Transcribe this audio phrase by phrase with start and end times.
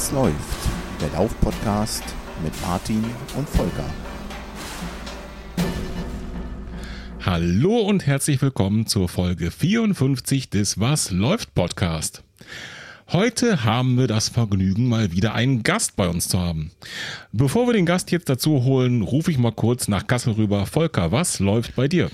[0.00, 0.34] Was läuft?
[0.98, 2.02] Der Lauf-Podcast
[2.42, 3.04] mit Martin
[3.36, 3.84] und Volker.
[7.20, 12.22] Hallo und herzlich willkommen zur Folge 54 des Was läuft Podcast.
[13.12, 16.70] Heute haben wir das Vergnügen, mal wieder einen Gast bei uns zu haben.
[17.32, 20.64] Bevor wir den Gast jetzt dazu holen, rufe ich mal kurz nach Kassel rüber.
[20.64, 22.10] Volker, was läuft bei dir?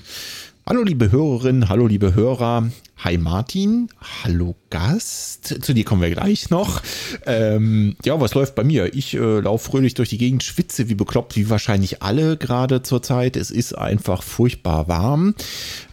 [0.68, 2.72] Hallo liebe Hörerinnen, hallo liebe Hörer.
[2.96, 3.88] Hi Martin,
[4.24, 5.62] hallo Gast.
[5.62, 6.82] Zu dir kommen wir gleich noch.
[7.24, 8.92] Ähm, ja, was läuft bei mir?
[8.92, 13.00] Ich äh, laufe fröhlich durch die Gegend, schwitze wie bekloppt, wie wahrscheinlich alle gerade zur
[13.00, 13.36] Zeit.
[13.36, 15.36] Es ist einfach furchtbar warm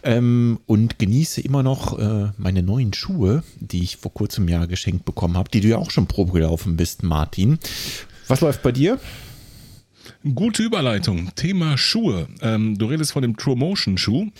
[0.02, 5.04] ähm, und genieße immer noch äh, meine neuen Schuhe, die ich vor kurzem Jahr geschenkt
[5.04, 7.60] bekommen habe, die du ja auch schon Probe gelaufen bist, Martin.
[8.26, 8.98] Was läuft bei dir?
[10.34, 11.30] Gute Überleitung.
[11.36, 12.26] Thema Schuhe.
[12.40, 14.30] Ähm, du redest von dem True Motion Schuh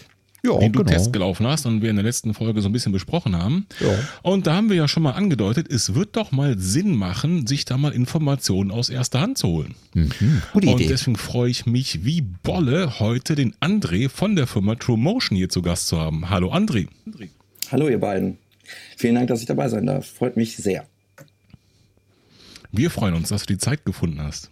[0.44, 0.90] ja, den du genau.
[0.90, 3.66] Test gelaufen hast und wir in der letzten Folge so ein bisschen besprochen haben.
[3.80, 3.98] Ja.
[4.22, 7.64] Und da haben wir ja schon mal angedeutet, es wird doch mal Sinn machen, sich
[7.64, 9.74] da mal Informationen aus erster Hand zu holen.
[9.94, 10.88] Mhm, gute und Idee.
[10.88, 15.48] deswegen freue ich mich wie Bolle, heute den André von der Firma True Motion hier
[15.48, 16.28] zu Gast zu haben.
[16.30, 16.88] Hallo André.
[17.70, 18.38] Hallo ihr beiden.
[18.96, 20.06] Vielen Dank, dass ich dabei sein darf.
[20.06, 20.86] Freut mich sehr.
[22.70, 24.50] Wir freuen uns, dass du die Zeit gefunden hast.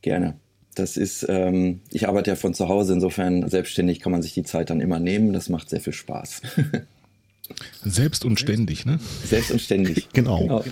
[0.00, 0.38] Gerne.
[0.74, 4.42] Das ist, ähm, ich arbeite ja von zu Hause, insofern selbstständig kann man sich die
[4.42, 5.32] Zeit dann immer nehmen.
[5.32, 6.42] Das macht sehr viel Spaß.
[7.84, 8.98] Selbst und ständig, ne?
[9.24, 10.08] Selbst und ständig.
[10.12, 10.64] Genau.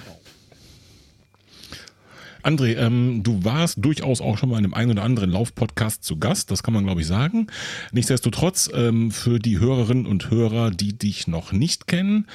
[2.43, 6.19] André, ähm, du warst durchaus auch schon mal in einem einen oder anderen Lauf-Podcast zu
[6.19, 7.47] Gast, das kann man glaube ich sagen.
[7.93, 12.27] Nichtsdestotrotz, ähm, für die Hörerinnen und Hörer, die dich noch nicht kennen,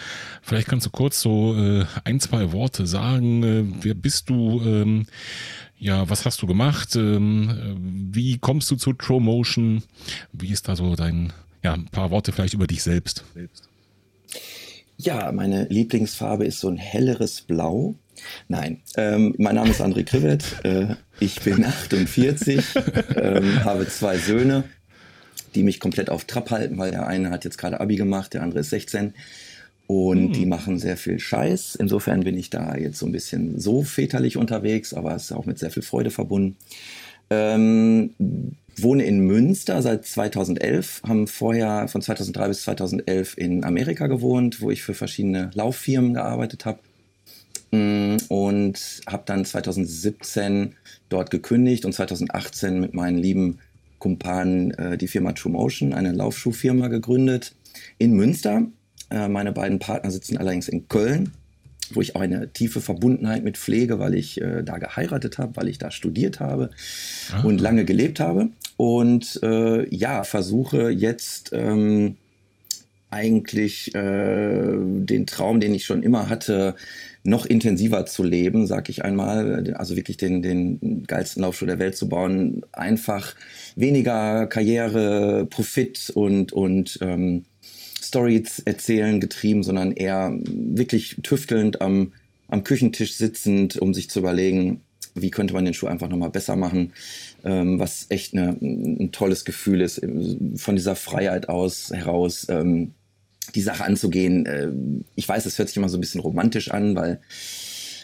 [0.41, 3.44] vielleicht kannst du kurz so äh, ein, zwei Worte sagen.
[3.44, 4.61] Äh, wer bist du?
[4.63, 5.07] Ähm,
[5.79, 6.95] ja, was hast du gemacht?
[6.95, 9.83] Ähm, äh, wie kommst du zu True Motion?
[10.33, 11.33] Wie ist da so dein,
[11.63, 13.23] ja, ein paar Worte vielleicht über dich selbst?
[14.97, 17.95] Ja, meine Lieblingsfarbe ist so ein helleres Blau.
[18.47, 20.43] Nein, ähm, mein Name ist André Krivet.
[20.63, 22.65] Äh, ich bin 48,
[23.15, 24.63] ähm, habe zwei Söhne,
[25.53, 28.41] die mich komplett auf Trab halten, weil der eine hat jetzt gerade Abi gemacht, der
[28.41, 29.13] andere ist 16.
[29.88, 31.75] Und die machen sehr viel Scheiß.
[31.75, 35.46] Insofern bin ich da jetzt so ein bisschen so väterlich unterwegs, aber es ist auch
[35.46, 36.58] mit sehr viel Freude verbunden.
[37.30, 38.12] Ähm,
[38.75, 44.72] wohne in Münster seit 2011, haben vorher von 2003 bis 2011 in Amerika gewohnt, wo
[44.72, 46.80] ich für verschiedene Lauffirmen gearbeitet habe.
[47.72, 50.75] Mm, Und habe dann 2017
[51.09, 53.59] dort gekündigt und 2018 mit meinen lieben
[54.00, 57.56] Kumpanen äh, die Firma True Motion, eine Laufschuhfirma, gegründet
[57.98, 58.68] in Münster.
[59.09, 61.31] Äh, meine beiden Partner sitzen allerdings in Köln,
[61.91, 65.68] wo ich auch eine tiefe Verbundenheit mit pflege, weil ich äh, da geheiratet habe, weil
[65.69, 66.69] ich da studiert habe
[67.31, 67.41] Ah.
[67.44, 68.50] und lange gelebt habe.
[68.75, 72.18] Und äh, ja, versuche jetzt ähm,
[73.09, 76.75] eigentlich äh, den Traum, den ich schon immer hatte,
[77.24, 81.95] noch intensiver zu leben, sag ich einmal, also wirklich den, den geilsten Laufschuh der Welt
[81.97, 83.34] zu bauen, einfach
[83.75, 87.45] weniger Karriere, Profit und, und ähm,
[88.07, 92.13] Stories erzählen getrieben, sondern eher wirklich tüftelnd am,
[92.47, 94.81] am Küchentisch sitzend, um sich zu überlegen,
[95.16, 96.94] wie könnte man den Schuh einfach nochmal besser machen,
[97.44, 100.01] ähm, was echt eine, ein tolles Gefühl ist,
[100.56, 102.94] von dieser Freiheit aus heraus ähm,
[103.56, 104.45] die Sache anzugehen.
[104.45, 104.69] Äh,
[105.16, 107.19] ich weiß, es hört sich immer so ein bisschen romantisch an, weil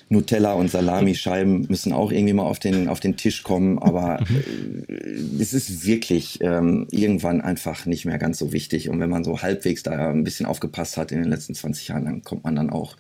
[0.10, 4.94] Nutella und Salamischeiben müssen auch irgendwie mal auf den, auf den Tisch kommen, aber äh,
[5.40, 8.90] es ist wirklich ähm, irgendwann einfach nicht mehr ganz so wichtig.
[8.90, 12.06] Und wenn man so halbwegs da ein bisschen aufgepasst hat in den letzten 20 Jahren,
[12.06, 12.96] dann kommt man dann auch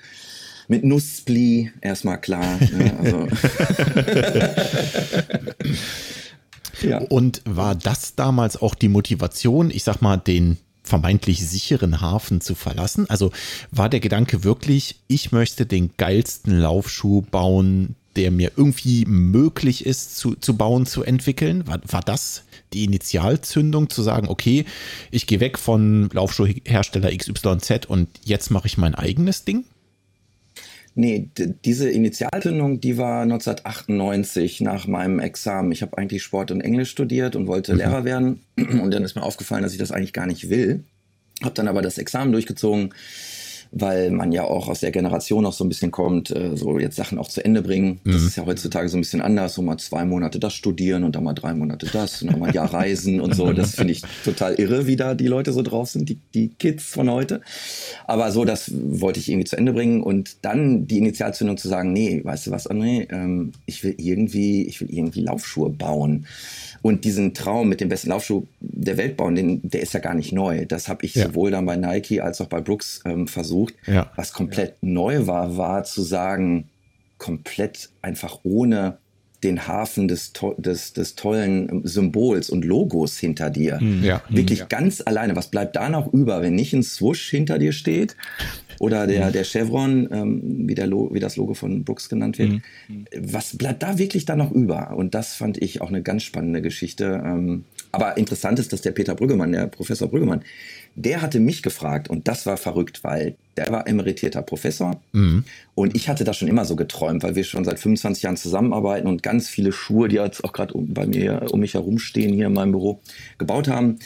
[0.68, 2.58] mit Nusspli erstmal klar.
[2.72, 2.94] Ne?
[3.02, 3.28] Also,
[6.88, 7.00] ja.
[7.00, 12.56] Und war das damals auch die Motivation, ich sag mal, den vermeintlich sicheren Hafen zu
[12.56, 13.10] verlassen?
[13.10, 13.32] Also
[13.72, 20.18] war der Gedanke wirklich, ich möchte den geilsten Laufschuh bauen, der mir irgendwie möglich ist
[20.18, 21.66] zu, zu bauen, zu entwickeln?
[21.68, 22.44] War, war das
[22.74, 24.66] die Initialzündung zu sagen, okay,
[25.12, 29.66] ich gehe weg von Laufschuhhersteller XYZ und jetzt mache ich mein eigenes Ding?
[30.96, 31.30] Nee,
[31.66, 35.72] diese Initialzündung, die war 1998 nach meinem Examen.
[35.72, 38.42] Ich habe eigentlich Sport und Englisch studiert und wollte Lehrer werden.
[38.58, 40.84] Und dann ist mir aufgefallen, dass ich das eigentlich gar nicht will.
[41.42, 42.94] Habe dann aber das Examen durchgezogen,
[43.74, 46.96] weil man ja auch aus der Generation noch so ein bisschen kommt, äh, so jetzt
[46.96, 48.00] Sachen auch zu Ende bringen.
[48.06, 51.16] Das ist ja heutzutage so ein bisschen anders, so mal zwei Monate das studieren und
[51.16, 53.52] dann mal drei Monate das und dann mal ein Jahr reisen und so.
[53.54, 56.84] Das finde ich total irre, wie da die Leute so drauf sind, die, die Kids
[56.86, 57.42] von heute.
[58.06, 61.94] Aber so, das wollte ich irgendwie zu Ende bringen und dann die Initialzündung zu sagen,
[61.94, 66.26] nee, weißt du was, André, ähm, ich will irgendwie, ich will irgendwie Laufschuhe bauen.
[66.84, 70.14] Und diesen Traum mit dem besten Laufschuh der Welt bauen, den, der ist ja gar
[70.14, 70.66] nicht neu.
[70.66, 71.28] Das habe ich Ja.
[71.28, 73.74] sowohl dann bei Nike als auch bei Brooks ähm, versucht.
[73.88, 74.12] Ja.
[74.18, 76.70] Was komplett neu war, war zu sagen,
[77.18, 78.98] komplett einfach ohne
[79.44, 83.80] den Hafen des, des, des tollen Symbols und Logos hinter dir.
[83.80, 84.04] Hm.
[84.04, 84.22] Ja.
[84.30, 84.66] Wirklich ja.
[84.66, 85.36] ganz alleine.
[85.36, 88.16] Was bleibt da noch über, wenn nicht ein Swoosh hinter dir steht
[88.80, 92.52] oder der, der Chevron, ähm, wie, der wie das Logo von Brooks genannt wird?
[92.88, 93.06] Mhm.
[93.20, 94.96] Was bleibt da wirklich da noch über?
[94.96, 97.22] Und das fand ich auch eine ganz spannende Geschichte.
[97.26, 100.42] Ähm, aber interessant ist, dass der Peter Brüggemann, der Professor Brüggemann,
[100.96, 105.44] der hatte mich gefragt und das war verrückt, weil der war emeritierter Professor mhm.
[105.76, 109.08] und ich hatte das schon immer so geträumt, weil wir schon seit 25 Jahren zusammenarbeiten
[109.08, 112.54] und ganz viele Schuhe, die jetzt auch gerade bei mir um mich herumstehen hier in
[112.54, 113.00] meinem Büro,
[113.38, 113.98] gebaut haben.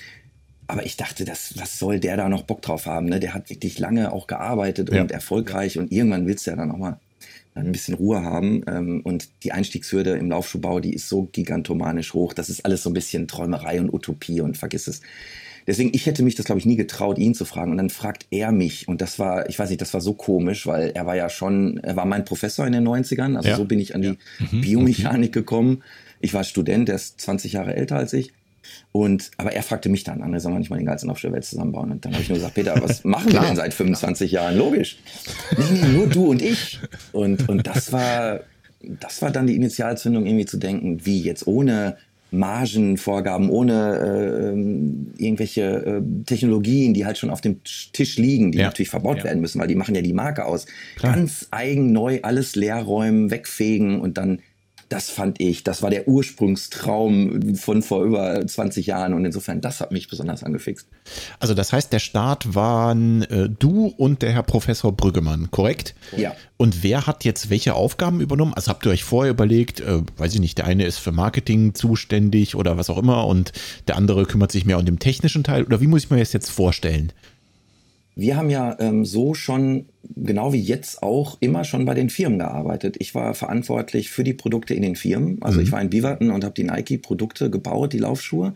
[0.68, 3.08] Aber ich dachte, das, was soll der da noch Bock drauf haben?
[3.08, 3.20] Ne?
[3.20, 5.02] Der hat wirklich lange auch gearbeitet ja.
[5.02, 7.00] und erfolgreich und irgendwann willst du ja dann auch mal
[7.56, 8.64] ein bisschen Ruhe haben.
[8.68, 12.34] Ähm, und die Einstiegshürde im Laufschuhbau, die ist so gigantomanisch hoch.
[12.34, 15.02] Das ist alles so ein bisschen Träumerei und Utopie und vergiss es.
[15.66, 17.72] Deswegen, ich hätte mich das, glaube ich, nie getraut, ihn zu fragen.
[17.72, 18.88] Und dann fragt er mich.
[18.88, 21.78] Und das war, ich weiß nicht, das war so komisch, weil er war ja schon,
[21.84, 23.36] er war mein Professor in den 90ern.
[23.36, 23.58] Also ja.
[23.58, 24.16] so bin ich an die ja.
[24.52, 24.62] mhm.
[24.62, 25.84] Biomechanik gekommen.
[26.22, 28.32] Ich war Student, der ist 20 Jahre älter als ich.
[28.92, 31.32] Und, aber er fragte mich dann, André, soll man nicht mal den ganzen auf der
[31.32, 31.92] Welt zusammenbauen?
[31.92, 34.58] Und dann habe ich nur gesagt, Peter, was machen wir denn seit 25 Jahren?
[34.58, 34.98] Logisch.
[35.58, 36.80] Nee, nee, nur du und ich.
[37.12, 38.42] Und, und das war,
[38.82, 41.98] das war dann die Initialzündung, irgendwie zu denken, wie jetzt ohne
[42.32, 48.66] Margenvorgaben, ohne äh, irgendwelche äh, Technologien, die halt schon auf dem Tisch liegen, die ja.
[48.66, 49.24] natürlich verbaut ja.
[49.26, 50.66] werden müssen, weil die machen ja die Marke aus.
[50.98, 51.16] Klar.
[51.16, 54.40] Ganz eigen, neu, alles leer räumen, wegfegen und dann
[54.90, 59.82] das fand ich, das war der Ursprungstraum von vor über 20 Jahren und insofern, das
[59.82, 60.88] hat mich besonders angefixt.
[61.40, 65.94] Also das heißt, der Start waren äh, du und der Herr Professor Brüggemann, korrekt?
[66.16, 66.36] Ja.
[66.56, 68.54] Und wer hat jetzt welche Aufgaben übernommen?
[68.54, 71.74] Also habt ihr euch vorher überlegt, äh, weiß ich nicht, der eine ist für Marketing
[71.74, 73.52] zuständig oder was auch immer und
[73.88, 76.34] der andere kümmert sich mehr um den technischen Teil oder wie muss ich mir das
[76.34, 77.12] jetzt vorstellen?
[78.20, 79.86] Wir haben ja ähm, so schon,
[80.16, 82.96] genau wie jetzt auch, immer schon bei den Firmen gearbeitet.
[82.98, 85.38] Ich war verantwortlich für die Produkte in den Firmen.
[85.42, 85.66] Also mhm.
[85.66, 88.56] ich war in Biverton und habe die Nike-Produkte gebaut, die Laufschuhe.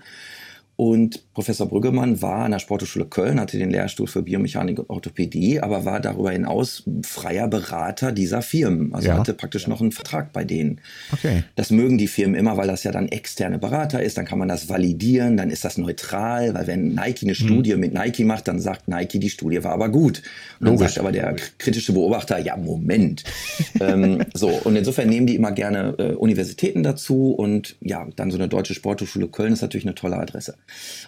[0.82, 5.60] Und Professor Brüggemann war an der Sporthochschule Köln, hatte den Lehrstuhl für Biomechanik und Orthopädie,
[5.60, 8.92] aber war darüber hinaus freier Berater dieser Firmen.
[8.96, 9.20] Also ja.
[9.20, 10.82] hatte praktisch noch einen Vertrag bei denen.
[11.12, 11.44] Okay.
[11.56, 14.18] Das mögen die Firmen immer, weil das ja dann externe Berater ist.
[14.18, 17.46] Dann kann man das validieren, dann ist das neutral, weil wenn Nike eine hm.
[17.46, 20.24] Studie mit Nike macht, dann sagt Nike, die Studie war aber gut.
[20.60, 23.24] Und dann sagt aber der kritische Beobachter, ja, Moment.
[23.80, 28.38] ähm, so, und insofern nehmen die immer gerne äh, Universitäten dazu und ja, dann so
[28.40, 30.56] eine deutsche Sporthochschule Köln ist natürlich eine tolle Adresse.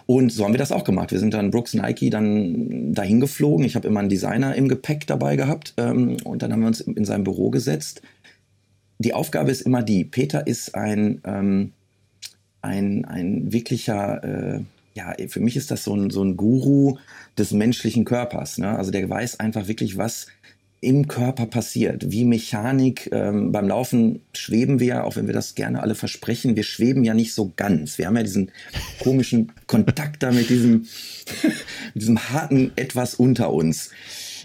[0.06, 1.12] Und so haben wir das auch gemacht.
[1.12, 3.64] Wir sind dann Brooks Nike dann dahin geflogen.
[3.64, 6.80] Ich habe immer einen Designer im Gepäck dabei gehabt ähm, und dann haben wir uns
[6.80, 8.02] in sein Büro gesetzt.
[8.98, 11.72] Die Aufgabe ist immer die, Peter ist ein, ähm,
[12.62, 14.60] ein, ein wirklicher, äh,
[14.94, 16.96] ja, für mich ist das so ein, so ein Guru
[17.36, 18.58] des menschlichen Körpers.
[18.58, 18.76] Ne?
[18.76, 20.28] Also der weiß einfach wirklich, was
[20.84, 22.10] im Körper passiert.
[22.10, 26.62] Wie Mechanik ähm, beim Laufen schweben wir, auch wenn wir das gerne alle versprechen, wir
[26.62, 27.98] schweben ja nicht so ganz.
[27.98, 28.52] Wir haben ja diesen
[29.02, 30.86] komischen Kontakt da mit diesem,
[31.94, 33.90] mit diesem harten Etwas unter uns.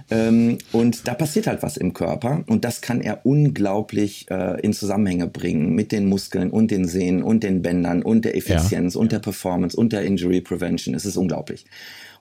[0.10, 4.74] Ähm, und da passiert halt was im Körper und das kann er unglaublich äh, in
[4.74, 9.02] Zusammenhänge bringen mit den Muskeln und den Sehnen und den Bändern und der Effizienz ja.
[9.02, 10.96] und der Performance und der Injury Prevention.
[10.96, 11.66] Es ist unglaublich.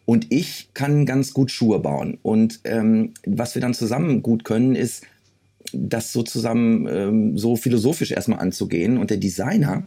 [0.08, 2.16] Und ich kann ganz gut Schuhe bauen.
[2.22, 5.04] Und ähm, was wir dann zusammen gut können, ist,
[5.74, 8.96] das so zusammen ähm, so philosophisch erstmal anzugehen.
[8.96, 9.86] Und der Designer,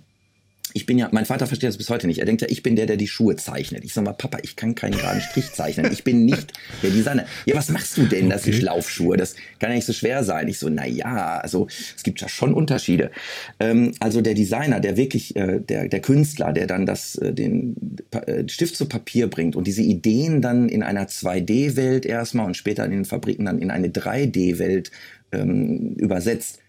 [0.74, 2.20] ich bin ja, mein Vater versteht das bis heute nicht.
[2.20, 3.84] Er denkt ja, ich bin der, der die Schuhe zeichnet.
[3.84, 5.92] Ich sage mal, Papa, ich kann keinen geraden Strich zeichnen.
[5.92, 7.26] Ich bin nicht der Designer.
[7.46, 8.30] Ja, was machst du denn?
[8.30, 8.54] Das okay.
[8.54, 9.18] sind Laufschuhe.
[9.18, 10.48] Das kann ja nicht so schwer sein.
[10.48, 13.12] Ich so, na ja, also es gibt ja schon Unterschiede.
[13.60, 17.76] Ähm, also der Designer, der wirklich, äh, der, der Künstler, der dann das, äh, den
[18.12, 22.86] äh, Stift zu Papier bringt und diese Ideen dann in einer 2D-Welt erstmal und später
[22.86, 24.92] in den Fabriken dann in eine 3D-Welt
[25.32, 26.61] ähm, übersetzt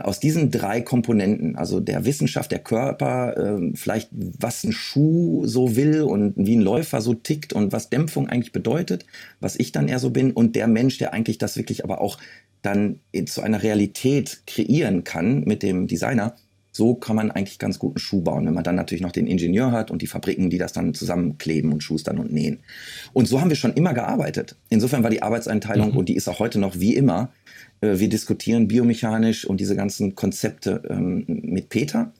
[0.00, 5.76] aus diesen drei Komponenten, also der Wissenschaft, der Körper, äh, vielleicht was ein Schuh so
[5.76, 9.06] will und wie ein Läufer so tickt und was Dämpfung eigentlich bedeutet,
[9.40, 12.18] was ich dann eher so bin und der Mensch, der eigentlich das wirklich aber auch
[12.62, 16.34] dann zu einer Realität kreieren kann mit dem Designer,
[16.76, 19.70] so kann man eigentlich ganz guten Schuh bauen, wenn man dann natürlich noch den Ingenieur
[19.70, 22.64] hat und die Fabriken, die das dann zusammenkleben und schustern und nähen.
[23.12, 24.56] Und so haben wir schon immer gearbeitet.
[24.70, 25.96] Insofern war die Arbeitseinteilung, mhm.
[25.96, 27.30] und die ist auch heute noch wie immer,
[27.73, 32.12] äh, wir diskutieren biomechanisch und diese ganzen Konzepte ähm, mit Peter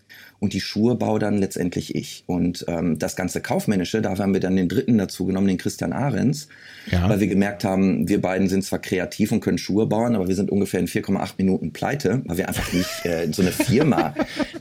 [0.45, 2.25] und die Schuhe baue dann letztendlich ich.
[2.27, 5.93] Und ähm, das ganze Kaufmännische, da haben wir dann den dritten dazu genommen, den Christian
[5.93, 6.49] Ahrens,
[6.91, 7.09] ja.
[7.09, 10.37] weil wir gemerkt haben, wir beiden sind zwar kreativ und können Schuhe bauen, aber wir
[10.37, 14.15] sind ungefähr in 4,8 Minuten pleite, weil wir einfach nicht äh, so eine Firma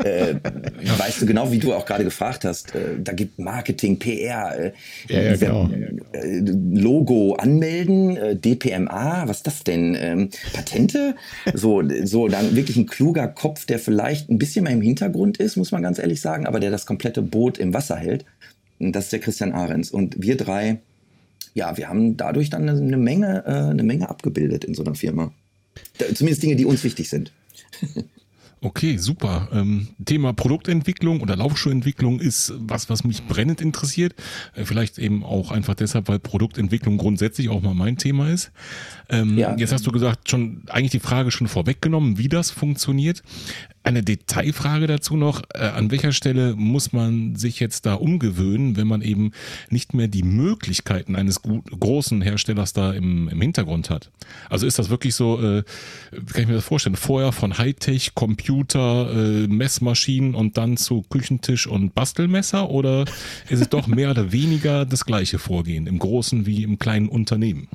[0.04, 0.36] äh,
[0.98, 4.72] weißt du genau, wie du auch gerade gefragt hast, äh, da gibt Marketing, PR, äh,
[5.08, 5.70] ja, ja, genau.
[6.13, 9.96] äh, Logo anmelden, äh, DPMA, was ist das denn?
[10.00, 11.16] Ähm, Patente?
[11.54, 15.58] So, so, dann wirklich ein kluger Kopf, der vielleicht ein bisschen mehr im Hintergrund ist,
[15.58, 18.25] muss man ganz ehrlich sagen, aber der das komplette Boot im Wasser hält.
[18.80, 19.92] Und das ist der Christian Ahrens.
[19.92, 20.80] Und wir drei,
[21.53, 25.32] ja, wir haben dadurch dann eine Menge, äh, eine Menge abgebildet in so einer Firma.
[26.13, 27.32] Zumindest Dinge, die uns wichtig sind.
[28.63, 29.50] Okay, super.
[29.51, 34.15] Ähm, Thema Produktentwicklung oder Laufschuhentwicklung ist was, was mich brennend interessiert.
[34.56, 38.53] Äh, vielleicht eben auch einfach deshalb, weil Produktentwicklung grundsätzlich auch mal mein Thema ist.
[39.10, 39.53] Ähm, ja.
[39.58, 43.22] Jetzt hast du gesagt, schon eigentlich die Frage schon vorweggenommen, wie das funktioniert.
[43.86, 45.42] Eine Detailfrage dazu noch.
[45.54, 49.32] Äh, an welcher Stelle muss man sich jetzt da umgewöhnen, wenn man eben
[49.70, 54.10] nicht mehr die Möglichkeiten eines großen Herstellers da im, im Hintergrund hat?
[54.50, 55.63] Also ist das wirklich so, äh,
[56.12, 61.68] kann ich mir das vorstellen, vorher von Hightech, Computer, äh, Messmaschinen und dann zu Küchentisch
[61.68, 63.04] und Bastelmesser oder
[63.50, 67.68] ist es doch mehr oder weniger das gleiche Vorgehen im großen wie im kleinen Unternehmen?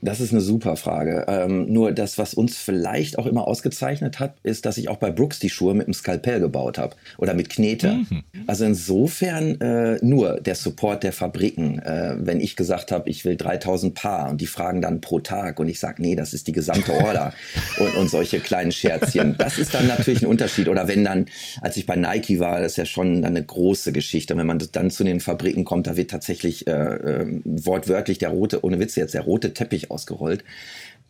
[0.00, 1.24] Das ist eine super Frage.
[1.26, 5.10] Ähm, nur das, was uns vielleicht auch immer ausgezeichnet hat, ist, dass ich auch bei
[5.10, 7.94] Brooks die Schuhe mit einem Skalpell gebaut habe oder mit Knete.
[8.08, 8.22] Mhm.
[8.46, 11.80] Also insofern äh, nur der Support der Fabriken.
[11.80, 15.58] Äh, wenn ich gesagt habe, ich will 3000 Paar und die fragen dann pro Tag
[15.58, 17.32] und ich sage, nee, das ist die gesamte Order
[17.78, 19.34] und, und solche kleinen Scherzchen.
[19.36, 20.68] Das ist dann natürlich ein Unterschied.
[20.68, 21.26] Oder wenn dann,
[21.60, 24.36] als ich bei Nike war, das ist ja schon eine große Geschichte.
[24.36, 28.64] Wenn man dann zu den Fabriken kommt, da wird tatsächlich äh, äh wortwörtlich der rote,
[28.64, 30.44] ohne Witz jetzt, der rote Teppich ausgerollt.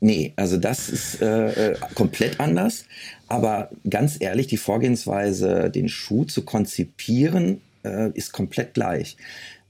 [0.00, 2.84] Nee, also das ist äh, äh, komplett anders.
[3.26, 9.16] Aber ganz ehrlich, die Vorgehensweise, den Schuh zu konzipieren, äh, ist komplett gleich.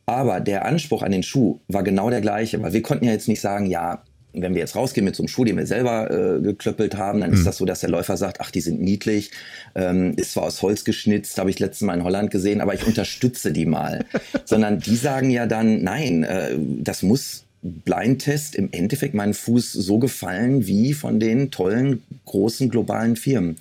[0.04, 3.28] Aber der Anspruch an den Schuh war genau der gleiche, weil wir konnten ja jetzt
[3.28, 6.40] nicht sagen, ja, wenn wir jetzt rausgehen mit so einem Schuh, den wir selber äh,
[6.40, 7.36] geklöppelt haben, dann mhm.
[7.36, 9.30] ist das so, dass der Läufer sagt, ach, die sind niedlich,
[9.74, 12.86] ähm, ist zwar aus Holz geschnitzt, habe ich letztes Mal in Holland gesehen, aber ich
[12.86, 14.04] unterstütze die mal.
[14.44, 19.98] Sondern die sagen ja dann, nein, äh, das muss Blindtest im Endeffekt meinen Fuß so
[19.98, 23.56] gefallen wie von den tollen großen globalen Firmen.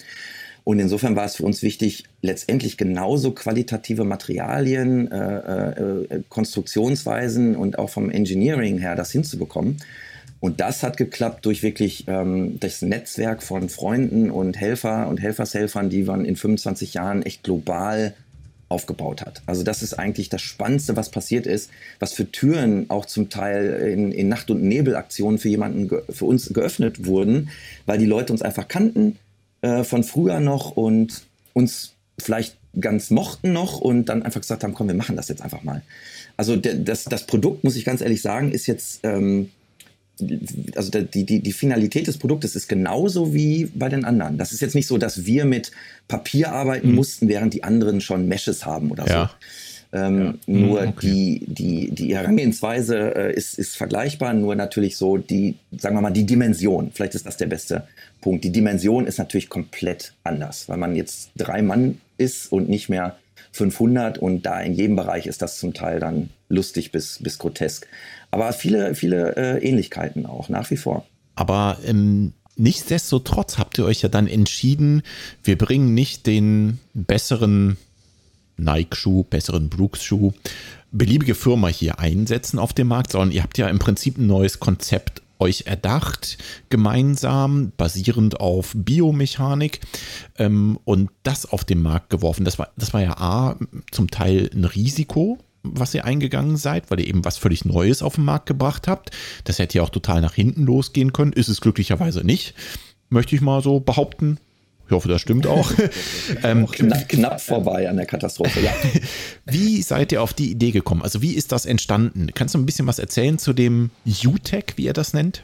[0.64, 7.80] Und insofern war es für uns wichtig, letztendlich genauso qualitative Materialien, äh, äh, Konstruktionsweisen und
[7.80, 9.78] auch vom Engineering her das hinzubekommen.
[10.40, 15.90] Und das hat geklappt durch wirklich ähm, das Netzwerk von Freunden und Helfer und Helfershelfern,
[15.90, 18.14] die man in 25 Jahren echt global
[18.70, 19.42] aufgebaut hat.
[19.46, 21.70] Also das ist eigentlich das Spannendste, was passiert ist,
[22.00, 26.54] was für Türen auch zum Teil in, in Nacht- und Nebelaktionen für jemanden, für uns
[26.54, 27.50] geöffnet wurden,
[27.86, 29.18] weil die Leute uns einfach kannten
[29.62, 34.74] äh, von früher noch und uns vielleicht ganz mochten noch und dann einfach gesagt haben,
[34.74, 35.82] komm, wir machen das jetzt einfach mal.
[36.36, 39.50] Also das, das Produkt, muss ich ganz ehrlich sagen, ist jetzt ähm,
[40.76, 44.38] also die, die, die Finalität des Produktes ist genauso wie bei den anderen.
[44.38, 45.72] Das ist jetzt nicht so, dass wir mit
[46.08, 46.96] Papier arbeiten mhm.
[46.96, 49.30] mussten, während die anderen schon Meshes haben oder ja.
[49.92, 49.98] so.
[49.98, 50.34] Ähm, ja.
[50.48, 51.08] Nur mhm, okay.
[51.08, 56.12] die, die, die Herangehensweise äh, ist, ist vergleichbar, nur natürlich so die, sagen wir mal,
[56.12, 56.92] die Dimension.
[56.94, 57.88] Vielleicht ist das der beste
[58.22, 58.44] Punkt.
[58.44, 63.18] Die Dimension ist natürlich komplett anders, weil man jetzt drei Mann ist und nicht mehr
[63.54, 67.88] 500 und da in jedem Bereich ist das zum Teil dann lustig bis, bis grotesk.
[68.32, 71.06] Aber viele, viele äh, Ähnlichkeiten auch, nach wie vor.
[71.36, 75.04] Aber ähm, nichtsdestotrotz habt ihr euch ja dann entschieden,
[75.44, 77.78] wir bringen nicht den besseren
[78.58, 80.34] Nike-Schuh, besseren Brooks-Schuh,
[80.92, 84.60] beliebige Firma hier einsetzen auf dem Markt, sondern ihr habt ja im Prinzip ein neues
[84.60, 86.38] Konzept euch erdacht,
[86.70, 89.82] gemeinsam, basierend auf Biomechanik
[90.38, 92.46] ähm, und das auf den Markt geworfen.
[92.46, 93.58] Das war, das war ja A,
[93.92, 95.38] zum Teil ein Risiko,
[95.74, 99.12] was ihr eingegangen seid, weil ihr eben was völlig Neues auf den Markt gebracht habt.
[99.44, 101.34] Das hätte ja auch total nach hinten losgehen können.
[101.34, 102.54] Ist es glücklicherweise nicht.
[103.10, 104.40] Möchte ich mal so behaupten.
[104.88, 105.70] Ich hoffe, das stimmt auch.
[106.44, 108.72] ähm, knapp, knapp, vorbei an der Katastrophe, ja.
[109.46, 111.02] wie seid ihr auf die Idee gekommen?
[111.02, 112.28] Also, wie ist das entstanden?
[112.34, 115.44] Kannst du ein bisschen was erzählen zu dem UTech, wie ihr das nennt?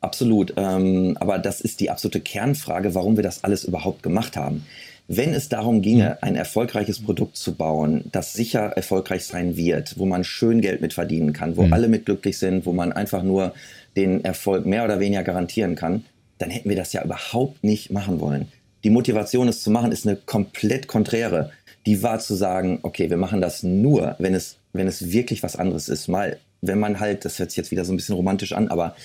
[0.00, 0.54] Absolut.
[0.56, 4.64] Ähm, aber das ist die absolute Kernfrage, warum wir das alles überhaupt gemacht haben.
[5.08, 6.16] Wenn es darum ginge, mhm.
[6.20, 10.94] ein erfolgreiches Produkt zu bauen, das sicher erfolgreich sein wird, wo man schön Geld mit
[10.94, 11.72] verdienen kann, wo mhm.
[11.72, 13.54] alle mit glücklich sind, wo man einfach nur
[13.96, 16.04] den Erfolg mehr oder weniger garantieren kann,
[16.38, 18.48] dann hätten wir das ja überhaupt nicht machen wollen.
[18.84, 21.50] Die Motivation, es zu machen, ist eine komplett konträre.
[21.86, 25.56] Die war zu sagen, okay, wir machen das nur, wenn es, wenn es wirklich was
[25.56, 26.08] anderes ist.
[26.08, 28.96] Mal, wenn man halt, das hört sich jetzt wieder so ein bisschen romantisch an, aber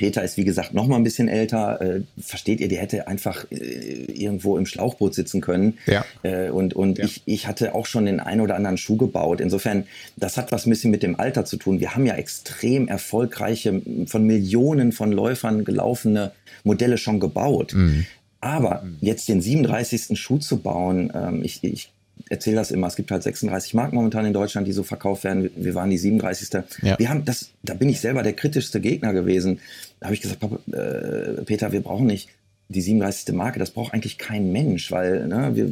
[0.00, 1.78] Peter ist, wie gesagt, noch mal ein bisschen älter.
[1.82, 5.76] Äh, versteht ihr, die hätte einfach äh, irgendwo im Schlauchboot sitzen können.
[5.84, 6.06] Ja.
[6.22, 7.04] Äh, und und ja.
[7.04, 9.42] ich, ich hatte auch schon den einen oder anderen Schuh gebaut.
[9.42, 9.84] Insofern,
[10.16, 11.80] das hat was ein bisschen mit dem Alter zu tun.
[11.80, 16.32] Wir haben ja extrem erfolgreiche, von Millionen von Läufern gelaufene
[16.64, 17.74] Modelle schon gebaut.
[17.74, 18.06] Mhm.
[18.40, 20.18] Aber jetzt den 37.
[20.18, 21.92] Schuh zu bauen, ähm, ich, ich
[22.28, 25.50] erzähle das immer, es gibt halt 36 Marken momentan in Deutschland, die so verkauft werden.
[25.56, 26.62] Wir waren die 37.
[26.82, 26.98] Ja.
[26.98, 29.60] Wir haben das, da bin ich selber der kritischste Gegner gewesen.
[30.00, 32.28] Da habe ich gesagt, Papa, äh, Peter, wir brauchen nicht
[32.68, 33.34] die 37.
[33.34, 35.70] Marke, das braucht eigentlich kein Mensch, weil ne, wir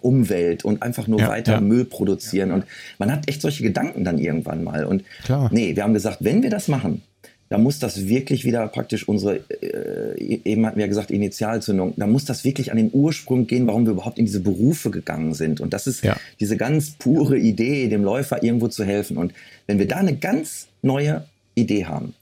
[0.00, 1.60] Umwelt und einfach nur ja, weiter ja.
[1.60, 2.50] Müll produzieren.
[2.50, 2.64] Und
[2.98, 4.84] man hat echt solche Gedanken dann irgendwann mal.
[4.84, 5.48] Und Klar.
[5.52, 7.02] nee, wir haben gesagt, wenn wir das machen,
[7.50, 12.06] da muss das wirklich wieder praktisch unsere, äh, eben hatten wir ja gesagt, Initialzündung, da
[12.06, 15.60] muss das wirklich an den Ursprung gehen, warum wir überhaupt in diese Berufe gegangen sind.
[15.60, 16.16] Und das ist ja.
[16.38, 19.16] diese ganz pure Idee, dem Läufer irgendwo zu helfen.
[19.16, 19.34] Und
[19.66, 21.24] wenn wir da eine ganz neue
[21.56, 22.14] Idee haben,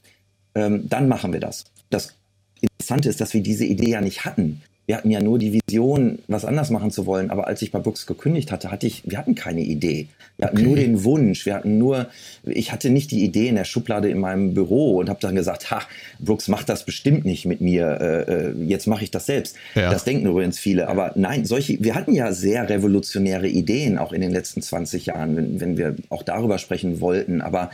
[0.55, 1.65] ähm, dann machen wir das.
[1.91, 2.15] Das
[2.61, 6.17] Interessante ist, dass wir diese Idee ja nicht hatten wir hatten ja nur die Vision,
[6.27, 7.29] was anders machen zu wollen.
[7.29, 10.07] Aber als ich bei Brooks gekündigt hatte, hatte ich, wir hatten keine Idee.
[10.37, 10.65] Wir hatten okay.
[10.65, 11.45] nur den Wunsch.
[11.45, 12.07] Wir hatten nur,
[12.43, 15.69] ich hatte nicht die Idee in der Schublade in meinem Büro und habe dann gesagt,
[15.69, 15.83] ha,
[16.17, 18.01] Brooks macht das bestimmt nicht mit mir.
[18.01, 19.57] Äh, äh, jetzt mache ich das selbst.
[19.75, 19.91] Ja.
[19.91, 20.87] Das denken übrigens viele.
[20.87, 25.35] Aber nein, solche, wir hatten ja sehr revolutionäre Ideen auch in den letzten 20 Jahren,
[25.35, 27.41] wenn, wenn wir auch darüber sprechen wollten.
[27.41, 27.69] Aber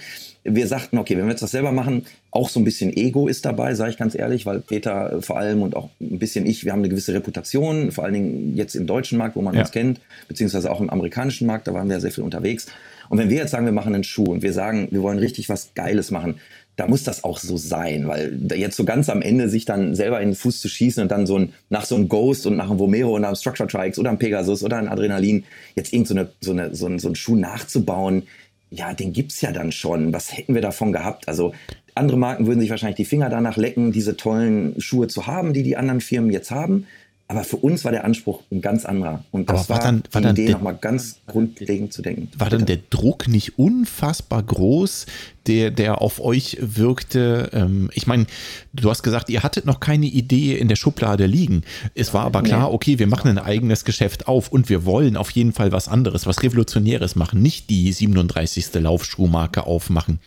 [0.46, 3.46] wir sagten, okay, wenn wir jetzt das selber machen, auch so ein bisschen Ego ist
[3.46, 6.64] dabei, sage ich ganz ehrlich, weil Peter äh, vor allem und auch ein bisschen ich,
[6.64, 9.62] wir haben eine gewisse Reputation, vor allen Dingen jetzt im deutschen Markt, wo man ja.
[9.62, 12.68] uns kennt, beziehungsweise auch im amerikanischen Markt, da waren wir ja sehr viel unterwegs.
[13.10, 15.50] Und wenn wir jetzt sagen, wir machen einen Schuh und wir sagen, wir wollen richtig
[15.50, 16.36] was Geiles machen,
[16.76, 20.20] da muss das auch so sein, weil jetzt so ganz am Ende sich dann selber
[20.20, 22.70] in den Fuß zu schießen und dann so ein, nach so einem Ghost und nach
[22.70, 26.08] einem Vomero und nach einem Structure Trikes oder einem Pegasus oder einem Adrenalin jetzt irgend
[26.10, 28.24] so, eine, so, eine, so, ein, so einen Schuh nachzubauen,
[28.70, 30.14] ja, den gibt's ja dann schon.
[30.14, 31.28] Was hätten wir davon gehabt?
[31.28, 31.54] Also
[31.94, 35.64] andere Marken würden sich wahrscheinlich die Finger danach lecken, diese tollen Schuhe zu haben, die
[35.64, 36.88] die anderen Firmen jetzt haben.
[37.28, 39.24] Aber für uns war der Anspruch ein ganz anderer.
[39.32, 42.30] Und das war, war, dann, war die Idee, nochmal ganz grundlegend zu denken.
[42.38, 45.08] War dann der Druck nicht unfassbar groß,
[45.48, 47.50] der, der auf euch wirkte?
[47.52, 48.28] Ähm, ich meine,
[48.74, 51.64] du hast gesagt, ihr hattet noch keine Idee in der Schublade liegen.
[51.96, 55.32] Es war aber klar, okay, wir machen ein eigenes Geschäft auf und wir wollen auf
[55.32, 58.72] jeden Fall was anderes, was Revolutionäres machen, nicht die 37.
[58.76, 60.20] Laufschuhmarke aufmachen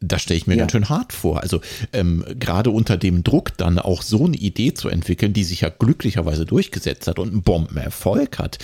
[0.00, 0.60] das stelle ich mir ja.
[0.60, 1.42] ganz schön hart vor.
[1.42, 1.60] Also
[1.92, 5.70] ähm, gerade unter dem Druck dann auch so eine Idee zu entwickeln, die sich ja
[5.70, 8.58] glücklicherweise durchgesetzt hat und einen Bombenerfolg hat.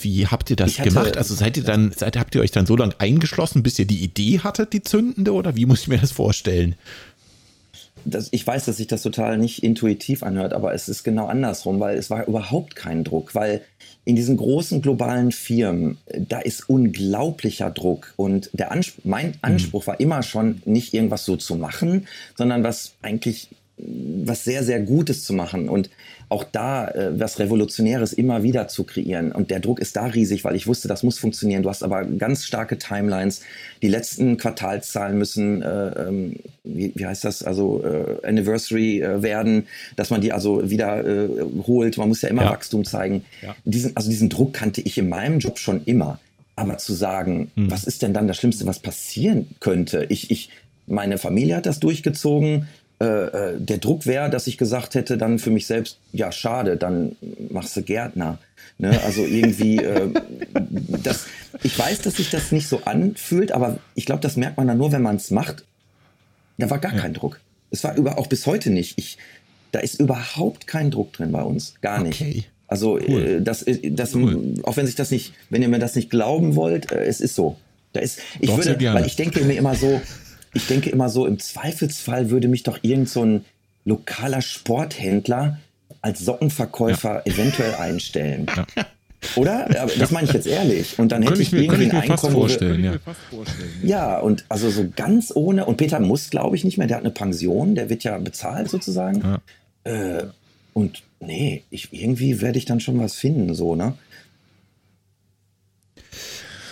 [0.00, 1.16] Wie habt ihr das hatte, gemacht?
[1.18, 4.02] Also seid ihr dann, seid, habt ihr euch dann so lange eingeschlossen, bis ihr die
[4.02, 6.76] Idee hattet, die zündende, oder wie muss ich mir das vorstellen?
[8.04, 11.80] Das, ich weiß, dass sich das total nicht intuitiv anhört, aber es ist genau andersrum,
[11.80, 13.62] weil es war überhaupt kein Druck, weil
[14.04, 19.34] in diesen großen globalen Firmen, da ist unglaublicher Druck und der Anspruch, mein mhm.
[19.42, 22.06] Anspruch war immer schon nicht irgendwas so zu machen,
[22.36, 25.90] sondern was eigentlich was sehr, sehr Gutes zu machen und
[26.30, 29.32] auch da äh, was Revolutionäres immer wieder zu kreieren.
[29.32, 31.62] Und der Druck ist da riesig, weil ich wusste, das muss funktionieren.
[31.62, 33.40] Du hast aber ganz starke Timelines.
[33.80, 39.66] Die letzten Quartalszahlen müssen, äh, ähm, wie, wie heißt das, also äh, Anniversary äh, werden,
[39.96, 41.28] dass man die also wieder äh,
[41.66, 41.96] holt.
[41.96, 42.50] Man muss ja immer ja.
[42.50, 43.24] Wachstum zeigen.
[43.40, 43.56] Ja.
[43.64, 46.20] Diesen, also diesen Druck kannte ich in meinem Job schon immer.
[46.56, 47.70] Aber zu sagen, hm.
[47.70, 50.06] was ist denn dann das Schlimmste, was passieren könnte?
[50.08, 50.50] Ich, ich,
[50.88, 52.66] meine Familie hat das durchgezogen
[53.00, 56.76] äh, äh, der Druck wäre, dass ich gesagt hätte, dann für mich selbst, ja, schade,
[56.76, 57.14] dann
[57.50, 58.38] machst du Gärtner.
[58.78, 59.00] Ne?
[59.04, 60.10] Also irgendwie, äh,
[61.04, 61.26] das,
[61.62, 64.78] ich weiß, dass sich das nicht so anfühlt, aber ich glaube, das merkt man dann
[64.78, 65.64] nur, wenn man es macht.
[66.58, 67.00] Da war gar ja.
[67.00, 67.40] kein Druck.
[67.70, 68.98] Es war über, auch bis heute nicht.
[68.98, 69.18] Ich,
[69.70, 71.74] da ist überhaupt kein Druck drin bei uns.
[71.80, 72.20] Gar nicht.
[72.20, 72.44] Okay.
[72.66, 73.22] Also, cool.
[73.22, 74.54] äh, das, äh, das, cool.
[74.64, 77.36] auch wenn sich das nicht, wenn ihr mir das nicht glauben wollt, äh, es ist
[77.36, 77.56] so.
[77.92, 80.00] Da ist, ich Doch, würde, weil ich denke mir immer so,
[80.54, 83.44] ich denke immer so, im Zweifelsfall würde mich doch irgend so ein
[83.84, 85.58] lokaler Sporthändler
[86.02, 87.32] als Sockenverkäufer ja.
[87.32, 88.46] eventuell einstellen.
[88.54, 88.86] Ja.
[89.34, 89.66] Oder?
[89.80, 90.98] Aber das meine ich jetzt ehrlich.
[90.98, 92.32] Und dann hätte ich, mir, irgendwie ein Einkommen.
[92.32, 92.94] Vorstellen, ja.
[93.82, 95.64] ja, und also so ganz ohne.
[95.64, 96.86] Und Peter muss, glaube ich, nicht mehr.
[96.86, 99.40] Der hat eine Pension, der wird ja bezahlt sozusagen.
[99.84, 100.18] Ja.
[100.18, 100.24] Äh,
[100.72, 103.94] und nee, ich, irgendwie werde ich dann schon was finden, so, ne?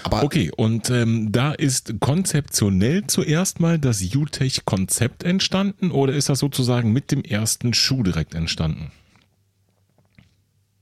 [0.06, 6.38] Aber okay, und ähm, da ist konzeptionell zuerst mal das UTech-Konzept entstanden oder ist das
[6.38, 8.92] sozusagen mit dem ersten Schuh direkt entstanden?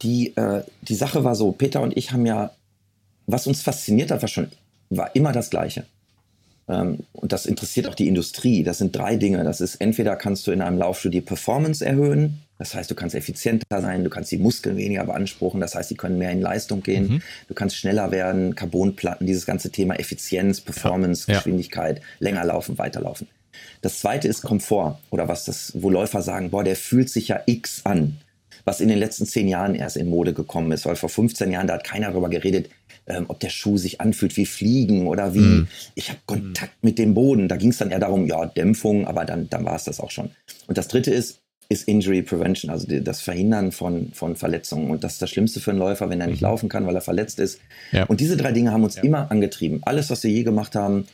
[0.03, 2.51] Die, äh, die Sache war so, Peter und ich haben ja,
[3.27, 4.49] was uns fasziniert hat, war schon,
[4.91, 5.87] war immer das Gleiche.
[6.69, 8.63] Ähm, und das interessiert auch die Industrie.
[8.63, 9.43] Das sind drei Dinge.
[9.43, 13.15] Das ist entweder kannst du in einem Laufschuh die Performance erhöhen, das heißt, du kannst
[13.15, 16.83] effizienter sein, du kannst die Muskeln weniger beanspruchen, das heißt, sie können mehr in Leistung
[16.83, 17.23] gehen, mhm.
[17.49, 21.37] du kannst schneller werden, Carbonplatten, dieses ganze Thema Effizienz, Performance, ja.
[21.37, 23.29] Geschwindigkeit, länger laufen, weiterlaufen.
[23.83, 27.41] Das zweite ist Komfort oder was das, wo Läufer sagen, boah, der fühlt sich ja
[27.47, 28.19] X an,
[28.65, 31.67] was in den letzten zehn Jahren erst in Mode gekommen ist, weil vor 15 Jahren
[31.67, 32.71] da hat keiner darüber geredet,
[33.07, 35.69] ähm, ob der Schuh sich anfühlt wie Fliegen oder wie mhm.
[35.95, 37.49] ich habe Kontakt mit dem Boden.
[37.49, 40.11] Da ging es dann eher darum, ja, Dämpfung, aber dann, dann war es das auch
[40.11, 40.31] schon.
[40.67, 44.91] Und das dritte ist, ist Injury Prevention, also die, das Verhindern von, von Verletzungen.
[44.91, 46.49] Und das ist das Schlimmste für einen Läufer, wenn er nicht mhm.
[46.49, 47.61] laufen kann, weil er verletzt ist.
[47.93, 48.05] Ja.
[48.05, 49.03] Und diese drei Dinge haben uns ja.
[49.03, 49.81] immer angetrieben.
[49.85, 51.07] Alles, was wir je gemacht haben,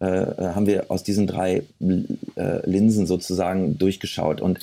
[0.00, 4.40] äh, äh haben wir aus diesen drei äh, Linsen sozusagen durchgeschaut.
[4.40, 4.60] Und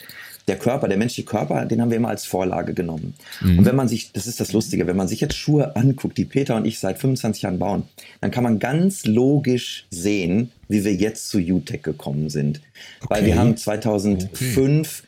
[0.47, 3.13] der Körper, der menschliche Körper, den haben wir immer als Vorlage genommen.
[3.41, 3.59] Mhm.
[3.59, 6.25] Und wenn man sich, das ist das Lustige, wenn man sich jetzt Schuhe anguckt, die
[6.25, 7.83] Peter und ich seit 25 Jahren bauen,
[8.21, 12.61] dann kann man ganz logisch sehen, wie wir jetzt zu UTEC gekommen sind.
[13.01, 13.15] Okay.
[13.15, 15.07] Weil wir haben 2005 okay.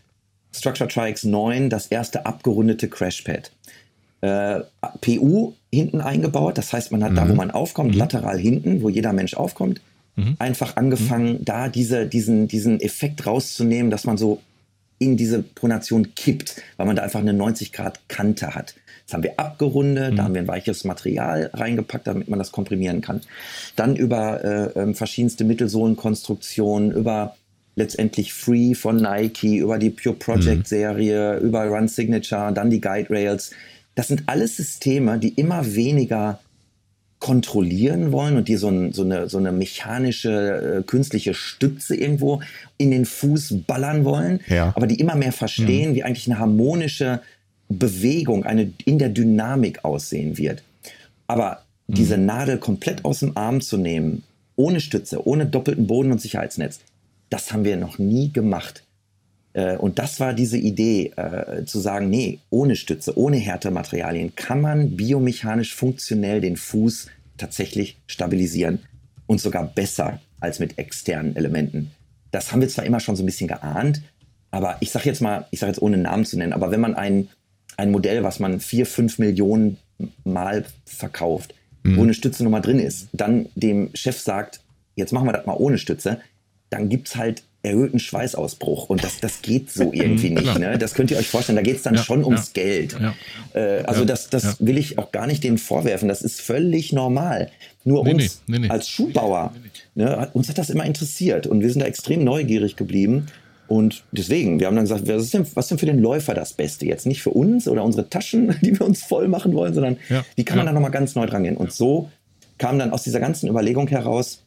[0.59, 3.51] Structure TriX 9 das erste abgerundete Crashpad.
[4.21, 4.61] Äh,
[5.01, 7.15] PU hinten eingebaut, das heißt, man hat mhm.
[7.15, 7.99] da, wo man aufkommt, mhm.
[7.99, 9.81] lateral hinten, wo jeder Mensch aufkommt,
[10.15, 10.35] mhm.
[10.39, 11.45] einfach angefangen, mhm.
[11.45, 14.41] da diese, diesen, diesen Effekt rauszunehmen, dass man so
[14.97, 18.75] in diese Pronation kippt, weil man da einfach eine 90 Grad Kante hat.
[19.05, 20.15] Das haben wir abgerundet, mhm.
[20.15, 23.21] da haben wir ein weiches Material reingepackt, damit man das komprimieren kann.
[23.75, 27.35] Dann über äh, ähm, verschiedenste Mittelsohlenkonstruktionen, über
[27.75, 30.65] letztendlich Free von Nike, über die Pure Project mhm.
[30.65, 31.47] Serie, mhm.
[31.47, 33.51] über Run Signature, dann die Guide Rails.
[33.95, 36.39] Das sind alles Systeme, die immer weniger
[37.19, 42.41] kontrollieren wollen und die so, ein, so, eine, so eine mechanische, äh, künstliche Stütze irgendwo
[42.77, 44.73] in den Fuß ballern wollen, ja.
[44.75, 45.95] aber die immer mehr verstehen, mhm.
[45.95, 47.21] wie eigentlich eine harmonische
[47.69, 50.61] Bewegung, eine in der Dynamik aussehen wird.
[51.25, 51.95] Aber mhm.
[51.95, 54.23] diese Nadel komplett aus dem Arm zu nehmen,
[54.55, 56.79] ohne Stütze, ohne doppelten Boden und Sicherheitsnetz,
[57.35, 58.85] das haben wir noch nie gemacht.
[59.51, 64.61] Äh, und das war diese Idee, äh, zu sagen, nee, ohne Stütze, ohne Härtematerialien kann
[64.61, 68.79] man biomechanisch funktionell den Fuß tatsächlich stabilisieren
[69.27, 71.91] und sogar besser als mit externen Elementen.
[72.31, 74.01] Das haben wir zwar immer schon so ein bisschen geahnt,
[74.51, 76.95] aber ich sage jetzt mal, ich sage jetzt ohne Namen zu nennen, aber wenn man
[76.95, 77.27] ein,
[77.75, 79.77] ein Modell, was man vier, fünf Millionen
[80.23, 81.97] Mal verkauft, mhm.
[81.97, 84.61] wo eine Stütze nochmal drin ist, dann dem Chef sagt,
[84.95, 86.19] jetzt machen wir das mal ohne Stütze,
[86.69, 88.89] dann gibt es halt erhöhten Schweißausbruch.
[88.89, 90.57] Und das, das geht so irgendwie nicht.
[90.59, 90.77] Ne?
[90.77, 91.55] Das könnt ihr euch vorstellen.
[91.55, 92.97] Da geht es dann ja, schon ums ja, Geld.
[92.99, 93.15] Ja,
[93.53, 96.07] äh, also das, das will ich auch gar nicht denen vorwerfen.
[96.07, 97.49] Das ist völlig normal.
[97.83, 99.53] Nur nee, uns nee, nee, als Schuhbauer,
[99.95, 101.47] ne, uns hat das immer interessiert.
[101.47, 103.27] Und wir sind da extrem neugierig geblieben.
[103.67, 106.35] Und deswegen, wir haben dann gesagt, was ist, denn, was ist denn für den Läufer
[106.35, 106.85] das Beste?
[106.85, 109.97] Jetzt nicht für uns oder unsere Taschen, die wir uns voll machen wollen, sondern
[110.35, 111.57] wie kann man da nochmal ganz neu dran gehen?
[111.57, 112.09] Und so
[112.57, 114.43] kam dann aus dieser ganzen Überlegung heraus,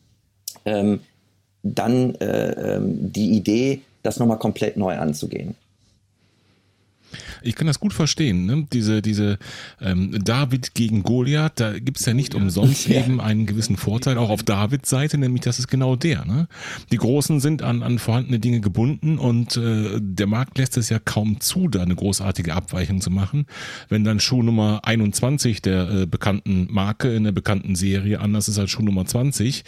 [0.65, 1.01] ähm,
[1.63, 5.55] dann äh, ähm, die Idee, das nochmal komplett neu anzugehen.
[7.43, 8.67] Ich kann das gut verstehen, ne?
[8.73, 9.39] diese, diese
[9.81, 13.05] ähm, David gegen Goliath, da gibt es ja nicht umsonst ja.
[13.05, 16.25] eben einen gewissen Vorteil auch auf Davids Seite, nämlich das ist genau der.
[16.25, 16.49] Ne?
[16.93, 20.99] Die Großen sind an, an vorhandene Dinge gebunden und äh, der Markt lässt es ja
[20.99, 23.47] kaum zu, da eine großartige Abweichung zu machen.
[23.89, 28.59] Wenn dann Schuh Nummer 21 der äh, bekannten Marke in der bekannten Serie anders ist
[28.59, 29.65] als Schuh Nummer 20,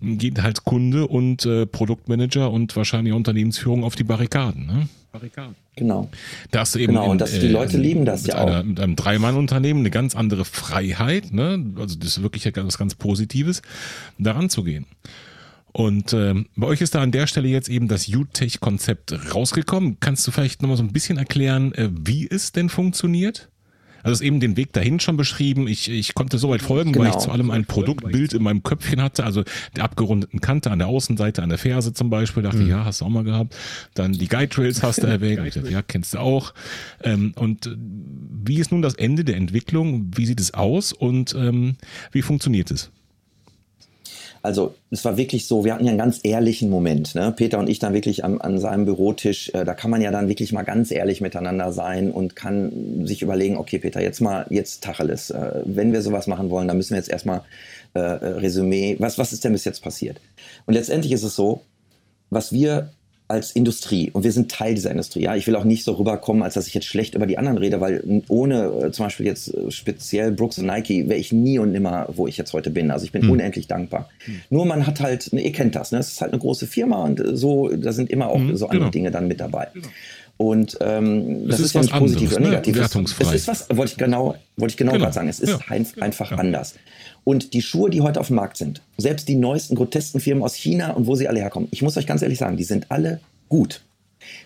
[0.00, 4.66] geht halt Kunde und äh, Produktmanager und wahrscheinlich Unternehmensführung auf die Barrikaden.
[4.66, 4.88] Ne?
[5.12, 5.63] Barrikaden.
[5.76, 6.08] Genau.
[6.50, 8.60] Da hast du eben genau, in, und das, die Leute äh, lieben das ja einer,
[8.60, 8.64] auch.
[8.64, 11.64] Mit einem Dreimann-Unternehmen eine ganz andere Freiheit, ne?
[11.76, 13.62] Also das ist wirklich etwas ganz Positives,
[14.18, 14.86] daran zu gehen.
[15.72, 19.96] Und ähm, bei euch ist da an der Stelle jetzt eben das UTech-Konzept rausgekommen.
[19.98, 23.48] Kannst du vielleicht nochmal so ein bisschen erklären, äh, wie es denn funktioniert?
[24.04, 25.66] Also ist eben den Weg dahin schon beschrieben.
[25.66, 27.04] Ich, ich konnte soweit folgen, genau.
[27.04, 27.24] weil ich genau.
[27.24, 29.24] zu allem ein Produktbild in meinem Köpfchen hatte.
[29.24, 29.42] Also
[29.74, 32.42] der abgerundeten Kante an der Außenseite, an der Ferse zum Beispiel.
[32.42, 32.62] Dachte mhm.
[32.64, 33.56] ich, ja, hast du auch mal gehabt.
[33.94, 35.40] Dann die Guide Trails hast du erwähnt.
[35.46, 36.52] ich dachte, ja, kennst du auch.
[37.02, 40.10] Ähm, und äh, wie ist nun das Ende der Entwicklung?
[40.14, 41.76] Wie sieht es aus und ähm,
[42.12, 42.90] wie funktioniert es?
[44.44, 47.14] Also es war wirklich so, wir hatten ja einen ganz ehrlichen Moment.
[47.14, 47.32] Ne?
[47.34, 50.28] Peter und ich dann wirklich am, an seinem Bürotisch, äh, da kann man ja dann
[50.28, 54.84] wirklich mal ganz ehrlich miteinander sein und kann sich überlegen, okay Peter, jetzt mal, jetzt
[54.84, 55.30] Tacheles.
[55.30, 57.40] Äh, wenn wir sowas machen wollen, dann müssen wir jetzt erstmal
[57.94, 60.20] äh, Resümee, was, was ist denn bis jetzt passiert?
[60.66, 61.62] Und letztendlich ist es so,
[62.28, 62.90] was wir
[63.26, 65.22] als Industrie und wir sind Teil dieser Industrie.
[65.22, 67.56] Ja, ich will auch nicht so rüberkommen, als dass ich jetzt schlecht über die anderen
[67.56, 71.58] rede, weil ohne äh, zum Beispiel jetzt äh, speziell Brooks und Nike wäre ich nie
[71.58, 72.90] und nimmer, wo ich jetzt heute bin.
[72.90, 73.30] Also ich bin hm.
[73.30, 74.10] unendlich dankbar.
[74.26, 74.40] Hm.
[74.50, 75.98] Nur man hat halt, ne, ihr kennt das, ne?
[75.98, 78.66] Es ist halt eine große Firma und äh, so, da sind immer auch hm, so
[78.66, 78.90] andere genau.
[78.90, 79.68] Dinge dann mit dabei.
[79.72, 79.88] Genau.
[80.36, 82.48] Und ähm, das, ist, ist ja nicht positiv oder ne?
[82.48, 82.76] negativ.
[82.76, 82.94] Es
[83.32, 85.04] ist was, wollte ich genau, wollte ich genau, genau.
[85.04, 85.28] gerade sagen.
[85.28, 85.58] Es ist ja.
[85.68, 86.38] ein, einfach ja.
[86.38, 86.74] anders.
[87.24, 90.54] Und die Schuhe, die heute auf dem Markt sind, selbst die neuesten grotesken Firmen aus
[90.54, 93.20] China und wo sie alle herkommen, ich muss euch ganz ehrlich sagen, die sind alle
[93.48, 93.82] gut.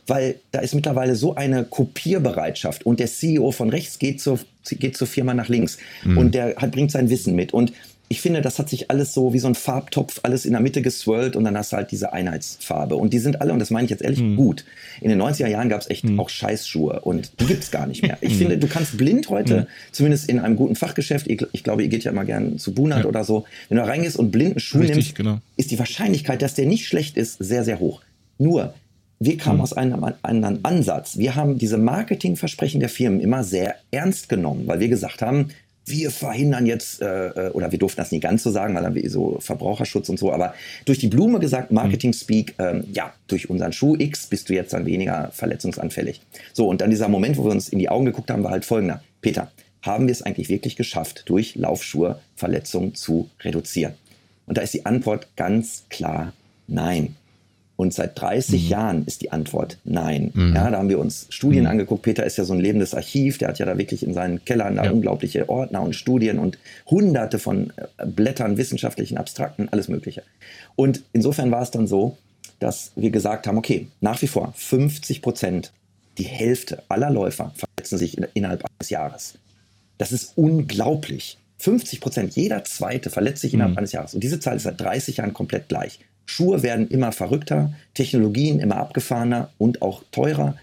[0.06, 4.96] Weil da ist mittlerweile so eine Kopierbereitschaft und der CEO von rechts geht zur, geht
[4.96, 6.18] zur Firma nach links mhm.
[6.18, 7.52] und der hat, bringt sein Wissen mit.
[7.52, 7.72] Und
[8.10, 10.80] ich finde, das hat sich alles so wie so ein Farbtopf, alles in der Mitte
[10.80, 12.96] geswirlt und dann hast du halt diese Einheitsfarbe.
[12.96, 14.36] Und die sind alle, und das meine ich jetzt ehrlich, mhm.
[14.36, 14.64] gut.
[15.02, 16.18] In den 90er Jahren gab es echt mhm.
[16.18, 18.16] auch Scheißschuhe und die gibt es gar nicht mehr.
[18.22, 18.38] Ich mhm.
[18.38, 19.66] finde, du kannst blind heute, mhm.
[19.92, 23.00] zumindest in einem guten Fachgeschäft, ich, ich, glaube, ihr geht ja immer gern zu Bunat
[23.00, 23.04] ja.
[23.04, 25.38] oder so, wenn du da reingehst und blinden Schuh Richtig, nimmst, genau.
[25.56, 28.00] ist die Wahrscheinlichkeit, dass der nicht schlecht ist, sehr, sehr hoch.
[28.38, 28.72] Nur,
[29.20, 29.62] wir kamen mhm.
[29.62, 31.18] aus einem anderen Ansatz.
[31.18, 35.48] Wir haben diese Marketingversprechen der Firmen immer sehr ernst genommen, weil wir gesagt haben,
[35.90, 38.94] wir verhindern jetzt, äh, äh, oder wir durften das nie ganz so sagen, weil dann
[38.94, 43.72] wir so Verbraucherschutz und so, aber durch die Blume gesagt, Marketing-Speak, ähm, ja, durch unseren
[43.72, 46.20] Schuh X bist du jetzt dann weniger verletzungsanfällig.
[46.52, 48.64] So, und dann dieser Moment, wo wir uns in die Augen geguckt haben, war halt
[48.64, 49.02] folgender.
[49.20, 49.50] Peter,
[49.82, 53.94] haben wir es eigentlich wirklich geschafft, durch Laufschuhe Verletzungen zu reduzieren?
[54.46, 56.32] Und da ist die Antwort ganz klar
[56.66, 57.16] nein.
[57.78, 58.68] Und seit 30 mhm.
[58.68, 60.32] Jahren ist die Antwort nein.
[60.34, 60.56] Mhm.
[60.56, 61.70] Ja, da haben wir uns Studien mhm.
[61.70, 62.02] angeguckt.
[62.02, 63.38] Peter ist ja so ein lebendes Archiv.
[63.38, 64.90] Der hat ja da wirklich in seinen Kellern da ja.
[64.90, 66.58] unglaubliche Ordner und Studien und
[66.90, 70.24] hunderte von äh, Blättern, wissenschaftlichen, abstrakten, alles Mögliche.
[70.74, 72.18] Und insofern war es dann so,
[72.58, 75.72] dass wir gesagt haben, okay, nach wie vor 50 Prozent,
[76.18, 79.34] die Hälfte aller Läufer verletzen sich innerhalb eines Jahres.
[79.98, 81.38] Das ist unglaublich.
[81.58, 83.78] 50 Prozent, jeder Zweite verletzt sich innerhalb mhm.
[83.78, 84.14] eines Jahres.
[84.14, 86.00] Und diese Zahl ist seit 30 Jahren komplett gleich.
[86.28, 90.56] Schuhe werden immer verrückter, Technologien immer abgefahrener und auch teurer.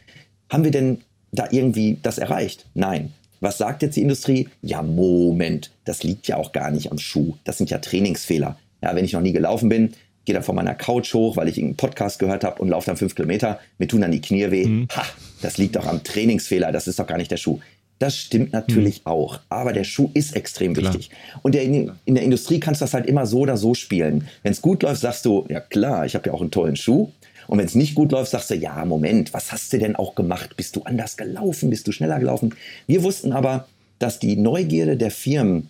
[0.50, 1.02] Haben wir denn
[1.32, 2.68] da irgendwie das erreicht?
[2.76, 3.14] Nein.
[3.42, 4.48] Was sagt jetzt die Industrie?
[4.62, 7.36] Ja, Moment, das liegt ja auch gar nicht am Schuh.
[7.46, 8.58] Das sind ja Trainingsfehler.
[8.84, 9.94] Ja, wenn ich noch nie gelaufen bin,
[10.26, 12.98] gehe dann von meiner Couch hoch, weil ich einen Podcast gehört habe und laufe dann
[12.98, 14.66] fünf Kilometer, mir tun dann die Knie weh.
[14.66, 14.88] Mhm.
[14.96, 15.04] Ha,
[15.42, 17.60] das liegt doch am Trainingsfehler, das ist doch gar nicht der Schuh.
[18.00, 19.06] Das stimmt natürlich hm.
[19.06, 19.40] auch.
[19.50, 20.94] Aber der Schuh ist extrem klar.
[20.94, 21.12] wichtig.
[21.42, 24.28] Und der, in, der Industrie kannst du das halt immer so oder so spielen.
[24.44, 27.10] Wenn es gut läuft, sagst du, ja klar, ich habe ja auch einen tollen Schuh.
[27.48, 30.16] Und wenn es nicht gut läuft, sagst du, ja, Moment, was hast du denn auch
[30.16, 30.58] gemacht?
[30.58, 31.70] Bist du anders gelaufen?
[31.70, 32.56] Bist du schneller gelaufen?
[32.88, 33.68] Wir wussten aber,
[34.00, 35.70] dass die Neugierde der Firmen,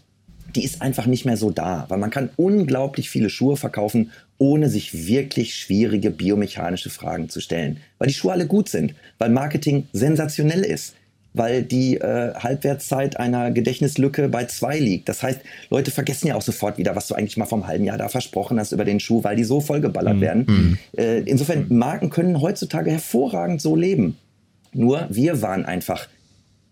[0.55, 4.69] die ist einfach nicht mehr so da, weil man kann unglaublich viele Schuhe verkaufen, ohne
[4.69, 7.77] sich wirklich schwierige biomechanische Fragen zu stellen.
[7.97, 10.95] Weil die Schuhe alle gut sind, weil Marketing sensationell ist
[11.35, 15.09] weil die äh, Halbwertszeit einer Gedächtnislücke bei zwei liegt.
[15.09, 17.97] Das heißt, Leute vergessen ja auch sofort wieder, was du eigentlich mal vom halben Jahr
[17.97, 20.21] da versprochen hast über den Schuh, weil die so vollgeballert mhm.
[20.21, 20.45] werden.
[20.47, 20.77] Mhm.
[20.97, 24.17] Äh, insofern, Marken können heutzutage hervorragend so leben.
[24.73, 26.07] Nur wir waren einfach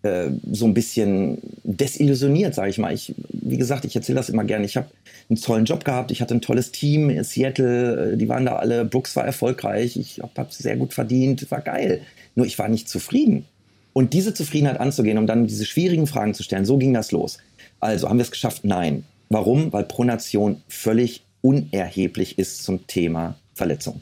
[0.03, 2.93] äh, so ein bisschen desillusioniert, sage ich mal.
[2.93, 4.65] Ich, wie gesagt, ich erzähle das immer gerne.
[4.65, 4.87] Ich habe
[5.29, 8.57] einen tollen Job gehabt, ich hatte ein tolles Team in Seattle, äh, die waren da
[8.57, 12.01] alle, Brooks war erfolgreich, ich habe sehr gut verdient, war geil.
[12.35, 13.45] Nur ich war nicht zufrieden.
[13.93, 17.37] Und diese Zufriedenheit anzugehen, um dann diese schwierigen Fragen zu stellen, so ging das los.
[17.79, 18.65] Also haben wir es geschafft?
[18.65, 19.03] Nein.
[19.29, 19.71] Warum?
[19.71, 24.01] Weil Pronation völlig unerheblich ist zum Thema Verletzung.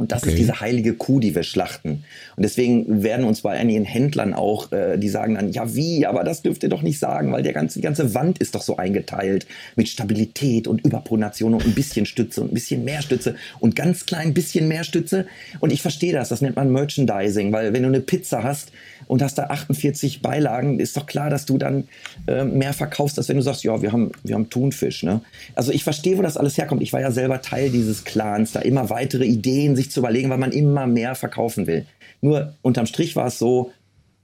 [0.00, 0.30] Und das okay.
[0.30, 2.04] ist diese heilige Kuh, die wir schlachten.
[2.34, 6.24] Und deswegen werden uns bei einigen Händlern auch, äh, die sagen dann, ja wie, aber
[6.24, 8.78] das dürft ihr doch nicht sagen, weil der ganze, die ganze Wand ist doch so
[8.78, 13.76] eingeteilt mit Stabilität und Überpronation und ein bisschen Stütze und ein bisschen mehr Stütze und
[13.76, 15.26] ganz klein bisschen mehr Stütze.
[15.58, 18.72] Und ich verstehe das, das nennt man Merchandising, weil wenn du eine Pizza hast
[19.10, 21.88] und hast da 48 Beilagen, ist doch klar, dass du dann
[22.28, 25.02] äh, mehr verkaufst, als wenn du sagst, ja, wir haben, wir haben Thunfisch.
[25.02, 25.20] Ne?
[25.56, 26.80] Also ich verstehe, wo das alles herkommt.
[26.80, 30.38] Ich war ja selber Teil dieses Clans, da immer weitere Ideen sich zu überlegen, weil
[30.38, 31.86] man immer mehr verkaufen will.
[32.20, 33.72] Nur unterm Strich war es so,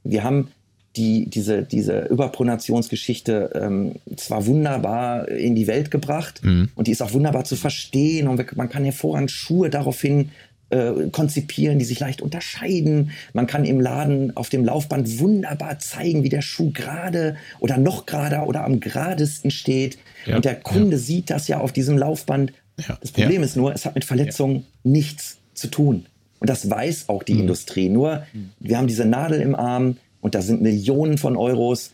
[0.05, 0.53] wir haben
[0.95, 6.71] die, diese, diese Überpronationsgeschichte ähm, zwar wunderbar in die Welt gebracht mhm.
[6.77, 10.31] und die ist auch wunderbar zu verstehen und man kann hervorragend Schuhe daraufhin
[10.71, 13.11] äh, konzipieren, die sich leicht unterscheiden.
[13.33, 18.07] Man kann im Laden auf dem Laufband wunderbar zeigen, wie der Schuh gerade oder noch
[18.07, 19.99] gerader oder am geradesten steht.
[20.25, 20.99] Ja, und der Kunde ja.
[20.99, 22.53] sieht das ja auf diesem Laufband.
[22.89, 26.07] Ja, das Problem ist nur, es hat mit Verletzungen nichts zu tun.
[26.41, 27.41] Und das weiß auch die mhm.
[27.41, 27.89] Industrie.
[27.89, 28.27] Nur,
[28.61, 31.93] wir haben diese Nadel im Arm und da sind Millionen von Euros,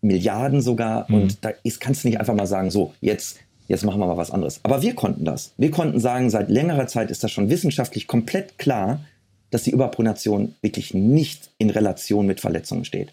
[0.00, 1.06] Milliarden sogar.
[1.08, 1.14] Mhm.
[1.14, 4.30] Und da kannst du nicht einfach mal sagen, so, jetzt jetzt machen wir mal was
[4.30, 4.60] anderes.
[4.62, 5.52] Aber wir konnten das.
[5.56, 9.04] Wir konnten sagen, seit längerer Zeit ist das schon wissenschaftlich komplett klar,
[9.50, 13.12] dass die Überpronation wirklich nicht in Relation mit Verletzungen steht.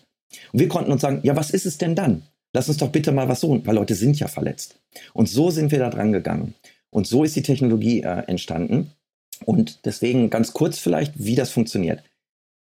[0.52, 2.24] Und wir konnten uns sagen, ja, was ist es denn dann?
[2.54, 4.76] Lass uns doch bitte mal was suchen, weil Leute sind ja verletzt.
[5.14, 6.54] Und so sind wir da dran gegangen.
[6.90, 8.92] Und so ist die Technologie äh, entstanden.
[9.46, 12.04] Und deswegen ganz kurz vielleicht, wie das funktioniert.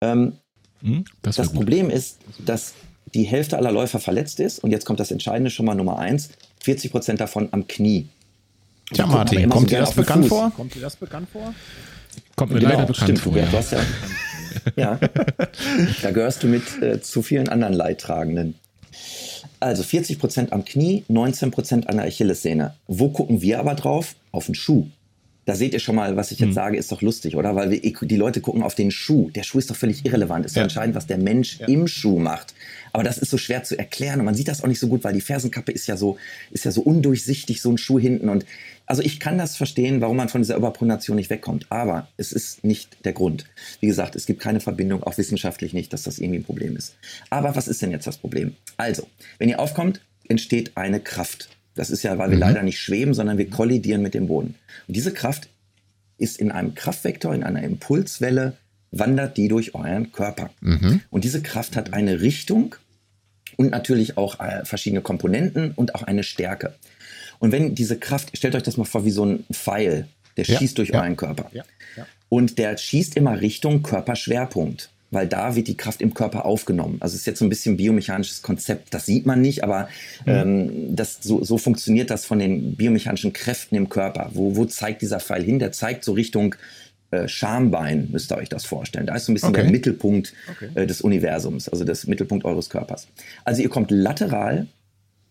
[0.01, 0.33] Ähm,
[0.81, 2.73] hm, das, das Problem ist, dass
[3.13, 4.59] die Hälfte aller Läufer verletzt ist.
[4.59, 6.29] Und jetzt kommt das Entscheidende schon mal Nummer eins.
[6.67, 8.09] 40 Prozent davon am Knie.
[8.93, 10.51] Tja, Martin, kommt dir das bekannt vor?
[10.53, 11.55] Kommt dir das bekannt vor?
[12.35, 13.37] Kommt mir genau, leider bekannt stimmt, vor.
[13.37, 13.47] Ja.
[14.75, 14.99] ja, ja.
[16.01, 18.55] da gehörst du mit äh, zu vielen anderen Leidtragenden.
[19.61, 22.73] Also 40 Prozent am Knie, 19 Prozent an der Achillessehne.
[22.87, 24.15] Wo gucken wir aber drauf?
[24.33, 24.87] Auf den Schuh.
[25.45, 26.53] Da seht ihr schon mal, was ich jetzt hm.
[26.53, 27.55] sage, ist doch lustig, oder?
[27.55, 29.29] Weil wir, die Leute gucken auf den Schuh.
[29.29, 30.45] Der Schuh ist doch völlig irrelevant.
[30.45, 30.63] Ist ja.
[30.63, 31.67] entscheidend, was der Mensch ja.
[31.67, 32.53] im Schuh macht.
[32.97, 35.03] Aber das ist so schwer zu erklären und man sieht das auch nicht so gut,
[35.03, 36.17] weil die Fersenkappe ist ja so,
[36.49, 38.27] ist ja so undurchsichtig, so ein Schuh hinten.
[38.27, 38.43] Und
[38.87, 41.67] also ich kann das verstehen, warum man von dieser Überpronation nicht wegkommt.
[41.69, 43.45] Aber es ist nicht der Grund.
[43.81, 46.95] Wie gesagt, es gibt keine Verbindung, auch wissenschaftlich nicht, dass das irgendwie ein Problem ist.
[47.29, 48.55] Aber was ist denn jetzt das Problem?
[48.77, 49.07] Also,
[49.37, 51.49] wenn ihr aufkommt, entsteht eine Kraft.
[51.75, 52.41] Das ist ja, weil wir mhm.
[52.41, 54.55] leider nicht schweben, sondern wir kollidieren mit dem Boden.
[54.87, 55.49] Und diese Kraft
[56.17, 58.57] ist in einem Kraftvektor, in einer Impulswelle
[58.89, 60.49] wandert die durch euren Körper.
[60.61, 61.01] Mhm.
[61.11, 62.75] Und diese Kraft hat eine Richtung
[63.57, 66.73] und natürlich auch äh, verschiedene Komponenten und auch eine Stärke.
[67.39, 70.57] Und wenn diese Kraft, stellt euch das mal vor wie so ein Pfeil, der ja,
[70.57, 71.01] schießt durch ja.
[71.01, 71.49] euren Körper.
[71.51, 71.63] Ja,
[72.29, 76.97] und der schießt immer Richtung Körperschwerpunkt weil da wird die Kraft im Körper aufgenommen.
[76.99, 78.93] Also es ist jetzt so ein bisschen biomechanisches Konzept.
[78.93, 79.87] Das sieht man nicht, aber
[80.25, 80.31] mhm.
[80.31, 84.31] ähm, das, so, so funktioniert das von den biomechanischen Kräften im Körper.
[84.33, 85.59] Wo, wo zeigt dieser Pfeil hin?
[85.59, 86.55] Der zeigt so Richtung
[87.11, 89.05] äh, Schambein, müsst ihr euch das vorstellen.
[89.05, 89.61] Da ist so ein bisschen okay.
[89.63, 90.69] der Mittelpunkt okay.
[90.75, 93.07] äh, des Universums, also das Mittelpunkt eures Körpers.
[93.45, 94.67] Also ihr kommt lateral,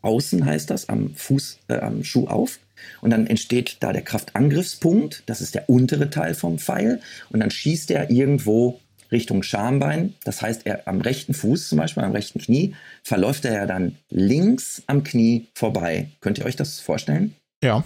[0.02, 2.58] außen heißt das, am Fuß, äh, am Schuh auf.
[3.00, 7.00] Und dann entsteht da der Kraftangriffspunkt, das ist der untere Teil vom Pfeil.
[7.30, 8.80] Und dann schießt er irgendwo
[9.12, 10.14] Richtung Schambein.
[10.24, 13.96] Das heißt, er am rechten Fuß, zum Beispiel am rechten Knie, verläuft er ja dann
[14.10, 16.10] links am Knie vorbei.
[16.20, 17.34] Könnt ihr euch das vorstellen?
[17.62, 17.84] Ja.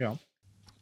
[0.00, 0.18] Ja.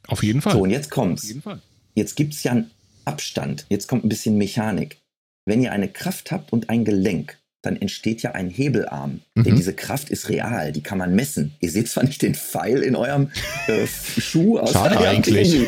[0.06, 0.52] Auf jeden Fall.
[0.52, 1.22] So, und jetzt kommt's.
[1.24, 1.60] Auf jeden Fall.
[1.96, 2.70] Jetzt gibt es ja einen
[3.04, 3.66] Abstand.
[3.68, 4.98] Jetzt kommt ein bisschen Mechanik.
[5.46, 9.22] Wenn ihr eine Kraft habt und ein Gelenk, dann entsteht ja ein Hebelarm.
[9.34, 9.42] Mhm.
[9.42, 11.54] Denn diese Kraft ist real, die kann man messen.
[11.60, 13.30] Ihr seht zwar nicht den Pfeil in eurem
[13.66, 15.54] äh, Schuh aus Schade eigentlich.
[15.54, 15.66] In,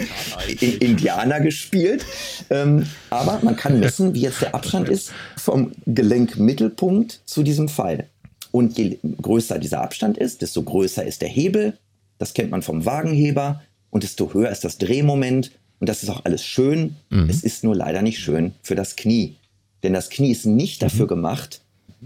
[0.60, 2.04] in, Indianer gespielt,
[2.50, 8.08] ähm, aber man kann messen, wie jetzt der Abstand ist vom Gelenkmittelpunkt zu diesem Pfeil.
[8.52, 11.78] Und je größer dieser Abstand ist, desto größer ist der Hebel.
[12.18, 13.62] Das kennt man vom Wagenheber.
[13.90, 16.96] Und desto höher ist das Drehmoment und das ist auch alles schön.
[17.10, 17.28] Mhm.
[17.30, 19.36] Es ist nur leider nicht schön für das Knie.
[19.82, 21.10] Denn das Knie ist nicht dafür mhm.
[21.10, 21.60] gemacht,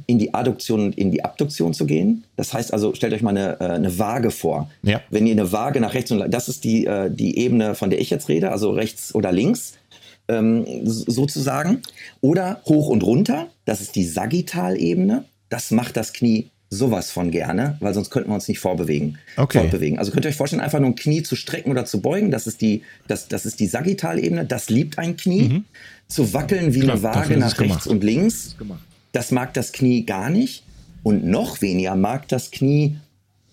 [0.07, 2.25] in die Adduktion und in die Abduktion zu gehen.
[2.37, 4.71] Das heißt also, stellt euch mal eine, äh, eine Waage vor.
[4.83, 5.03] Ja.
[5.11, 8.01] Wenn ihr eine Waage nach rechts und das ist die, äh, die Ebene, von der
[8.01, 9.75] ich jetzt rede, also rechts oder links
[10.29, 11.83] ähm, sozusagen.
[12.21, 15.25] Oder hoch und runter, das ist die Sagittalebene.
[15.49, 19.19] Das macht das Knie sowas von gerne, weil sonst könnten wir uns nicht vorbewegen.
[19.37, 19.59] Okay.
[19.59, 19.99] Fortbewegen.
[19.99, 22.47] Also könnt ihr euch vorstellen, einfach nur ein Knie zu strecken oder zu beugen, das
[22.47, 25.43] ist die, das, das ist die Sagittalebene, das liebt ein Knie.
[25.43, 25.65] Mhm.
[26.09, 27.87] Zu wackeln wie Klar, eine Waage nach rechts gemacht.
[27.87, 28.57] und links,
[29.13, 30.65] das mag das Knie gar nicht.
[31.03, 32.97] Und noch weniger mag das Knie,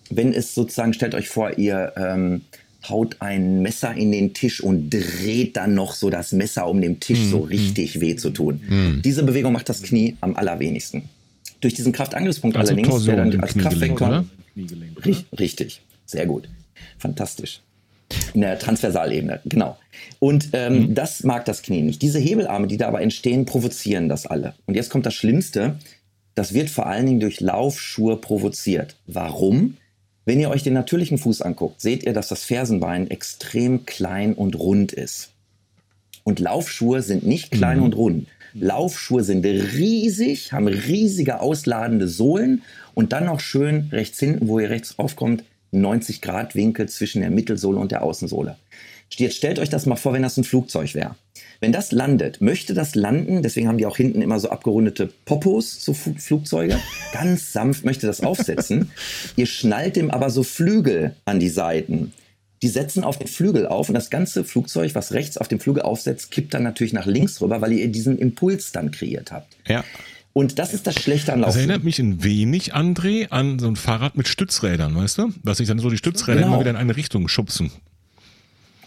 [0.08, 2.42] wenn es sozusagen, stellt euch vor, ihr ähm,
[2.88, 7.00] haut ein Messer in den Tisch und dreht dann noch so das Messer, um dem
[7.00, 7.30] Tisch mhm.
[7.30, 8.62] so richtig weh zu tun.
[8.66, 9.02] Mhm.
[9.02, 11.02] Diese Bewegung macht das Knie am allerwenigsten.
[11.60, 14.24] Durch diesen Kraftangriffspunkt also allerdings, Torsion der dann als Kraftvektor.
[15.38, 16.48] Richtig, sehr gut.
[16.98, 17.60] Fantastisch.
[18.34, 19.78] In der Transversalebene, genau.
[20.18, 20.94] Und ähm, mhm.
[20.94, 22.02] das mag das Knie nicht.
[22.02, 24.54] Diese Hebelarme, die da aber entstehen, provozieren das alle.
[24.66, 25.76] Und jetzt kommt das Schlimmste.
[26.34, 28.96] Das wird vor allen Dingen durch Laufschuhe provoziert.
[29.06, 29.76] Warum?
[30.24, 34.58] Wenn ihr euch den natürlichen Fuß anguckt, seht ihr, dass das Fersenbein extrem klein und
[34.58, 35.30] rund ist.
[36.24, 37.84] Und Laufschuhe sind nicht klein mhm.
[37.84, 38.26] und rund.
[38.54, 42.62] Laufschuhe sind riesig, haben riesige ausladende Sohlen
[42.94, 47.30] und dann noch schön rechts hinten, wo ihr rechts aufkommt, 90 Grad Winkel zwischen der
[47.30, 48.56] Mittelsohle und der Außensohle.
[49.12, 51.16] Jetzt stellt euch das mal vor, wenn das ein Flugzeug wäre.
[51.58, 55.84] Wenn das landet, möchte das landen, deswegen haben die auch hinten immer so abgerundete Popos,
[55.84, 56.78] so Flugzeuge,
[57.12, 58.90] ganz sanft möchte das aufsetzen.
[59.36, 62.12] Ihr schnallt dem aber so Flügel an die Seiten
[62.62, 65.82] die setzen auf den Flügel auf und das ganze Flugzeug, was rechts auf dem Flügel
[65.82, 69.56] aufsetzt, kippt dann natürlich nach links rüber, weil ihr diesen Impuls dann kreiert habt.
[69.66, 69.84] Ja.
[70.32, 71.48] Und das ist das Schlechte an Laufen.
[71.48, 75.32] Das erinnert mich ein wenig, André, an so ein Fahrrad mit Stützrädern, weißt du?
[75.42, 76.48] Dass sich dann so die Stützräder genau.
[76.48, 77.72] immer wieder in eine Richtung schubsen.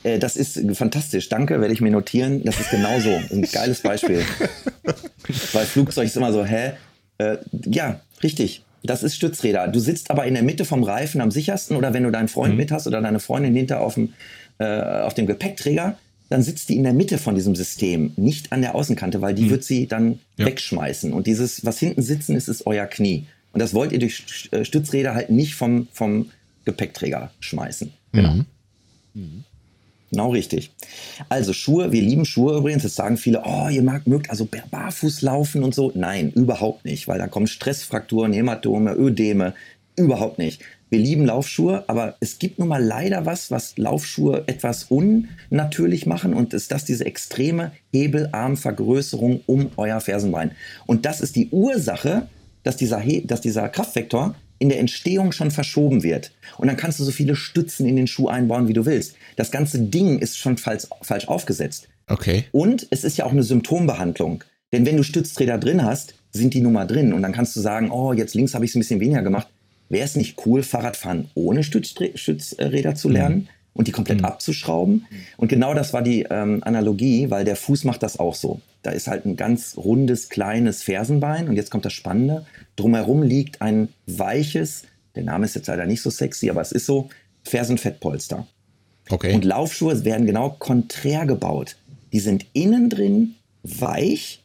[0.03, 1.27] Äh, das ist fantastisch.
[1.29, 2.43] Danke, werde ich mir notieren.
[2.43, 3.09] Das ist genau so.
[3.09, 4.23] Ein geiles Beispiel.
[5.51, 6.73] Weil Flugzeug ist immer so, hä?
[7.17, 8.63] Äh, ja, richtig.
[8.83, 9.67] Das ist Stützräder.
[9.69, 12.53] Du sitzt aber in der Mitte vom Reifen am sichersten oder wenn du deinen Freund
[12.53, 12.57] mhm.
[12.57, 14.13] mit hast oder deine Freundin hinter auf dem,
[14.59, 15.97] äh, auf dem Gepäckträger,
[16.29, 19.43] dann sitzt die in der Mitte von diesem System, nicht an der Außenkante, weil die
[19.43, 19.49] mhm.
[19.51, 20.45] wird sie dann ja.
[20.45, 21.13] wegschmeißen.
[21.13, 23.25] Und dieses, was hinten sitzen ist, ist euer Knie.
[23.53, 26.31] Und das wollt ihr durch äh, Stützräder halt nicht vom, vom
[26.65, 27.93] Gepäckträger schmeißen.
[28.11, 28.35] Genau.
[29.13, 29.43] Mhm.
[30.13, 30.71] Genau richtig.
[31.27, 32.83] Also Schuhe, wir lieben Schuhe übrigens.
[32.83, 35.91] Jetzt sagen viele, oh, ihr mag, mögt also barfuß laufen und so.
[35.95, 39.55] Nein, überhaupt nicht, weil da kommen Stressfrakturen, Hämatome, Ödeme.
[39.95, 40.61] Überhaupt nicht.
[40.91, 46.35] Wir lieben Laufschuhe, aber es gibt nun mal leider was, was Laufschuhe etwas unnatürlich machen
[46.35, 50.51] und ist das diese extreme Hebelarmvergrößerung um euer Fersenbein.
[50.85, 52.27] Und das ist die Ursache,
[52.61, 56.31] dass dieser, dass dieser Kraftvektor in der Entstehung schon verschoben wird.
[56.57, 59.15] Und dann kannst du so viele Stützen in den Schuh einbauen, wie du willst.
[59.35, 61.87] Das ganze Ding ist schon falsch, falsch aufgesetzt.
[62.07, 62.45] Okay.
[62.51, 64.43] Und es ist ja auch eine Symptombehandlung.
[64.71, 67.13] Denn wenn du Stützräder drin hast, sind die nun mal drin.
[67.13, 69.47] Und dann kannst du sagen, oh, jetzt links habe ich es ein bisschen weniger gemacht.
[69.89, 73.35] Wäre es nicht cool, Fahrradfahren ohne Stützräder zu lernen?
[73.35, 74.25] Mhm und die komplett mhm.
[74.25, 75.05] abzuschrauben.
[75.37, 78.61] Und genau das war die ähm, Analogie, weil der Fuß macht das auch so.
[78.83, 82.45] Da ist halt ein ganz rundes, kleines Fersenbein und jetzt kommt das Spannende.
[82.75, 84.83] Drumherum liegt ein weiches,
[85.15, 87.09] der Name ist jetzt leider nicht so sexy, aber es ist so,
[87.43, 88.47] Fersenfettpolster.
[89.09, 89.33] Okay.
[89.33, 91.75] Und Laufschuhe werden genau konträr gebaut.
[92.11, 94.43] Die sind innen drin weich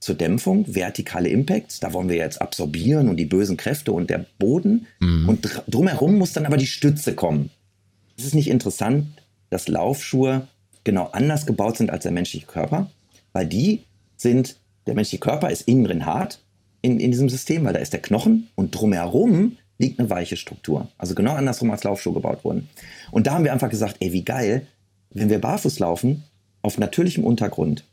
[0.00, 4.26] zur Dämpfung, vertikale Impacts, da wollen wir jetzt absorbieren und die bösen Kräfte und der
[4.38, 4.86] Boden.
[4.98, 5.28] Mhm.
[5.28, 7.50] Und dr drumherum muss dann aber die Stütze kommen.
[8.18, 9.06] Es ist nicht interessant,
[9.50, 10.48] dass Laufschuhe
[10.82, 12.90] genau anders gebaut sind als der menschliche Körper,
[13.32, 13.84] weil die
[14.16, 16.40] sind, der menschliche Körper ist innen drin hart
[16.80, 20.88] in, in diesem System, weil da ist der Knochen und drumherum liegt eine weiche Struktur.
[20.98, 22.68] Also genau andersrum als Laufschuhe gebaut wurden.
[23.10, 24.66] Und da haben wir einfach gesagt, ey, wie geil,
[25.10, 26.24] wenn wir barfuß laufen,
[26.62, 27.84] auf natürlichem Untergrund,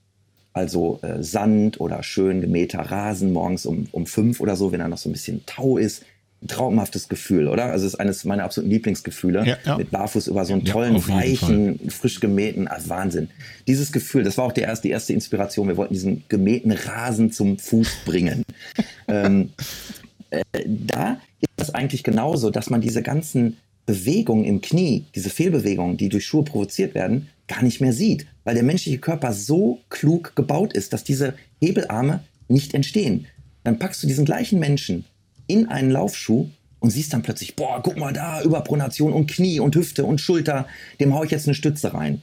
[0.54, 4.88] also äh, Sand oder schön gemähter Rasen morgens um, um fünf oder so, wenn da
[4.88, 6.04] noch so ein bisschen Tau ist,
[6.42, 7.66] ein traumhaftes Gefühl, oder?
[7.66, 9.78] Also es ist eines meiner absoluten Lieblingsgefühle, ja, ja.
[9.78, 13.30] mit Barfuß über so einen tollen, ja, weichen, frisch gemähten, also Wahnsinn.
[13.68, 15.68] Dieses Gefühl, das war auch die erste, die erste Inspiration.
[15.68, 18.44] Wir wollten diesen gemähten Rasen zum Fuß bringen.
[19.10, 19.50] ähm,
[20.30, 21.20] äh, da
[21.60, 26.26] ist es eigentlich genauso, dass man diese ganzen Bewegungen im Knie, diese Fehlbewegungen, die durch
[26.26, 30.94] Schuhe provoziert werden, gar nicht mehr sieht, weil der menschliche Körper so klug gebaut ist,
[30.94, 33.26] dass diese Hebelarme nicht entstehen.
[33.64, 35.06] Dann packst du diesen gleichen Menschen
[35.48, 36.50] in einen Laufschuh
[36.80, 40.68] und siehst dann plötzlich, boah, guck mal da, Überpronation und Knie und Hüfte und Schulter,
[41.00, 42.22] dem haue ich jetzt eine Stütze rein.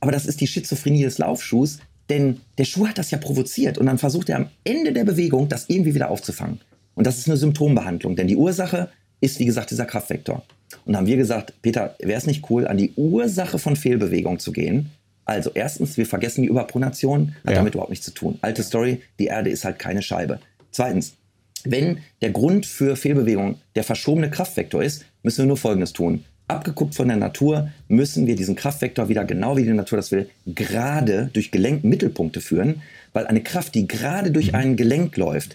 [0.00, 1.78] Aber das ist die Schizophrenie des Laufschuhs,
[2.08, 5.48] denn der Schuh hat das ja provoziert und dann versucht er am Ende der Bewegung
[5.48, 6.60] das irgendwie wieder aufzufangen.
[6.98, 8.88] Und das ist eine Symptombehandlung, denn die Ursache
[9.20, 10.42] ist, wie gesagt, dieser Kraftvektor.
[10.84, 14.50] Und haben wir gesagt, Peter, wäre es nicht cool, an die Ursache von Fehlbewegung zu
[14.50, 14.90] gehen?
[15.24, 17.58] Also erstens, wir vergessen die Überpronation, hat ja.
[17.58, 18.40] damit überhaupt nichts zu tun.
[18.42, 20.40] Alte Story, die Erde ist halt keine Scheibe.
[20.72, 21.14] Zweitens,
[21.62, 26.24] wenn der Grund für Fehlbewegung der verschobene Kraftvektor ist, müssen wir nur Folgendes tun.
[26.48, 30.28] Abgeguckt von der Natur müssen wir diesen Kraftvektor wieder, genau wie die Natur das will,
[30.46, 32.82] gerade durch Gelenkmittelpunkte führen,
[33.12, 34.54] weil eine Kraft, die gerade durch mhm.
[34.56, 35.54] ein Gelenk läuft,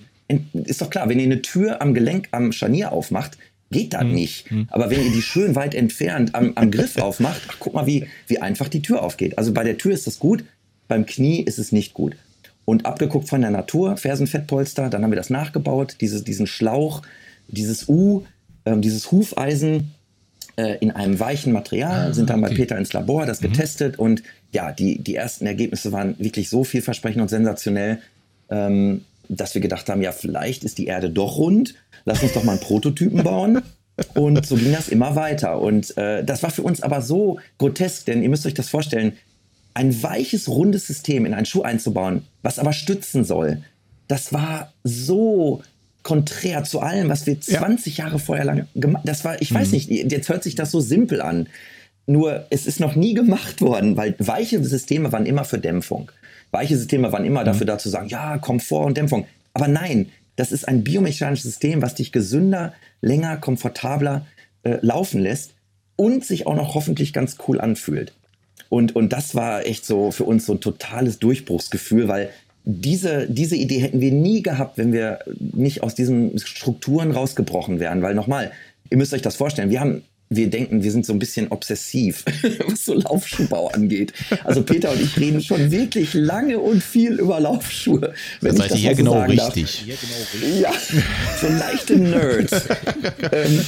[0.54, 3.38] ist doch klar, wenn ihr eine Tür am Gelenk, am Scharnier aufmacht,
[3.72, 4.14] geht das mhm.
[4.14, 4.52] nicht.
[4.52, 4.68] Mhm.
[4.70, 8.08] Aber wenn ihr die schön weit entfernt am, am Griff aufmacht, ach, guck mal, wie,
[8.28, 9.38] wie einfach die Tür aufgeht.
[9.38, 10.46] Also bei der Tür ist das gut,
[10.88, 12.16] beim Knie ist es nicht gut.
[12.66, 17.02] Und abgeguckt von der Natur, Fersenfettpolster, dann haben wir das nachgebaut, dieses, diesen Schlauch,
[17.50, 18.24] dieses U,
[18.64, 19.92] äh, dieses Hufeisen
[20.56, 22.54] äh, in einem weichen Material, ah, sind dann okay.
[22.54, 23.48] bei Peter ins Labor, das mhm.
[23.48, 24.24] getestet und
[24.54, 28.00] ja, die, die ersten Ergebnisse waren wirklich so vielversprechend und sensationell,
[28.50, 29.04] ähm,
[29.40, 31.76] dass wir gedacht haben, ja, vielleicht ist die Erde doch rund,
[32.06, 33.62] lass uns doch mal einen Prototypen bauen.
[34.16, 35.62] Und so ging das immer weiter.
[35.62, 39.14] Und äh, das war für uns aber so grotesk, denn ihr müsst euch das vorstellen,
[39.76, 43.64] ein weiches, rundes System in einen Schuh einzubauen, was aber stützen soll,
[44.08, 45.64] das war so
[46.04, 48.06] konträr zu allem, was wir 20 ja.
[48.06, 49.56] Jahre vorher lang gemacht Das war, ich mhm.
[49.56, 51.48] weiß nicht, jetzt hört sich das so simpel an.
[52.06, 56.12] Nur es ist noch nie gemacht worden, weil weiche Systeme waren immer für Dämpfung.
[56.54, 57.46] Weiche Systeme waren immer mhm.
[57.46, 59.26] dafür da zu sagen, ja, Komfort und Dämpfung.
[59.54, 64.26] Aber nein, das ist ein biomechanisches System, was dich gesünder, länger, komfortabler
[64.64, 65.54] äh, laufen lässt
[65.96, 68.14] und sich auch noch hoffentlich ganz cool anfühlt.
[68.70, 72.30] Und, und das war echt so für uns so ein totales Durchbruchsgefühl, weil
[72.66, 78.02] diese, diese Idee hätten wir nie gehabt, wenn wir nicht aus diesen Strukturen rausgebrochen wären.
[78.02, 78.52] Weil nochmal,
[78.90, 80.04] ihr müsst euch das vorstellen, wir haben
[80.36, 82.24] wir denken, wir sind so ein bisschen obsessiv,
[82.68, 84.14] was so Laufschuhbau angeht.
[84.44, 88.14] Also Peter und ich reden schon wirklich lange und viel über Laufschuhe.
[88.42, 89.84] Wenn seid ihr hier genau richtig.
[89.86, 90.62] Hier genau richtig.
[90.62, 90.72] Ja,
[91.42, 92.52] so leichte Nerds.
[93.32, 93.62] ähm,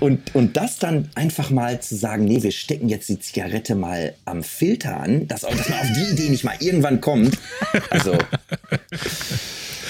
[0.00, 4.14] und, und das dann einfach mal zu sagen, nee, wir stecken jetzt die Zigarette mal
[4.24, 7.38] am Filter an, dass, dass man auf die Idee nicht mal irgendwann kommt.
[7.90, 8.18] Also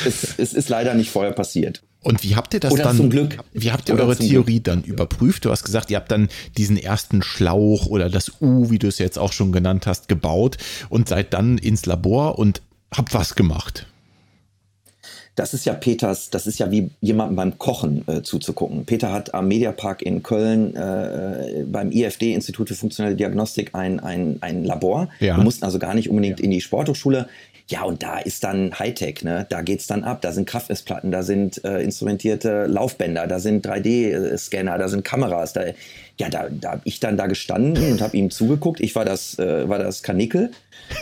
[0.06, 1.82] es, es ist leider nicht vorher passiert.
[2.02, 2.96] Und wie habt ihr das Oder dann?
[2.96, 3.38] Zum Glück.
[3.52, 4.64] Wie habt ihr Oder eure Theorie Glück.
[4.64, 5.44] dann überprüft?
[5.44, 8.98] Du hast gesagt, ihr habt dann diesen ersten Schlauch oder das U, wie du es
[8.98, 12.60] jetzt auch schon genannt hast, gebaut und seid dann ins Labor und
[12.92, 13.86] habt was gemacht.
[15.34, 18.84] Das ist ja Peters, das ist ja wie jemandem beim Kochen äh, zuzugucken.
[18.84, 24.36] Peter hat am Mediapark in Köln äh, beim IFD, Institut für funktionelle Diagnostik, ein, ein,
[24.42, 25.08] ein Labor.
[25.20, 25.38] Ja.
[25.38, 26.44] Wir mussten also gar nicht unbedingt ja.
[26.44, 27.28] in die Sporthochschule.
[27.72, 29.46] Ja, und da ist dann Hightech, ne?
[29.48, 30.20] Da geht's dann ab.
[30.20, 35.54] Da sind Kraftmessplatten, da sind äh, instrumentierte Laufbänder, da sind 3D-Scanner, da sind Kameras.
[35.54, 35.62] Da,
[36.18, 38.80] ja, da, da habe ich dann da gestanden und habe ihm zugeguckt.
[38.80, 40.50] Ich war das, äh, war das Kanickel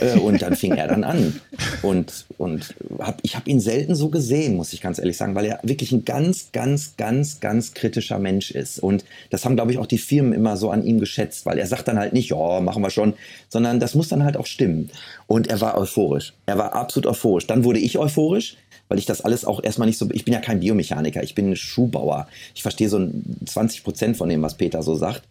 [0.00, 1.40] äh, und dann fing er dann an.
[1.82, 5.46] Und, und hab, ich habe ihn selten so gesehen, muss ich ganz ehrlich sagen, weil
[5.46, 8.78] er wirklich ein ganz, ganz, ganz, ganz kritischer Mensch ist.
[8.78, 11.66] Und das haben, glaube ich, auch die Firmen immer so an ihm geschätzt, weil er
[11.66, 13.14] sagt dann halt nicht, ja, machen wir schon,
[13.48, 14.90] sondern das muss dann halt auch stimmen.
[15.26, 16.34] Und er war euphorisch.
[16.46, 17.46] Er war absolut euphorisch.
[17.46, 18.56] Dann wurde ich euphorisch
[18.90, 21.54] weil ich das alles auch erstmal nicht so, ich bin ja kein Biomechaniker, ich bin
[21.54, 22.26] Schuhbauer.
[22.54, 23.08] Ich verstehe so
[23.46, 25.22] 20 Prozent von dem, was Peter so sagt.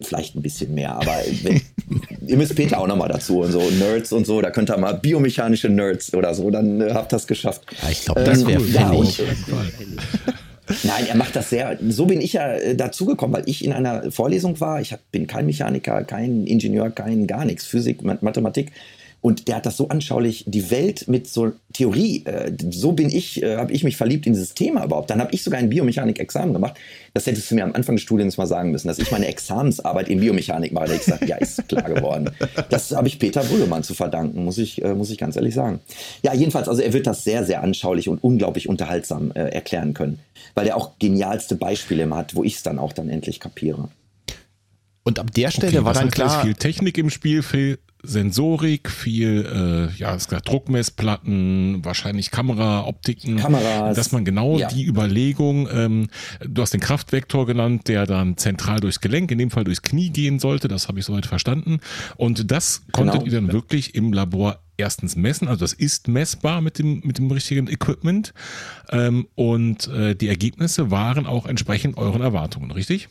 [0.00, 1.60] Vielleicht ein bisschen mehr, aber wenn,
[2.26, 4.92] ihr müsst Peter auch nochmal dazu und so Nerds und so, da könnt ihr mal
[4.92, 7.62] biomechanische Nerds oder so, dann äh, habt ihr das geschafft.
[7.82, 9.18] Ja, ich glaube, das wäre ähm, ja, und,
[10.84, 11.78] Nein, er macht das sehr.
[11.88, 14.82] So bin ich ja äh, dazugekommen, weil ich in einer Vorlesung war.
[14.82, 18.70] Ich hab, bin kein Mechaniker, kein Ingenieur, kein gar nichts, Physik, Mathematik.
[19.20, 23.42] Und der hat das so anschaulich, die Welt mit so Theorie, äh, so bin ich,
[23.42, 25.10] äh, habe ich mich verliebt in dieses Thema überhaupt.
[25.10, 26.76] Dann habe ich sogar ein Biomechanik-Examen gemacht.
[27.14, 30.08] Das hättest du mir am Anfang des Studiums mal sagen müssen, dass ich meine Examensarbeit
[30.08, 30.86] in Biomechanik mache.
[30.86, 32.30] Da ich gesagt, ja, ist klar geworden.
[32.70, 35.80] Das habe ich Peter Brüggemann zu verdanken, muss ich, äh, muss ich ganz ehrlich sagen.
[36.22, 40.20] Ja, jedenfalls, also er wird das sehr, sehr anschaulich und unglaublich unterhaltsam äh, erklären können,
[40.54, 43.88] weil er auch genialste Beispiele immer hat, wo ich es dann auch dann endlich kapiere.
[45.02, 47.78] Und ab der Stelle Okay, war dann da ist klar, viel Technik im Spiel, viel
[48.02, 53.36] Sensorik, viel, äh, ja, es gesagt, Druckmessplatten, wahrscheinlich Kamera, Optiken.
[53.36, 54.68] Kameras, Dass man genau ja.
[54.68, 56.08] die Überlegung, ähm,
[56.40, 60.10] du hast den Kraftvektor genannt, der dann zentral durchs Gelenk, in dem Fall durchs Knie
[60.10, 61.80] gehen sollte, das habe ich soweit verstanden.
[62.16, 63.26] Und das konntet Genau.
[63.26, 67.30] ihr dann wirklich im Labor erstens messen, also das ist messbar mit dem, mit dem
[67.30, 68.32] richtigen Equipment.
[68.90, 73.08] Ähm, und äh, die Ergebnisse waren auch entsprechend euren Erwartungen, richtig?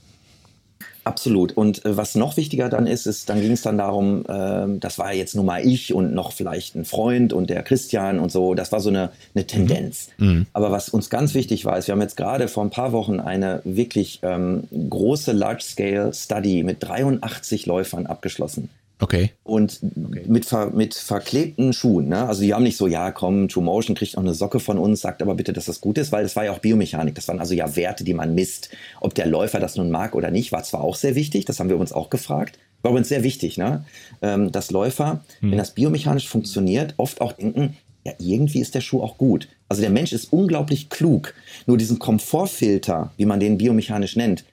[1.07, 1.55] Absolut.
[1.55, 4.99] Und äh, was noch wichtiger dann ist, ist, dann ging es dann darum, ähm, das
[4.99, 8.55] war jetzt nur mal ich und noch vielleicht ein Freund und der Christian und so.
[8.55, 10.09] Das war so eine, eine Tendenz.
[10.51, 13.21] Aber was uns ganz wichtig war, ist, wir haben jetzt gerade vor ein paar Wochen
[13.21, 18.69] eine wirklich ähm, große Large-Scale-Study mit 83 Läufern abgeschlossen.
[18.99, 19.79] Okay, Und
[20.27, 22.09] mit, ver, mit verklebten Schuhen.
[22.09, 22.27] Ne?
[22.27, 25.01] Also die haben nicht so, ja, komm, True Motion kriegt noch eine Socke von uns,
[25.01, 27.15] sagt aber bitte, dass das gut ist, weil das war ja auch Biomechanik.
[27.15, 28.69] Das waren also ja Werte, die man misst.
[29.01, 31.69] Ob der Läufer das nun mag oder nicht, war zwar auch sehr wichtig, das haben
[31.69, 32.59] wir uns auch gefragt.
[32.81, 33.85] War übrigens sehr wichtig, ne?
[34.21, 37.75] ähm, dass Läufer, wenn das biomechanisch funktioniert, oft auch denken,
[38.07, 39.49] ja, irgendwie ist der Schuh auch gut.
[39.67, 41.33] Also der Mensch ist unglaublich klug.
[41.65, 44.45] Nur diesen Komfortfilter, wie man den biomechanisch nennt,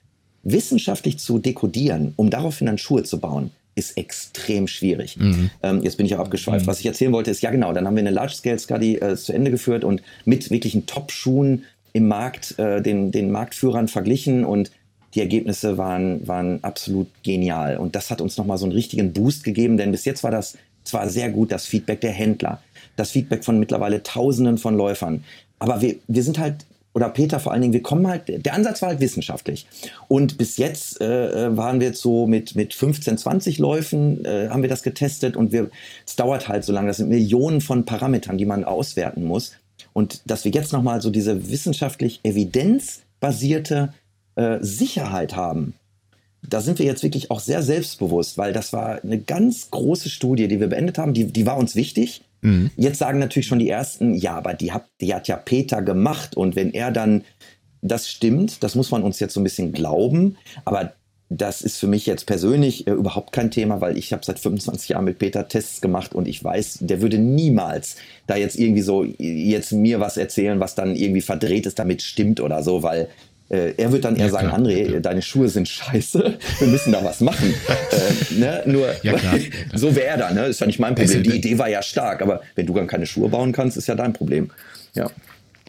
[0.43, 5.17] wissenschaftlich zu dekodieren, um daraufhin dann Schuhe zu bauen, ist extrem schwierig.
[5.61, 6.65] Ähm, jetzt bin ich auch abgeschweift.
[6.65, 9.51] Was ich erzählen wollte, ist, ja genau, dann haben wir eine Large-Scale-Study äh, zu Ende
[9.51, 14.71] geführt und mit wirklichen Top-Schuhen im Markt, äh, den, den Marktführern verglichen und
[15.13, 17.77] die Ergebnisse waren, waren absolut genial.
[17.77, 20.57] Und das hat uns nochmal so einen richtigen Boost gegeben, denn bis jetzt war das
[20.83, 22.61] zwar sehr gut, das Feedback der Händler,
[22.95, 25.23] das Feedback von mittlerweile Tausenden von Läufern.
[25.59, 26.65] Aber wir, wir sind halt,
[26.95, 29.67] oder Peter vor allen Dingen, wir kommen halt, der Ansatz war halt wissenschaftlich.
[30.07, 34.47] Und bis jetzt äh, äh, waren wir jetzt so mit, mit 15, 20 Läufen, äh,
[34.49, 35.69] haben wir das getestet und wir,
[36.07, 39.51] es dauert halt so lange, das sind Millionen von Parametern, die man auswerten muss.
[39.91, 43.93] Und dass wir jetzt nochmal so diese wissenschaftlich evidenzbasierte
[44.35, 45.73] äh, Sicherheit haben,
[46.47, 50.47] da sind wir jetzt wirklich auch sehr selbstbewusst, weil das war eine ganz große Studie,
[50.47, 52.21] die wir beendet haben, die, die war uns wichtig.
[52.75, 56.35] Jetzt sagen natürlich schon die ersten, ja, aber die hat, die hat ja Peter gemacht.
[56.37, 57.23] Und wenn er dann,
[57.81, 60.93] das stimmt, das muss man uns jetzt so ein bisschen glauben, aber
[61.29, 64.89] das ist für mich jetzt persönlich äh, überhaupt kein Thema, weil ich habe seit 25
[64.89, 67.95] Jahren mit Peter Tests gemacht und ich weiß, der würde niemals
[68.27, 72.39] da jetzt irgendwie so jetzt mir was erzählen, was dann irgendwie verdreht ist, damit stimmt
[72.39, 73.09] oder so, weil
[73.49, 74.99] er wird dann eher Ja, sagen, klar, André, klar.
[75.01, 77.53] deine Schuhe sind scheiße, wir müssen da was machen.
[77.91, 78.63] äh, ne?
[78.65, 79.35] Nur Ja, klar.
[79.73, 80.45] so wäre er dann, ne?
[80.45, 81.23] ist ja nicht mein Problem.
[81.23, 83.95] Die Idee war ja stark, aber wenn du dann keine Schuhe bauen kannst, ist ja
[83.95, 84.49] dein Problem.
[84.95, 85.09] Ja.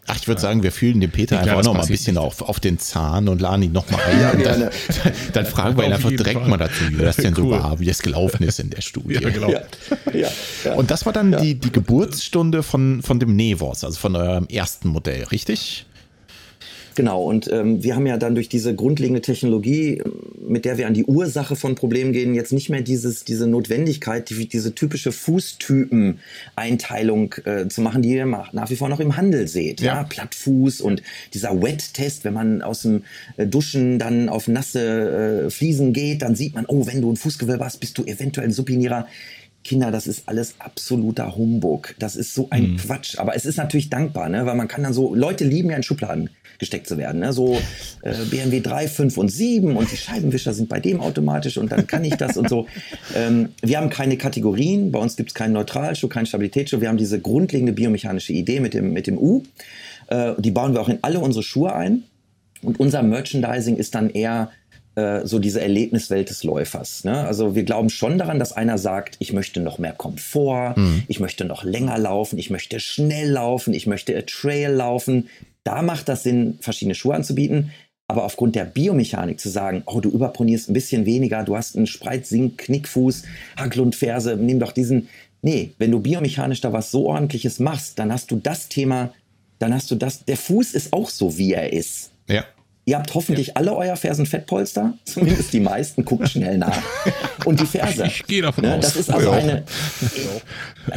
[0.09, 2.61] Ach, ich würde sagen, wir fühlen den Peter einfach noch mal ein bisschen auf, auf
[2.61, 4.21] den Zahn und laden ihn noch mal ein.
[4.21, 4.71] Ja, dann, gerne.
[5.33, 6.49] dann fragen wir ihn einfach direkt Fall.
[6.49, 7.51] mal dazu, wie das denn so Cool.
[7.51, 9.15] war, wie das gelaufen ist in der Studie.
[9.15, 9.51] Ja, genau.
[9.51, 9.63] Ja.
[10.15, 10.29] Ja.
[10.65, 10.75] Ja.
[10.75, 14.89] Und das war dann die, die Geburtsstunde von, von dem Nevos, also von eurem ersten
[14.91, 15.87] Modell, richtig?
[16.97, 20.03] Genau, und ähm, wir haben ja dann durch diese grundlegende Technologie,
[20.41, 24.31] mit der wir an die Ursache von Problemen gehen, jetzt nicht mehr dieses, diese Notwendigkeit,
[24.31, 29.47] die, diese typische Fußtypen-Einteilung äh, zu machen, die ihr nach wie vor noch im Handel
[29.47, 29.83] seht.
[29.83, 30.05] Ja, Ja.
[30.05, 31.03] Plattfuß und
[31.35, 33.05] dieser Wet-Test, wenn man aus dem
[33.37, 37.17] äh, Duschen dann auf nasse äh, Fliesen geht, dann sieht man, oh, wenn du ein
[37.17, 39.07] Fußgewölbe hast, bist du eventuell ein Supinierer.
[39.67, 41.97] Kinder, das ist alles absoluter Humbug.
[41.99, 43.19] Das ist so ein Quatsch.
[43.19, 44.47] Aber es ist natürlich dankbar, ne?
[44.47, 47.21] weil man kann dann so, Leute lieben ja in Schubladen gesteckt zu werden.
[47.21, 47.33] Ne?
[47.33, 47.59] So
[48.03, 51.89] äh, BMW 3, 5 und 7 und die Scheibenwischer sind bei dem automatisch und dann
[51.89, 52.67] kann ich das und so.
[53.15, 56.81] Ähm, wir haben keine Kategorien, bei uns gibt es keinen Neutralschuh, keinen Stabilitätsschuh.
[56.81, 59.43] Wir haben diese grundlegende biomechanische Idee mit dem, mit dem U.
[60.09, 62.03] Äh, die bauen wir auch in alle unsere Schuhe ein.
[62.63, 64.51] Und unser Merchandising ist dann eher
[64.97, 67.05] äh, so diese Erlebniswelt des Läufers.
[67.05, 67.27] Ne?
[67.27, 70.75] Also wir glauben schon daran, dass einer sagt, ich möchte noch mehr Komfort,
[71.07, 75.29] ich möchte noch länger laufen, ich möchte schnell laufen, ich möchte a Trail laufen.
[75.65, 77.73] Da macht das Sinn, verschiedene Schuhe anzubieten.
[78.09, 81.87] Aber aufgrund der Biomechanik zu sagen, oh, du überponierst ein bisschen weniger, du hast einen
[81.87, 83.25] Spreizsink, Knickfuß,
[83.57, 85.09] Hankel und Ferse, nimm doch diesen.
[85.43, 89.13] Nee, wenn du biomechanisch da was so ordentliches machst, dann hast du das Thema,
[89.59, 90.25] dann hast du das.
[90.25, 92.11] Der Fuß ist auch so, wie er ist.
[92.29, 92.45] Ja.
[92.89, 96.81] Ihr habt hoffentlich alle euer Fersenfettpolster, zumindest die meisten, guckt schnell nach.
[97.45, 98.07] Und die Ferse.
[98.07, 98.81] Ich gehe davon Ne, aus.
[98.85, 99.37] das ist also Ja.
[99.39, 99.65] eine,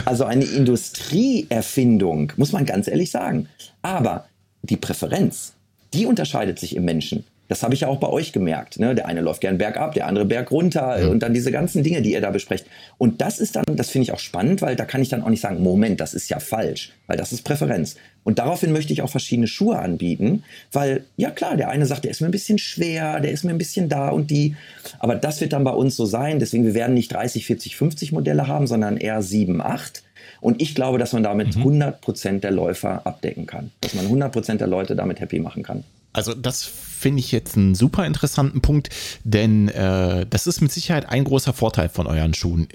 [0.06, 3.48] also eine Industrieerfindung, muss man ganz ehrlich sagen.
[3.82, 4.26] Aber
[4.62, 5.54] die Präferenz,
[5.94, 7.26] die unterscheidet sich im Menschen.
[7.50, 8.80] Das habe ich ja auch bei euch gemerkt.
[8.80, 8.96] Ne?
[8.96, 11.10] Der eine läuft gern bergab, der andere berg runter mhm.
[11.10, 12.66] und dann diese ganzen Dinge, die ihr da besprecht.
[12.98, 15.30] Und das ist dann, das finde ich auch spannend, weil da kann ich dann auch
[15.30, 17.98] nicht sagen, Moment, das ist ja falsch, weil das ist Präferenz.
[18.24, 22.12] Und daraufhin möchte ich auch verschiedene Schuhe anbieten, weil, ja klar, der eine sagt, der
[22.12, 24.56] ist mir ein bisschen schwer, der ist mir ein bisschen da und die.
[25.00, 26.38] Aber das wird dann bei uns so sein.
[26.38, 30.04] Deswegen, wir werden nicht 30, 40, 50 Modelle haben, sondern eher 7, 8.
[30.42, 31.62] Und ich glaube, dass man damit mhm.
[31.64, 33.72] 100 Prozent der Läufer abdecken kann.
[33.82, 35.84] Dass man 100 Prozent der Leute damit happy machen kann.
[36.14, 38.90] Also das finde ich jetzt einen super interessanten Punkt,
[39.24, 42.68] denn äh, das ist mit Sicherheit ein großer Vorteil von euren Schuhen.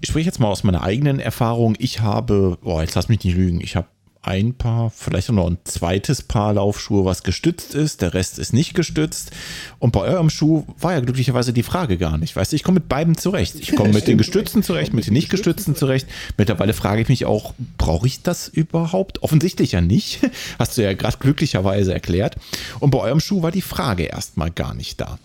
[0.00, 1.74] Ich spreche jetzt mal aus meiner eigenen Erfahrung.
[1.78, 3.88] Ich habe, boah, jetzt lass mich nicht lügen, ich habe
[4.22, 8.02] ein Paar, vielleicht auch noch ein zweites Paar Laufschuhe, was gestützt ist.
[8.02, 9.32] Der Rest ist nicht gestützt.
[9.80, 12.36] Und bei eurem Schuh war ja glücklicherweise die Frage gar nicht.
[12.36, 13.56] Weißt du, ich komme mit beiden zurecht.
[13.58, 16.06] Ich komme mit den gestützten zurecht, mit den nicht gestützten zurecht.
[16.38, 19.24] Mittlerweile frage ich mich auch, brauche ich das überhaupt?
[19.24, 20.20] Offensichtlich ja nicht.
[20.58, 22.36] Hast du ja gerade glücklicherweise erklärt.
[22.78, 25.18] Und bei eurem Schuh war die Frage erstmal gar nicht da.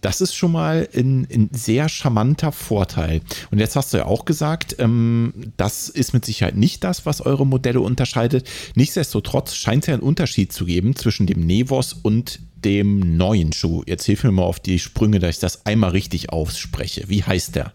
[0.00, 3.20] Das ist schon mal ein, ein, sehr charmanter Vorteil.
[3.50, 7.20] Und jetzt hast du ja auch gesagt, ähm, das ist mit Sicherheit nicht das, was
[7.20, 8.48] eure Modelle unterscheidet.
[8.74, 13.82] Nichtsdestotrotz scheint es ja einen Unterschied zu geben zwischen dem Nevos und dem neuen Schuh.
[13.86, 17.08] Jetzt hilf mir mal auf die Sprünge, dass ich das einmal richtig ausspreche.
[17.08, 17.72] Wie heißt der?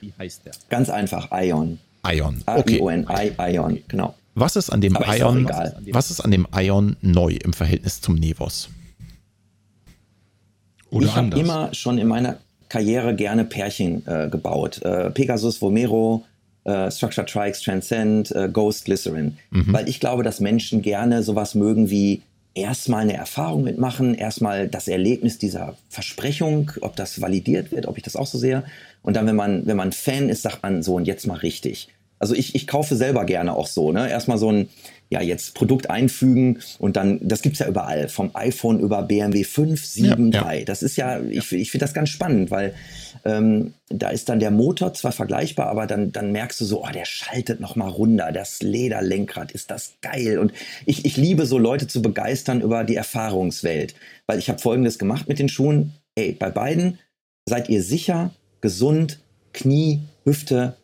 [0.00, 0.52] Wie heißt der?
[0.68, 1.78] Ganz einfach, Ion.
[2.06, 2.42] Ion.
[2.46, 2.78] Okay.
[2.78, 3.06] I-O-N,
[3.38, 4.14] Ion, genau.
[4.34, 5.48] Was ist an dem Aber Ion?
[5.90, 8.70] Was ist an dem Ion neu im Verhältnis zum Nevos?
[10.90, 12.38] Oder ich habe immer schon in meiner
[12.68, 14.82] Karriere gerne Pärchen äh, gebaut.
[14.82, 16.24] Äh, Pegasus, Vomero,
[16.64, 19.36] äh, Structure Trikes, Transcend, äh, Ghost, Glycerin.
[19.50, 19.72] Mhm.
[19.72, 22.22] Weil ich glaube, dass Menschen gerne sowas mögen wie
[22.54, 28.02] erstmal eine Erfahrung mitmachen, erstmal das Erlebnis dieser Versprechung, ob das validiert wird, ob ich
[28.02, 28.64] das auch so sehe.
[29.02, 31.88] Und dann, wenn man, wenn man Fan ist, sagt man so und jetzt mal richtig.
[32.18, 34.10] Also ich, ich kaufe selber gerne auch so, ne?
[34.10, 34.68] Erstmal so ein,
[35.10, 39.84] ja, jetzt Produkt einfügen und dann, das gibt's ja überall, vom iPhone über BMW 5,
[39.84, 40.58] 7, ja, 3.
[40.60, 40.64] Ja.
[40.64, 42.74] Das ist ja, ich, ich finde das ganz spannend, weil
[43.24, 46.90] ähm, da ist dann der Motor zwar vergleichbar, aber dann, dann merkst du so, oh,
[46.94, 50.38] der schaltet nochmal runter, das Lederlenkrad, ist das geil.
[50.38, 50.52] Und
[50.86, 53.96] ich, ich liebe so Leute zu begeistern über die Erfahrungswelt,
[54.26, 55.92] weil ich habe Folgendes gemacht mit den Schuhen.
[56.14, 57.00] Ey, bei beiden
[57.46, 58.30] seid ihr sicher,
[58.60, 59.18] gesund,
[59.52, 60.76] Knie, Hüfte,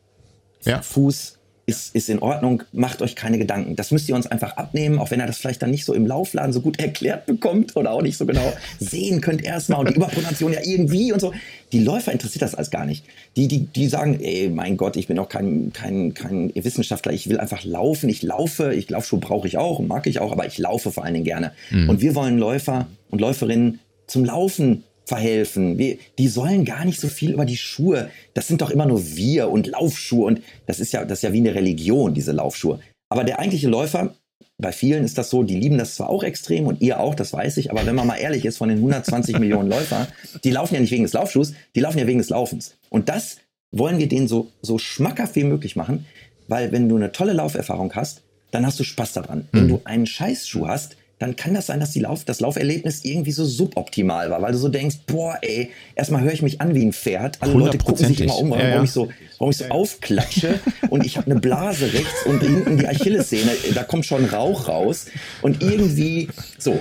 [0.64, 0.82] ja.
[0.82, 3.74] Fuß, ist, ist in Ordnung, macht euch keine Gedanken.
[3.74, 6.06] Das müsst ihr uns einfach abnehmen, auch wenn er das vielleicht dann nicht so im
[6.06, 9.94] Laufladen so gut erklärt bekommt oder auch nicht so genau sehen könnt erstmal und die
[9.94, 11.32] Überpronation ja irgendwie und so.
[11.72, 13.04] Die Läufer interessiert das alles gar nicht.
[13.34, 17.28] Die, die, die sagen, ey, mein Gott, ich bin auch kein, kein, kein Wissenschaftler, ich
[17.28, 20.46] will einfach laufen, ich laufe, ich Laufschuhe brauche ich auch und mag ich auch, aber
[20.46, 21.50] ich laufe vor allen Dingen gerne.
[21.70, 21.90] Mhm.
[21.90, 25.78] Und wir wollen Läufer und Läuferinnen zum Laufen verhelfen.
[25.78, 28.10] Wir, die sollen gar nicht so viel über die Schuhe.
[28.34, 31.32] Das sind doch immer nur wir und Laufschuhe und das ist ja, das ist ja
[31.32, 32.80] wie eine Religion, diese Laufschuhe.
[33.08, 34.14] Aber der eigentliche Läufer,
[34.58, 37.32] bei vielen ist das so, die lieben das zwar auch extrem und ihr auch, das
[37.32, 40.08] weiß ich, aber wenn man mal ehrlich ist, von den 120 Millionen Läufer,
[40.42, 42.74] die laufen ja nicht wegen des Laufschuhs, die laufen ja wegen des Laufens.
[42.88, 43.38] Und das
[43.70, 46.06] wollen wir denen so, so schmackhaft wie möglich machen,
[46.48, 49.48] weil wenn du eine tolle Lauferfahrung hast, dann hast du Spaß daran.
[49.52, 49.58] Mhm.
[49.58, 53.32] Wenn du einen Scheißschuh hast, dann kann das sein, dass die Lauf, das Lauferlebnis irgendwie
[53.32, 56.84] so suboptimal war, weil du so denkst, boah, ey, erstmal höre ich mich an wie
[56.84, 57.38] ein Pferd.
[57.40, 58.82] Alle Leute gucken sich immer um, warum, ja, ja.
[58.82, 59.08] ich so,
[59.38, 60.60] warum ich so aufklatsche
[60.90, 65.06] und ich habe eine Blase rechts und hinten die Achillessehne, da kommt schon Rauch raus
[65.40, 66.78] und irgendwie so.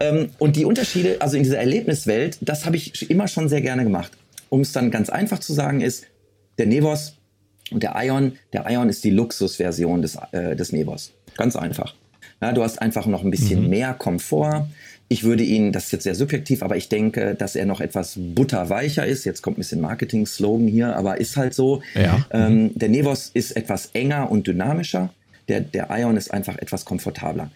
[0.00, 3.84] Ähm, und die Unterschiede, also in dieser Erlebniswelt, das habe ich immer schon sehr gerne
[3.84, 4.12] gemacht.
[4.48, 6.06] Um es dann ganz einfach zu sagen, ist
[6.56, 7.16] der Nevos
[7.70, 11.12] und der Ion, der Ion ist die Luxusversion des, äh, des Nevos.
[11.36, 11.94] Ganz einfach.
[12.44, 13.70] Ja, du hast einfach noch ein bisschen mhm.
[13.70, 14.68] mehr Komfort.
[15.08, 18.18] Ich würde ihn, das ist jetzt sehr subjektiv, aber ich denke, dass er noch etwas
[18.18, 19.24] butterweicher ist.
[19.24, 21.80] Jetzt kommt ein bisschen Marketing-Slogan hier, aber ist halt so.
[21.94, 22.26] Ja.
[22.32, 25.08] Ähm, der Nevos ist etwas enger und dynamischer.
[25.48, 27.50] Der, der Ion ist einfach etwas komfortabler.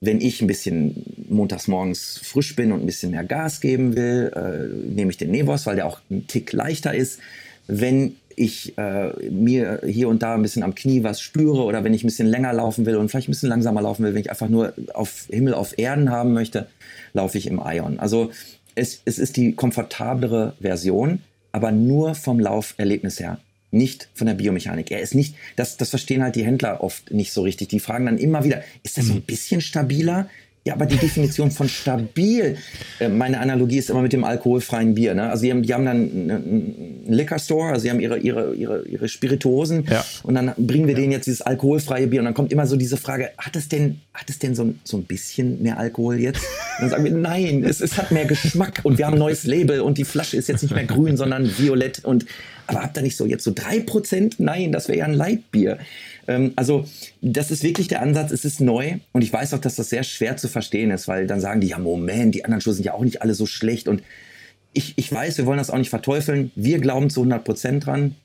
[0.00, 4.32] Wenn ich ein bisschen montags morgens frisch bin und ein bisschen mehr Gas geben will,
[4.34, 7.20] äh, nehme ich den Nevos, weil der auch ein Tick leichter ist.
[7.68, 11.94] Wenn ich äh, mir hier und da ein bisschen am Knie was spüre oder wenn
[11.94, 14.30] ich ein bisschen länger laufen will und vielleicht ein bisschen langsamer laufen will, wenn ich
[14.30, 16.68] einfach nur auf Himmel auf Erden haben möchte,
[17.12, 17.98] laufe ich im Ion.
[17.98, 18.30] Also
[18.74, 21.20] es, es ist die komfortablere Version,
[21.52, 23.38] aber nur vom Lauferlebnis her
[23.72, 24.90] nicht von der Biomechanik.
[24.90, 27.68] Er ist nicht, das, das verstehen halt die Händler oft nicht so richtig.
[27.68, 29.22] Die fragen dann immer wieder, ist das so ein mhm.
[29.22, 30.28] bisschen stabiler?
[30.64, 32.56] Ja, aber die Definition von stabil,
[33.00, 35.12] äh, meine Analogie ist immer mit dem alkoholfreien Bier.
[35.12, 35.28] Ne?
[35.28, 39.08] Also die haben, die haben dann Liquor Store, also sie haben ihre, ihre, ihre, ihre
[39.08, 40.04] Spirituosen Ja.
[40.22, 42.96] und dann bringen wir denen jetzt dieses alkoholfreie Bier und dann kommt immer so diese
[42.96, 46.38] Frage, hat es denn, hat es denn so, ein- so ein bisschen mehr Alkohol jetzt?
[46.78, 49.42] Und dann sagen wir, nein, es, es hat mehr Geschmack und wir haben ein neues
[49.42, 52.24] Label und die Flasche ist jetzt nicht mehr grün, sondern violett und
[52.68, 54.36] aber habt ihr nicht so jetzt so drei Prozent?
[54.38, 55.78] Nein, das wäre ja ein Leitbier.
[56.28, 56.86] Ähm, also
[57.20, 60.04] das ist wirklich der Ansatz, es ist neu und ich weiß auch, dass das sehr
[60.04, 62.94] schwer zu verstehen ist, weil dann sagen die, ja Moment, die anderen Schuhe sind ja
[62.94, 64.02] auch nicht alle so schlecht und
[64.72, 66.50] ich, ich weiß, wir wollen das auch nicht verteufeln.
[66.54, 68.16] Wir glauben zu 100 Prozent dran.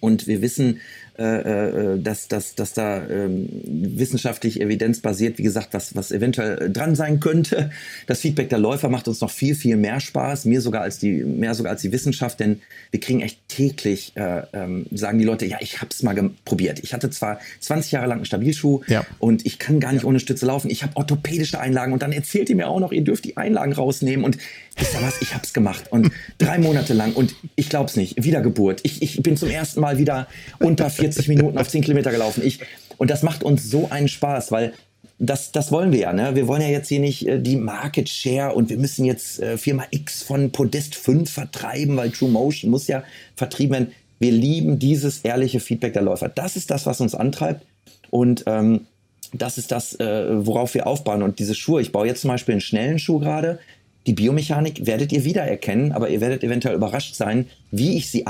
[0.00, 0.80] Und wir wissen,
[1.16, 6.70] äh, äh, dass, dass, dass da ähm, wissenschaftlich evidenzbasiert, wie gesagt, was, was eventuell äh,
[6.70, 7.70] dran sein könnte.
[8.06, 11.12] Das Feedback der Läufer macht uns noch viel, viel mehr Spaß, mir sogar als die,
[11.24, 12.60] mehr sogar als die Wissenschaft, denn
[12.90, 16.80] wir kriegen echt täglich, äh, ähm, sagen die Leute, ja, ich habe es mal probiert.
[16.82, 19.06] Ich hatte zwar 20 Jahre lang einen Stabilschuh Ja.
[19.20, 20.68] und ich kann gar nicht ohne Stütze laufen.
[20.70, 23.72] Ich habe orthopädische Einlagen und dann erzählt ihr mir auch noch, ihr dürft die Einlagen
[23.72, 24.36] rausnehmen und
[24.76, 28.24] wisst ihr was, ich habe es gemacht und drei Monate lang und ich glaub's nicht,
[28.24, 28.80] Wiedergeburt.
[28.82, 30.26] Ich, ich bin zum ersten Mal wieder
[30.58, 32.42] unter 40 Minuten auf 10 Kilometer gelaufen.
[32.44, 32.60] Ich,
[32.98, 34.72] und das macht uns so einen Spaß, weil
[35.18, 36.12] das, das wollen wir ja.
[36.12, 36.34] Ne?
[36.34, 39.56] Wir wollen ja jetzt hier nicht äh, die Market Share und wir müssen jetzt äh,
[39.56, 43.04] Firma X von Podest 5 vertreiben, weil True Motion muss ja
[43.36, 43.92] vertrieben werden.
[44.18, 46.28] Wir lieben dieses ehrliche Feedback der Läufer.
[46.28, 47.64] Das ist das, was uns antreibt.
[48.10, 48.86] Und ähm,
[49.32, 51.22] das ist das, äh, worauf wir aufbauen.
[51.22, 53.58] Und diese Schuhe, ich baue jetzt zum Beispiel einen schnellen Schuh gerade.
[54.06, 58.26] Die Biomechanik werdet ihr wiedererkennen, aber ihr werdet eventuell überrascht sein, wie ich sie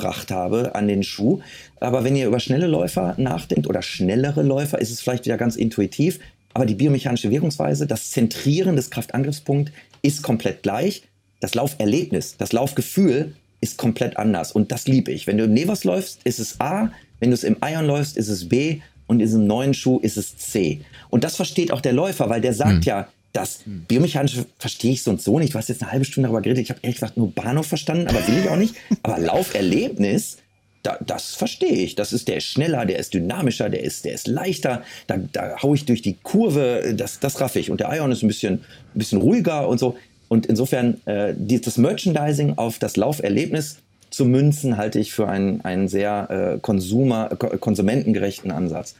[0.00, 1.40] angebracht habe an den Schuh.
[1.80, 5.56] Aber wenn ihr über schnelle Läufer nachdenkt oder schnellere Läufer, ist es vielleicht wieder ganz
[5.56, 6.18] intuitiv.
[6.54, 9.72] Aber die biomechanische Wirkungsweise, das Zentrieren des Kraftangriffspunkts
[10.02, 11.02] ist komplett gleich.
[11.40, 14.52] Das Lauferlebnis, das Laufgefühl ist komplett anders.
[14.52, 15.26] Und das liebe ich.
[15.26, 16.90] Wenn du im Nevers läufst, ist es A.
[17.20, 18.80] Wenn du es im Ion läufst, ist es B.
[19.06, 20.80] Und in diesem neuen Schuh ist es C.
[21.08, 25.10] Und das versteht auch der Läufer, weil der sagt ja, das Biomechanische verstehe ich so
[25.12, 25.54] und so nicht.
[25.54, 26.62] Du hast jetzt eine halbe Stunde darüber geredet.
[26.64, 28.74] Ich habe ehrlich gesagt nur Bahnhof verstanden, aber will ich auch nicht.
[29.02, 30.38] Aber Lauferlebnis,
[30.82, 31.94] da, das verstehe ich.
[31.94, 34.82] Das ist, der ist schneller, der ist dynamischer, der ist, der ist leichter.
[35.06, 37.70] Da, da hau ich durch die Kurve, das, das raff ich.
[37.70, 39.96] Und der Ion ist ein bisschen, ein bisschen ruhiger und so.
[40.28, 43.78] Und insofern, äh, die, das Merchandising auf das Lauferlebnis
[44.10, 48.94] zu münzen, halte ich für einen, einen sehr äh, Konsumer, ko- konsumentengerechten Ansatz.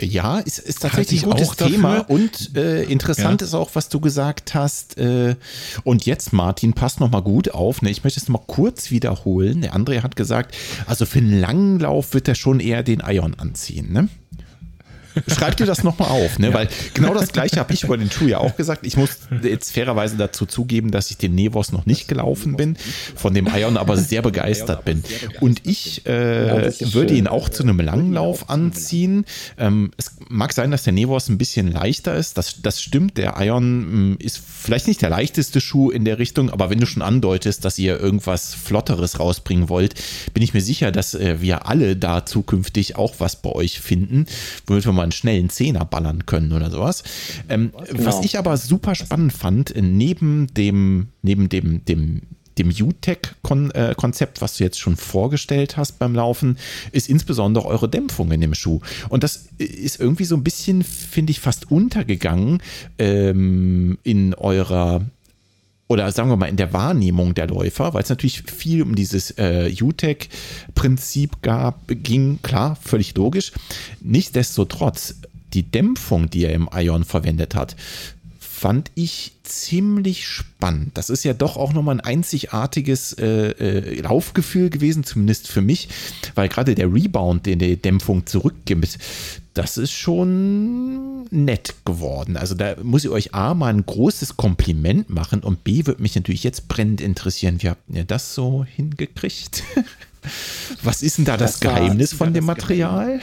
[0.00, 2.14] Ja, ist, ist tatsächlich ein Halte ich gutes auch Thema dafür.
[2.14, 3.46] und äh, interessant Ja.
[3.46, 4.96] ist auch, was du gesagt hast.
[4.98, 5.36] Äh,
[5.84, 7.82] und jetzt, Martin, passt noch mal gut auf.
[7.82, 7.90] Ne?
[7.90, 9.60] Ich möchte es noch mal kurz wiederholen.
[9.60, 10.54] Der André hat gesagt,
[10.86, 13.92] also für einen langen Lauf wird er schon eher den Ion anziehen.
[13.92, 14.08] Ne?
[15.28, 16.52] Schreib dir das nochmal auf, ne?
[16.54, 18.86] weil genau das gleiche habe ich über den Schuh ja auch gesagt.
[18.86, 22.76] Ich muss jetzt fairerweise dazu zugeben, dass ich den Nevos noch nicht gelaufen bin,
[23.14, 25.02] von dem Ion aber sehr begeistert bin.
[25.40, 29.24] Und ich äh, ist würde ihn auch zu einem Langlauf anziehen.
[29.58, 32.38] Ähm, es mag sein, dass der Nevos ein bisschen leichter ist.
[32.38, 33.16] Das, das stimmt.
[33.16, 36.86] Der Ion mh, ist vielleicht nicht der leichteste Schuh in der Richtung, aber wenn du
[36.86, 39.94] schon andeutest, dass ihr irgendwas Flotteres rausbringen wollt,
[40.34, 44.26] bin ich mir sicher, dass äh, wir alle da zukünftig auch was bei euch finden,
[44.66, 47.02] womit wir mal einen schnellen Zehner ballern können oder sowas.
[47.48, 52.22] Ähm, Was ich aber super spannend fand, äh, neben dem, neben dem, dem
[52.58, 56.58] dem UTEC-Konzept, was du jetzt schon vorgestellt hast beim Laufen,
[56.92, 58.80] ist insbesondere eure Dämpfung in dem Schuh.
[59.08, 62.62] Und das ist irgendwie so ein bisschen, finde ich, fast untergegangen
[62.98, 65.02] ähm, in eurer
[65.92, 69.32] oder sagen wir mal in der Wahrnehmung der Läufer, weil es natürlich viel um dieses
[69.32, 73.52] äh, UTEC-Prinzip gab, ging, klar, völlig logisch.
[74.00, 75.16] Nichtsdestotrotz,
[75.52, 77.76] die Dämpfung, die er im Ion verwendet hat,
[78.40, 80.96] fand ich ziemlich spannend.
[80.96, 85.88] Das ist ja doch auch nochmal ein einzigartiges äh, äh, Laufgefühl gewesen, zumindest für mich,
[86.36, 88.98] weil gerade der Rebound, den die Dämpfung zurückgibt,
[89.54, 92.36] das ist schon nett geworden.
[92.36, 96.14] Also da muss ich euch A mal ein großes Kompliment machen und B würde mich
[96.14, 99.62] natürlich jetzt brennend interessieren, wie habt ihr das so hingekriegt?
[100.84, 103.18] Was ist denn da das, Das war- Geheimnis von dem Material?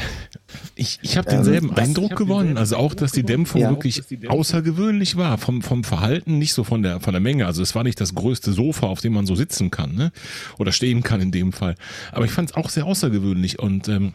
[0.76, 2.58] Ich, ich habe denselben das- Eindruck gewonnen.
[2.58, 3.70] Also auch, dass die Dämpfung Ja.
[3.70, 5.38] wirklich außergewöhnlich war.
[5.38, 7.46] Vom, vom Verhalten, nicht so von der, von der Menge.
[7.46, 10.12] Also es war nicht das größte Sofa, auf dem man so sitzen kann, ne?
[10.58, 11.76] Oder stehen kann in dem Fall.
[12.12, 14.12] Aber ich fand es auch sehr außergewöhnlich und ähm,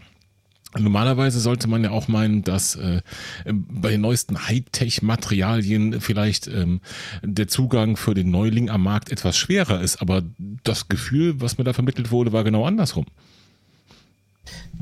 [0.79, 3.03] Normalerweise sollte man ja auch meinen, dass äh,
[3.45, 6.81] bei den neuesten Hightech-Materialien vielleicht ähm,
[7.23, 10.01] der Zugang für den Neuling am Markt etwas schwerer ist.
[10.01, 13.07] Aber das Gefühl, was mir da vermittelt wurde, war genau andersrum.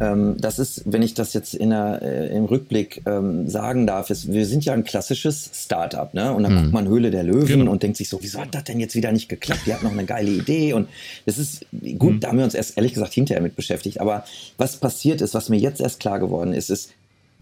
[0.01, 4.11] Ähm, das ist, wenn ich das jetzt in der, äh, im Rückblick ähm, sagen darf,
[4.11, 6.33] ist, wir sind ja ein klassisches Startup, ne?
[6.33, 7.71] Und dann guckt man Höhle der Löwen Genau.
[7.73, 9.63] und denkt sich so, wieso hat das denn jetzt wieder nicht geklappt?
[9.67, 10.89] Die hat noch eine geile Idee und
[11.27, 11.67] das ist
[11.99, 14.01] gut, da haben wir uns erst ehrlich gesagt hinterher mit beschäftigt.
[14.01, 14.25] Aber
[14.57, 16.91] was passiert ist, was mir jetzt erst klar geworden ist, ist,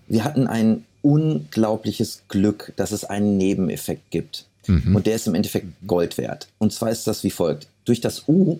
[0.08, 4.46] wir hatten ein unglaubliches Glück, dass es einen Nebeneffekt gibt.
[4.68, 6.46] Und der ist im Endeffekt Gold wert.
[6.58, 7.66] Und zwar ist das wie folgt.
[7.86, 8.58] Durch das U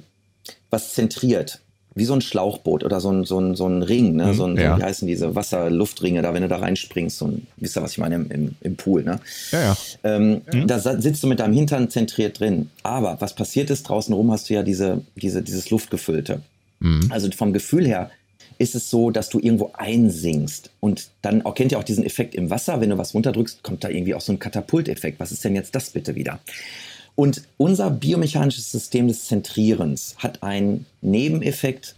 [0.71, 1.61] was zentriert
[1.95, 4.33] wie so ein Schlauchboot oder so ein, so ein, so ein Ring, ne?
[4.35, 4.79] so ein, ja.
[4.79, 7.99] wie heißen diese Wasserluftringe da, wenn du da reinspringst, so ein, wisst ihr, was ich
[7.99, 9.19] meine, im, im, im Pool, ne?
[9.51, 9.77] Ja, ja.
[10.05, 10.67] Ähm, mhm.
[10.67, 12.71] Da sitzt du mit deinem Hintern zentriert drin.
[12.83, 16.43] Aber was passiert ist, draußen rum hast du ja diese, diese, dieses Luftgefüllte.
[16.79, 17.09] Mhm.
[17.11, 18.11] Also vom Gefühl her
[18.59, 20.71] ist es so, dass du irgendwo einsinkst.
[20.81, 23.83] Und dann auch, kennt ihr auch diesen Effekt im Wasser, wenn du was runterdrückst, kommt
[23.83, 25.19] da irgendwie auch so ein Katapulteffekt.
[25.19, 26.41] Was ist denn jetzt das bitte wieder?
[27.21, 31.95] Und unser biomechanisches System des Zentrierens hat einen Nebeneffekt,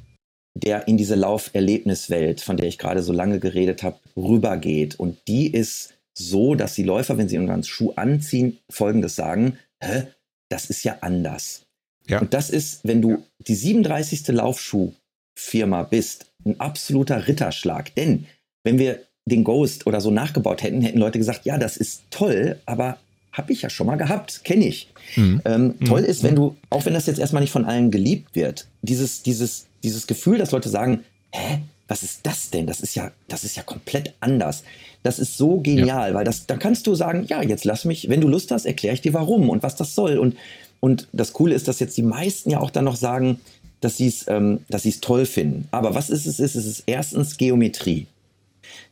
[0.53, 4.99] der in diese Lauferlebniswelt, von der ich gerade so lange geredet habe, rübergeht.
[4.99, 10.09] Und die ist so, dass die Läufer, wenn sie unseren Schuh anziehen, folgendes sagen, hä,
[10.51, 11.67] das ist ja anders.
[12.09, 12.21] Ja.
[12.21, 14.27] Und das ist, wenn du die 37.
[14.27, 17.95] Laufschuhfirma bist, ein absoluter Ritterschlag.
[17.95, 18.27] Denn
[18.65, 22.59] wenn wir den Ghost oder so nachgebaut hätten, hätten Leute gesagt, ja, das ist toll,
[22.67, 22.99] aber
[23.33, 24.89] habe ich ja schon mal gehabt, kenne ich.
[25.17, 25.41] Mhm.
[25.45, 25.85] Ähm, mhm.
[25.87, 29.23] Toll ist, wenn du, auch wenn das jetzt erstmal nicht von allen geliebt wird, dieses,
[29.23, 31.01] dieses, dieses Gefühl, dass Leute sagen,
[31.33, 32.67] hä, was ist das denn?
[32.67, 34.65] Das ist ja, das ist ja komplett anders.
[35.03, 36.15] Das ist so genial, ja.
[36.15, 38.95] weil das, da kannst du sagen, ja, jetzt lass mich, wenn du Lust hast, erkläre
[38.95, 40.19] ich dir warum und was das soll.
[40.19, 40.37] Und,
[40.81, 43.41] und das Coole ist, dass jetzt die meisten ja auch dann noch sagen,
[43.81, 45.69] dass sie es, ähm, es toll finden.
[45.71, 46.39] Aber was ist es?
[46.39, 48.07] Ist es ist erstens Geometrie.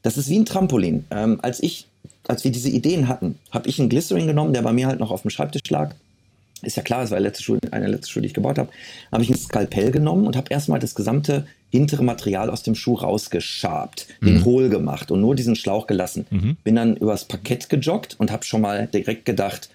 [0.03, 1.05] Das ist wie ein Trampolin.
[1.11, 1.87] Ähm, als ich
[2.31, 5.11] als wir diese Ideen hatten, habe ich einen Glycerin genommen, der bei mir halt noch
[5.11, 5.95] auf dem Schreibtisch lag.
[6.63, 8.71] Ist ja klar, das war letzte Schule, eine letzte Schule, die ich gebaut habe.
[9.11, 12.95] Habe ich ein Skalpell genommen und habe erstmal das gesamte hintere Material aus dem Schuh
[12.95, 14.27] rausgeschabt, mhm.
[14.27, 16.27] den hohl gemacht und nur diesen Schlauch gelassen.
[16.31, 16.57] Mhm.
[16.63, 19.71] Bin dann übers Parkett gejoggt und habe schon mal direkt gedacht,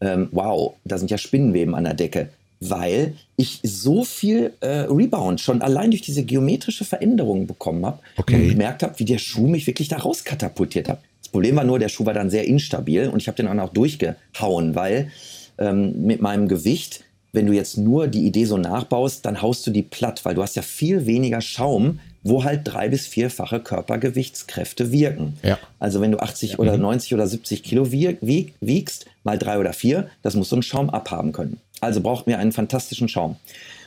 [0.00, 2.30] ähm, wow, da sind ja Spinnenweben an der Decke
[2.60, 8.34] weil ich so viel äh, Rebound schon allein durch diese geometrische Veränderung bekommen habe okay.
[8.34, 10.88] und gemerkt habe, wie der Schuh mich wirklich da raus katapultiert
[11.30, 13.72] Problem war nur, der Schuh war dann sehr instabil und ich habe den auch noch
[13.72, 15.10] durchgehauen, weil
[15.58, 19.70] ähm, mit meinem Gewicht, wenn du jetzt nur die Idee so nachbaust, dann haust du
[19.70, 24.92] die platt, weil du hast ja viel weniger Schaum, wo halt drei bis vierfache Körpergewichtskräfte
[24.92, 25.38] wirken.
[25.42, 25.58] Ja.
[25.78, 26.58] Also wenn du 80 ja.
[26.58, 30.90] oder 90 oder 70 Kilo wiegst, mal drei oder vier, das muss so ein Schaum
[30.90, 31.58] abhaben können.
[31.80, 33.36] Also brauchten wir einen fantastischen Schaum.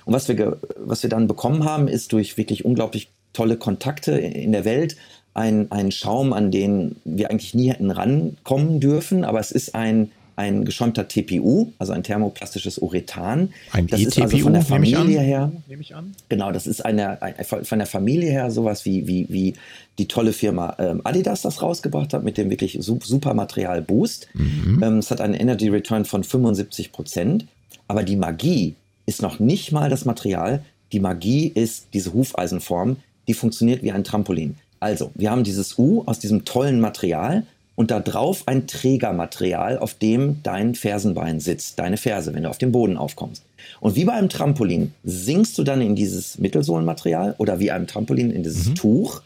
[0.05, 4.51] Und was wir, was wir dann bekommen haben, ist durch wirklich unglaublich tolle Kontakte in
[4.51, 4.95] der Welt
[5.33, 10.11] ein, ein Schaum, an den wir eigentlich nie hätten rankommen dürfen, aber es ist ein,
[10.35, 13.49] ein geschäumter TPU, also ein thermoplastisches Urethan.
[13.71, 15.51] Ein das ist also von der Familie her.
[15.67, 16.13] Nehme ich an.
[16.29, 19.53] Genau, das ist eine, ein, von der Familie her sowas wie, wie, wie
[19.99, 24.27] die tolle Firma ähm, Adidas das rausgebracht hat mit dem wirklich super Material Boost.
[24.33, 24.81] Mhm.
[24.83, 27.45] Ähm, es hat einen Energy Return von 75 Prozent,
[27.87, 28.75] aber die Magie
[29.05, 30.63] ist noch nicht mal das Material.
[30.91, 34.55] Die Magie ist diese Hufeisenform, die funktioniert wie ein Trampolin.
[34.83, 37.43] Also, wir haben dieses U aus diesem tollen Material
[37.75, 42.57] und da drauf ein Trägermaterial, auf dem dein Fersenbein sitzt, deine Ferse, wenn du auf
[42.57, 43.43] dem Boden aufkommst.
[43.79, 48.29] Und wie bei einem Trampolin sinkst du dann in dieses Mittelsohlenmaterial oder wie einem Trampolin
[48.29, 48.75] in dieses mhm.
[48.75, 49.21] Tuch.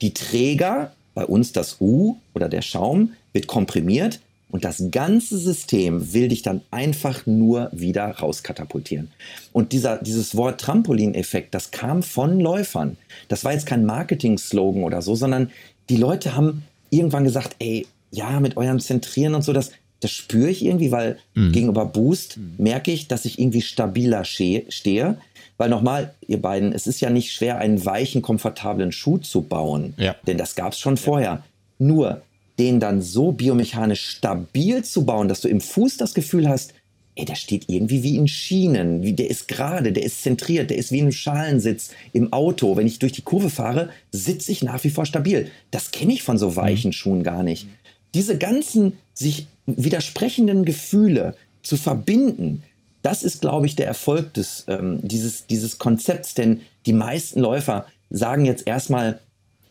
[0.00, 4.20] Die Träger, bei uns das U oder der Schaum, wird komprimiert
[4.54, 9.10] und das ganze System will dich dann einfach nur wieder rauskatapultieren.
[9.52, 12.96] Und dieser, dieses Wort Trampolineffekt, das kam von Läufern.
[13.26, 15.50] Das war jetzt kein Marketing-Slogan oder so, sondern
[15.88, 20.50] die Leute haben irgendwann gesagt, ey, ja, mit eurem Zentrieren und so, das, das spüre
[20.50, 21.50] ich irgendwie, weil mhm.
[21.50, 22.54] gegenüber Boost mhm.
[22.58, 25.18] merke ich, dass ich irgendwie stabiler stehe.
[25.56, 29.94] Weil nochmal, ihr beiden, es ist ja nicht schwer, einen weichen, komfortablen Schuh zu bauen.
[29.96, 30.14] Ja.
[30.28, 31.42] Denn das gab es schon vorher.
[31.80, 32.22] Nur,
[32.58, 36.72] den dann so biomechanisch stabil zu bauen, dass du im Fuß das Gefühl hast,
[37.16, 40.78] ey, der steht irgendwie wie in Schienen, wie, der ist gerade, der ist zentriert, der
[40.78, 42.76] ist wie ein Schalensitz im Auto.
[42.76, 45.50] Wenn ich durch die Kurve fahre, sitze ich nach wie vor stabil.
[45.70, 46.92] Das kenne ich von so weichen mhm.
[46.92, 47.68] Schuhen gar nicht.
[48.14, 52.62] Diese ganzen sich widersprechenden Gefühle zu verbinden,
[53.02, 56.34] das ist, glaube ich, der Erfolg des, ähm, dieses, dieses Konzepts.
[56.34, 59.20] Denn die meisten Läufer sagen jetzt erstmal,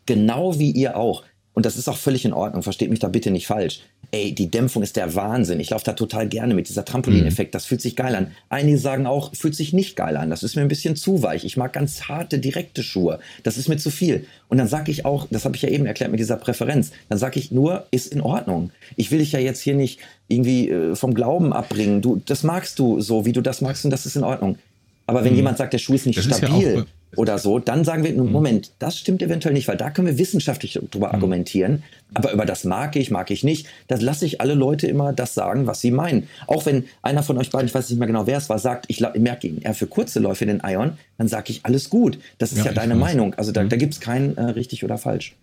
[0.06, 1.24] genau wie ihr auch,
[1.54, 3.82] und das ist auch völlig in Ordnung, versteht mich da bitte nicht falsch.
[4.12, 5.60] Ey, die Dämpfung ist der Wahnsinn.
[5.60, 7.56] Ich laufe da total gerne mit dieser Trampolineffekt.
[7.56, 8.32] Das fühlt sich geil an.
[8.50, 10.30] Einige sagen auch, fühlt sich nicht geil an.
[10.30, 11.46] Das ist mir ein bisschen zu weich.
[11.46, 13.20] Ich mag ganz harte, direkte Schuhe.
[13.44, 14.26] Das ist mir zu viel.
[14.50, 17.18] Und dann sage ich auch, das habe ich ja eben erklärt mit dieser Präferenz, dann
[17.18, 18.72] sage ich nur, ist in Ordnung.
[18.96, 22.02] Ich will dich ja jetzt hier nicht irgendwie äh, vom Glauben abbringen.
[22.02, 24.58] Du, das magst du so, wie du das magst und das ist in Ordnung.
[25.06, 25.38] Aber wenn mhm.
[25.38, 26.86] jemand sagt, der Schuh ist nicht das stabil, ist ja
[27.16, 28.32] oder so, dann sagen wir, mhm.
[28.32, 31.16] Moment, das stimmt eventuell nicht, weil da können wir wissenschaftlich drüber mhm.
[31.16, 31.84] argumentieren.
[32.14, 35.34] Aber über das mag ich, mag ich nicht, das lasse ich alle Leute immer das
[35.34, 36.28] sagen, was sie meinen.
[36.48, 38.86] Auch wenn einer von euch beiden, ich weiß nicht mehr genau, wer es war, sagt,
[38.88, 42.20] ich merke ihn, er für kurze Läufe den Ion, dann sage ich, alles gut.
[42.38, 43.00] Das ist ja, ja deine weiß.
[43.00, 43.34] Meinung.
[43.36, 43.70] Also da, mhm.
[43.70, 45.36] da gibt es kein äh, richtig oder falsch.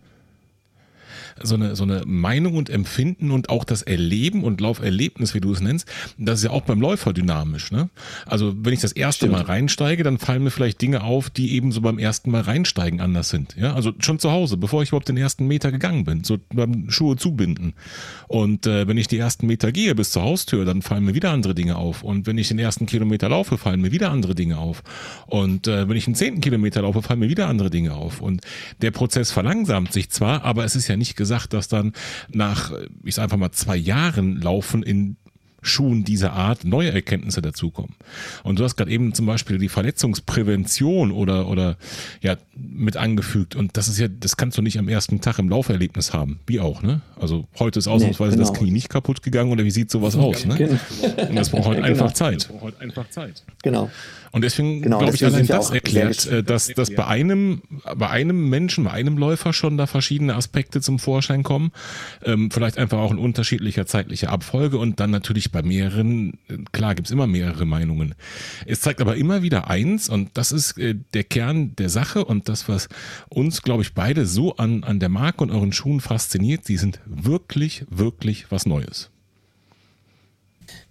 [1.42, 5.52] So eine, so eine Meinung und Empfinden und auch das Erleben und Lauferlebnis, wie du
[5.52, 5.88] es nennst,
[6.18, 7.70] das ist ja auch beim Läufer dynamisch.
[7.70, 7.88] Ne?
[8.26, 9.32] Also wenn ich das erste Stimmt.
[9.32, 13.00] Mal reinsteige, dann fallen mir vielleicht Dinge auf, die eben so beim ersten Mal reinsteigen
[13.00, 13.56] anders sind.
[13.56, 16.90] Ja, also schon zu Hause, bevor ich überhaupt den ersten Meter gegangen bin, so beim
[16.90, 17.74] Schuhe zubinden.
[18.28, 21.30] Und äh, wenn ich die ersten Meter gehe bis zur Haustür, dann fallen mir wieder
[21.30, 22.02] andere Dinge auf.
[22.02, 24.82] Und wenn ich den ersten Kilometer laufe, fallen mir wieder andere Dinge auf.
[25.26, 28.20] Und äh, wenn ich den zehnten Kilometer laufe, fallen mir wieder andere Dinge auf.
[28.20, 28.42] Und
[28.82, 31.92] der Prozess verlangsamt sich zwar, aber es ist ja nicht gesagt, dass dann
[32.28, 32.72] nach,
[33.04, 35.16] ich sag einfach mal, zwei Jahren Laufen in
[35.62, 37.94] Schuhen dieser Art neue Erkenntnisse dazukommen.
[38.42, 41.76] Und du hast gerade eben zum Beispiel die Verletzungsprävention oder, oder
[42.22, 43.56] ja, mit angefügt.
[43.56, 46.40] Und das ist ja, das kannst du nicht am ersten Tag im Lauferlebnis haben.
[46.46, 47.02] Wie auch, ne?
[47.20, 48.50] Also heute ist ausnahmsweise nee, genau.
[48.50, 50.56] das Knie nicht kaputt gegangen oder wie sieht sowas aus, ne?
[50.56, 51.28] Genau.
[51.28, 51.88] Und das braucht halt genau.
[51.88, 52.36] einfach Zeit.
[52.36, 53.44] Das braucht halt einfach Zeit.
[53.62, 53.90] Genau.
[54.32, 57.62] Und deswegen genau, glaube ich, allein das erklärt, äh, dass, dass bei einem,
[57.96, 61.72] bei einem Menschen, bei einem Läufer schon da verschiedene Aspekte zum Vorschein kommen.
[62.24, 66.94] Ähm, vielleicht einfach auch in unterschiedlicher zeitlicher Abfolge und dann natürlich bei mehreren, äh, klar
[66.94, 68.14] gibt's immer mehrere Meinungen.
[68.66, 72.48] Es zeigt aber immer wieder eins und das ist äh, der Kern der Sache und
[72.48, 72.88] das, was
[73.30, 77.00] uns, glaube ich, beide so an, an der Marke und euren Schuhen fasziniert, die sind
[77.04, 79.10] wirklich, wirklich was Neues.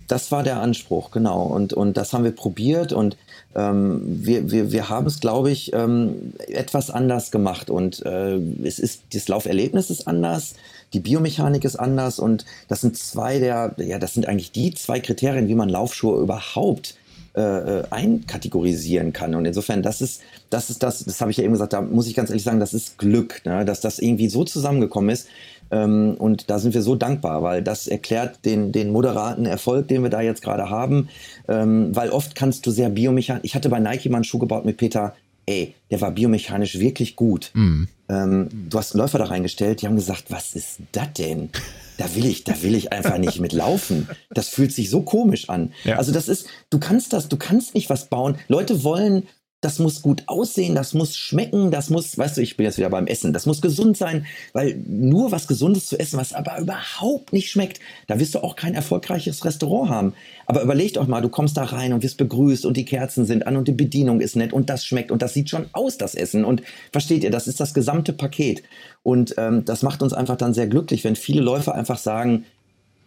[0.10, 1.44] Das war der Anspruch, genau.
[1.44, 3.16] Und, und das haben wir probiert und
[3.56, 7.70] ähm, wir, wir, wir haben es, glaube ich, ähm, etwas anders gemacht.
[7.70, 10.56] Und äh, es ist, das Lauferlebnis ist anders,
[10.94, 15.00] die Biomechanik ist anders und das sind zwei der, ja, das sind eigentlich die zwei
[15.00, 16.96] Kriterien, wie man Laufschuhe überhaupt
[17.40, 19.34] äh, äh einkategorisieren kann.
[19.36, 22.08] Und insofern, das ist, das ist das, das habe ich ja eben gesagt, da muss
[22.08, 23.66] ich ganz ehrlich sagen, das ist Glück, ne?
[23.66, 25.28] dass das irgendwie so zusammengekommen ist.
[25.72, 30.04] Ähm, und da sind wir so dankbar, weil das erklärt den, den moderaten Erfolg, den
[30.04, 31.10] wir da jetzt gerade haben.
[31.48, 33.44] Ähm, weil oft kannst du sehr biomechanisch.
[33.44, 35.14] Ich hatte bei Nike mal einen Schuh gebaut mit Peter.
[35.50, 37.50] Ey, der war biomechanisch wirklich gut.
[37.56, 37.88] Mhm.
[38.08, 41.50] Ähm, du hast einen Läufer da reingestellt, die haben gesagt, was ist das denn?
[41.98, 44.08] Da will ich, da will ich einfach nicht mitlaufen.
[44.30, 45.74] Das fühlt sich so komisch an.
[45.86, 45.98] Ja.
[45.98, 48.38] Also das ist, du kannst das, du kannst nicht was bauen.
[48.48, 49.24] Leute wollen
[49.62, 52.90] das muss gut aussehen, das muss schmecken, das muss, weißt du, ich bin jetzt wieder
[52.90, 57.34] beim Essen, das muss gesund sein, weil nur was Gesundes zu essen, was aber überhaupt
[57.34, 60.14] nicht schmeckt, da wirst du auch kein erfolgreiches Restaurant haben.
[60.46, 63.48] Aber überlegt euch mal, du kommst da rein und wirst begrüßt und die Kerzen sind
[63.48, 66.16] an und die Bedienung ist nett und das schmeckt und das sieht schon aus, das
[66.16, 66.46] Essen.
[66.46, 68.64] Und versteht ihr, das ist das gesamte Paket.
[69.04, 72.46] Und ähm, das macht uns einfach dann sehr glücklich, wenn viele Läufer einfach sagen,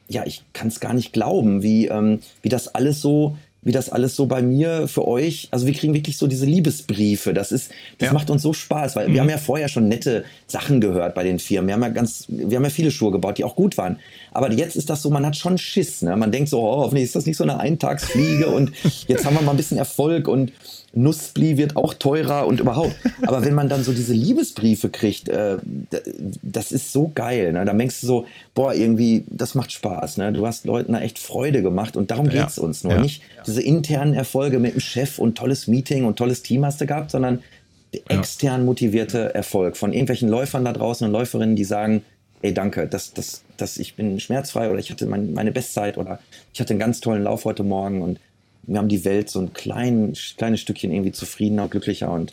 [0.08, 3.88] ja, ich kann es gar nicht glauben, wie, ähm, wie das alles so wie das
[3.90, 7.32] alles so bei mir für euch, also wir kriegen wirklich so diese Liebesbriefe.
[7.32, 8.12] Das ist, das ja.
[8.12, 9.14] macht uns so Spaß, weil mhm.
[9.14, 11.68] wir haben ja vorher schon nette Sachen gehört bei den Firmen.
[11.68, 13.98] Wir haben ja ganz, wir haben ja viele Schuhe gebaut, die auch gut waren.
[14.32, 16.02] Aber jetzt ist das so, man hat schon Schiss.
[16.02, 16.16] Ne?
[16.16, 18.72] Man denkt so, oh, hoffentlich ist das nicht so eine Eintagsfliege und
[19.06, 20.52] jetzt haben wir mal ein bisschen Erfolg und
[20.94, 22.94] Nussbli wird auch teurer und überhaupt.
[23.22, 25.56] Aber wenn man dann so diese Liebesbriefe kriegt, äh,
[26.42, 27.52] das ist so geil.
[27.52, 27.64] Ne?
[27.64, 30.18] Da denkst du so, boah, irgendwie, das macht Spaß.
[30.18, 30.32] Ne?
[30.32, 32.62] Du hast Leuten da echt Freude gemacht und darum geht's ja.
[32.62, 32.94] uns nur.
[32.94, 33.00] Ja.
[33.00, 36.86] Nicht diese internen Erfolge mit dem Chef und tolles Meeting und tolles Team hast du
[36.86, 37.42] gehabt, sondern
[37.94, 42.02] der extern motivierte Erfolg von irgendwelchen Läufern da draußen und Läuferinnen, die sagen,
[42.42, 46.18] ey, danke, das, das, das, ich bin schmerzfrei oder ich hatte mein, meine Bestzeit oder
[46.52, 48.18] ich hatte einen ganz tollen Lauf heute Morgen und
[48.62, 52.32] wir haben die Welt so ein klein, kleines Stückchen irgendwie zufriedener, glücklicher und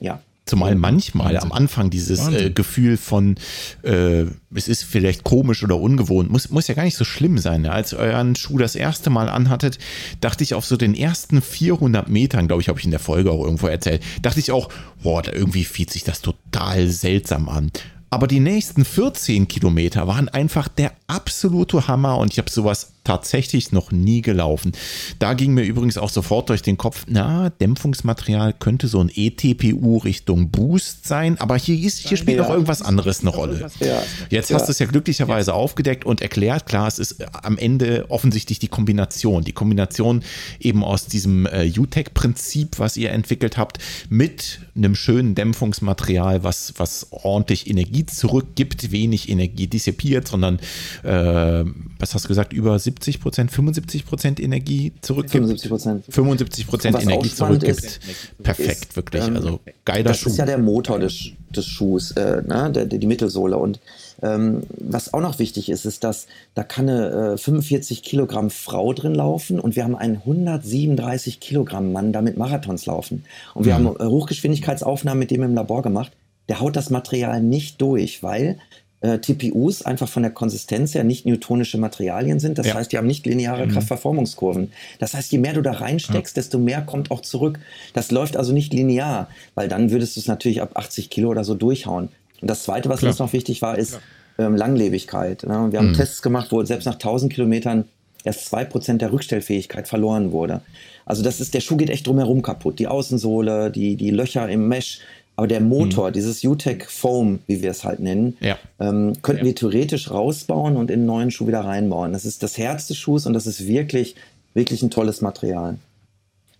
[0.00, 0.20] ja.
[0.46, 3.36] Zumal manchmal am Anfang dieses äh, Gefühl von,
[3.82, 7.62] äh, es ist vielleicht komisch oder ungewohnt, muss, muss ja gar nicht so schlimm sein.
[7.62, 7.70] Ne?
[7.70, 9.78] Als ihr euren Schuh das erste Mal anhattet,
[10.20, 13.30] dachte ich auf so den ersten 400 Metern, glaube ich, habe ich in der Folge
[13.30, 17.70] auch irgendwo erzählt, dachte ich auch, boah, da irgendwie fühlt sich das total seltsam an.
[18.12, 23.72] Aber die nächsten 14 Kilometer waren einfach der absolute Hammer und ich habe sowas tatsächlich
[23.72, 24.72] noch nie gelaufen.
[25.18, 29.98] Da ging mir übrigens auch sofort durch den Kopf, na, Dämpfungsmaterial könnte so ein ETPU
[29.98, 32.42] Richtung Boost sein, aber hier, ist, hier spielt ja.
[32.42, 33.70] noch irgendwas anderes eine Rolle.
[33.80, 34.02] Ja.
[34.28, 38.58] Jetzt hast du es ja glücklicherweise aufgedeckt und erklärt, klar, es ist am Ende offensichtlich
[38.58, 39.44] die Kombination.
[39.44, 40.22] Die Kombination
[40.60, 43.78] eben aus diesem äh, UTEC-Prinzip, was ihr entwickelt habt,
[44.10, 50.58] mit einem schönen Dämpfungsmaterial, was, was ordentlich Energie zurückgibt, wenig Energie dissipiert, sondern,
[51.02, 51.64] äh,
[51.98, 55.32] was hast du gesagt, über 70 70 Prozent, 75 Prozent Energie zurückgibt.
[55.32, 56.04] 75 Prozent.
[56.08, 57.78] 75 Prozent Energie zurückgibt.
[57.78, 58.00] Ist,
[58.42, 59.24] Perfekt, ist, wirklich.
[59.24, 60.24] Ähm, also geiler das Schuh.
[60.24, 62.70] Das ist ja der Motor des, des Schuhs, äh, ne?
[62.74, 63.56] Der, die Mittelsohle.
[63.56, 63.80] Und
[64.22, 68.92] ähm, was auch noch wichtig ist, ist, dass da kann eine äh, 45 Kilogramm Frau
[68.92, 73.24] drin laufen und wir haben einen 137 Kilogramm Mann damit Marathons laufen.
[73.54, 73.88] Und wir mhm.
[73.88, 76.12] haben äh, Hochgeschwindigkeitsaufnahmen mit dem im Labor gemacht.
[76.48, 78.58] Der haut das Material nicht durch, weil
[79.00, 82.58] äh, TPUs einfach von der Konsistenz her nicht newtonische Materialien sind.
[82.58, 82.74] Das ja.
[82.74, 83.72] heißt, die haben nicht lineare mhm.
[83.72, 84.72] Kraftverformungskurven.
[84.98, 86.42] Das heißt, je mehr du da reinsteckst, ja.
[86.42, 87.58] desto mehr kommt auch zurück.
[87.94, 91.44] Das läuft also nicht linear, weil dann würdest du es natürlich ab 80 Kilo oder
[91.44, 92.08] so durchhauen.
[92.40, 93.10] Und das Zweite, was Klar.
[93.10, 93.98] uns noch wichtig war, ist,
[94.38, 95.44] ähm, Langlebigkeit.
[95.44, 95.68] Ne?
[95.70, 95.94] Wir haben mhm.
[95.94, 97.84] Tests gemacht, wo selbst nach 1000 Kilometern
[98.24, 100.60] erst 2% der Rückstellfähigkeit verloren wurde.
[101.06, 102.78] Also das ist, der Schuh geht echt drumherum kaputt.
[102.78, 105.00] Die Außensohle, die, die Löcher im Mesh,
[105.40, 106.12] aber der Motor, mhm.
[106.12, 108.58] dieses UTEC Foam, wie wir es halt nennen, ja.
[108.78, 109.46] ähm, könnten ja.
[109.46, 112.12] wir theoretisch rausbauen und in einen neuen Schuh wieder reinbauen.
[112.12, 114.16] Das ist das Herz des Schuhs und das ist wirklich,
[114.52, 115.78] wirklich ein tolles Material.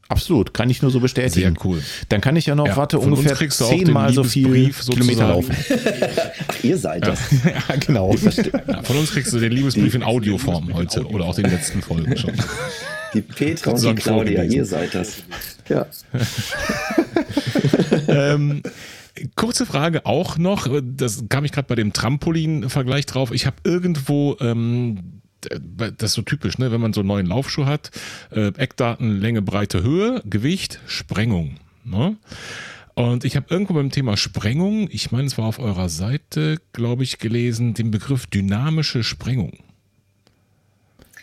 [0.08, 1.56] Absolut, kann ich nur so bestätigen.
[1.56, 1.82] Sehr cool.
[2.08, 5.54] Dann kann ich ja noch, ja, warte, ungefähr zehnmal so viel Kilometer laufen.
[6.48, 7.20] Ach, ihr seid das.
[7.44, 8.14] ja, genau.
[8.14, 12.16] Ja, von uns kriegst du den Liebesbrief in Audioform heute oder auch den letzten Folgen
[12.16, 12.32] schon.
[13.14, 15.22] Die Petra und die Claudia, ihr seid das.
[15.68, 15.86] Ja.
[18.08, 18.62] ähm,
[19.36, 23.32] kurze Frage auch noch, das kam ich gerade bei dem Trampolin-Vergleich drauf.
[23.32, 26.70] Ich habe irgendwo ähm, das ist so typisch, ne?
[26.70, 27.90] wenn man so einen neuen Laufschuh hat.
[28.30, 31.56] Äh, Eckdaten, Länge, Breite, Höhe, Gewicht, Sprengung.
[31.84, 32.16] Ne?
[32.94, 37.02] Und ich habe irgendwo beim Thema Sprengung, ich meine, es war auf eurer Seite, glaube
[37.02, 39.58] ich, gelesen, den Begriff dynamische Sprengung.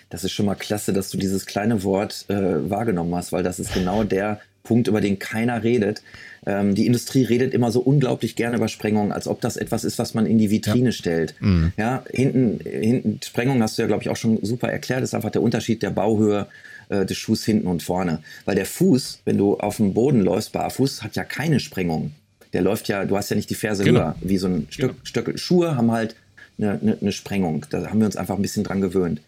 [0.09, 3.59] Das ist schon mal klasse, dass du dieses kleine Wort äh, wahrgenommen hast, weil das
[3.59, 6.01] ist genau der Punkt, über den keiner redet.
[6.45, 9.97] Ähm, die Industrie redet immer so unglaublich gerne über Sprengung, als ob das etwas ist,
[9.97, 10.91] was man in die Vitrine ja.
[10.91, 11.35] stellt.
[11.39, 11.71] Mhm.
[11.77, 15.31] Ja, hinten, hinten Sprengung hast du ja, glaube ich, auch schon super erklärt, ist einfach
[15.31, 16.47] der Unterschied der Bauhöhe
[16.89, 18.19] äh, des Schuhs hinten und vorne.
[18.45, 22.11] Weil der Fuß, wenn du auf dem Boden läufst, barfuß, hat ja keine Sprengung.
[22.53, 23.99] Der läuft ja, du hast ja nicht die Ferse genau.
[23.99, 24.99] höher, wie so ein Stück, genau.
[25.03, 25.37] Stöckel.
[25.37, 26.15] Schuhe haben halt
[26.57, 27.65] eine, eine, eine Sprengung.
[27.69, 29.21] Da haben wir uns einfach ein bisschen dran gewöhnt.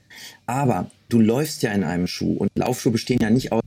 [0.49, 3.61] Aber du läufst ja in einem Schuh und Laufschuhe bestehen ja nicht aus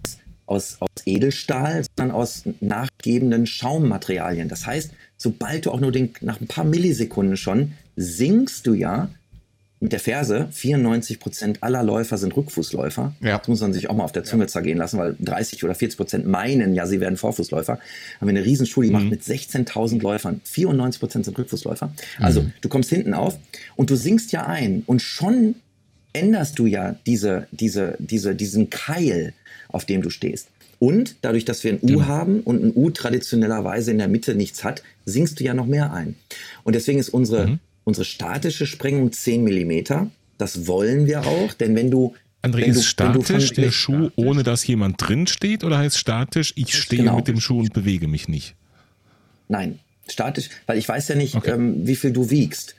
[0.46, 4.48] aus, aus Edelstahl, sondern aus nachgebenden Schaummaterialien.
[4.48, 9.08] Das heißt, sobald du auch nur den, nach ein paar Millisekunden schon sinkst du ja
[9.78, 13.14] mit der Ferse, 94 Prozent aller Läufer sind Rückfußläufer.
[13.20, 13.38] Ja.
[13.38, 15.96] Das muss man sich auch mal auf der Zunge zergehen lassen, weil 30 oder 40
[15.96, 17.78] Prozent meinen, ja, sie werden Vorfußläufer.
[18.20, 19.10] Haben wir eine Riesenstudie gemacht mhm.
[19.10, 20.40] mit 16.000 Läufern.
[20.44, 21.86] 94 Prozent sind Rückfußläufer.
[21.86, 22.24] Mhm.
[22.24, 23.38] Also, du kommst hinten auf
[23.76, 25.54] und du sinkst ja ein und schon
[26.12, 29.32] änderst du ja diese, diese, diese, diesen Keil
[29.68, 30.48] auf dem du stehst.
[30.78, 32.06] Und dadurch, dass wir ein U genau.
[32.06, 35.92] haben und ein U traditionellerweise in der Mitte nichts hat, sinkst du ja noch mehr
[35.92, 36.16] ein.
[36.64, 37.58] Und deswegen ist unsere, mhm.
[37.84, 40.10] unsere statische Sprengung 10 Millimeter.
[40.38, 44.12] Das wollen wir auch, denn wenn du André, wenn ist du, statisch der Schuh, statisch.
[44.16, 47.16] ohne dass jemand drin steht, oder heißt statisch, ich stehe genau.
[47.16, 48.56] mit dem Schuh und bewege mich nicht?
[49.46, 51.52] Nein, statisch, weil ich weiß ja nicht, okay.
[51.52, 52.74] ähm, wie viel du wiegst.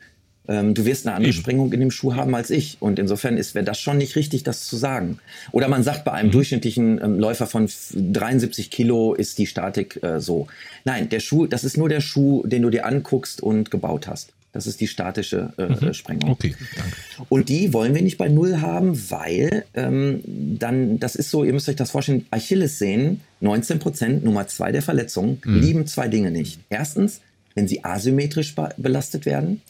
[0.47, 1.33] Ähm, du wirst eine andere.
[1.33, 2.77] Sprengung in dem Schuh haben als ich.
[2.79, 5.19] Und insofern wäre das schon nicht richtig, das zu sagen.
[5.51, 6.33] Oder man sagt, bei einem mhm.
[6.33, 10.47] durchschnittlichen ähm, Läufer von 73 Kilo ist die Statik äh, so.
[10.85, 14.33] Nein, der Schuh, das ist nur der Schuh, den du dir anguckst und gebaut hast.
[14.53, 15.89] Das ist die statische äh, mhm.
[15.89, 16.29] Äh, Sprengung.
[16.29, 16.95] Okay, danke.
[17.29, 21.53] Und die wollen wir nicht bei Null haben, weil ähm, dann, das ist so, ihr
[21.53, 25.59] müsst euch das vorstellen, Achillessehnen, 19 Prozent, Nummer zwei der Verletzungen, mhm.
[25.59, 26.59] lieben zwei Dinge nicht.
[26.69, 27.21] Erstens,
[27.55, 29.61] wenn sie asymmetrisch belastet werden.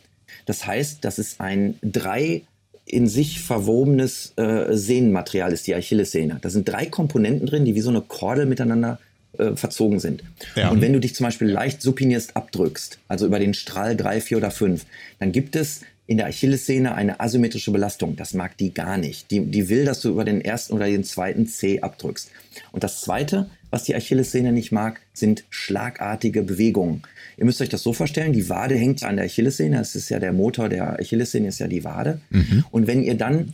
[0.46, 2.44] Das heißt, das ist ein drei
[2.86, 6.40] in sich verwobenes äh, Sehnenmaterial ist die Achillessehne.
[6.42, 9.00] Da sind drei Komponenten drin, die wie so eine Kordel miteinander
[9.38, 10.24] äh, verzogen sind.
[10.56, 10.70] Ja.
[10.70, 14.38] Und wenn du dich zum Beispiel leicht supinierst abdrückst, also über den Strahl 3, 4
[14.38, 14.86] oder 5,
[15.20, 18.18] dann gibt es in der Achillessehne eine asymmetrische Belastung.
[18.18, 19.32] Das mag die gar nicht.
[19.32, 22.30] Die, die will, dass du über den ersten oder den zweiten C abdrückst.
[22.74, 27.04] Und das zweite, was die Achillessehne nicht mag, sind schlagartige Bewegungen.
[27.38, 30.20] Ihr müsst euch das so vorstellen, die Wade hängt an der Achillessehne, das ist ja
[30.20, 32.22] der Motor der Achillessehne, ist ja die Wade.
[32.30, 32.66] Mhm.
[32.72, 33.54] Und wenn ihr dann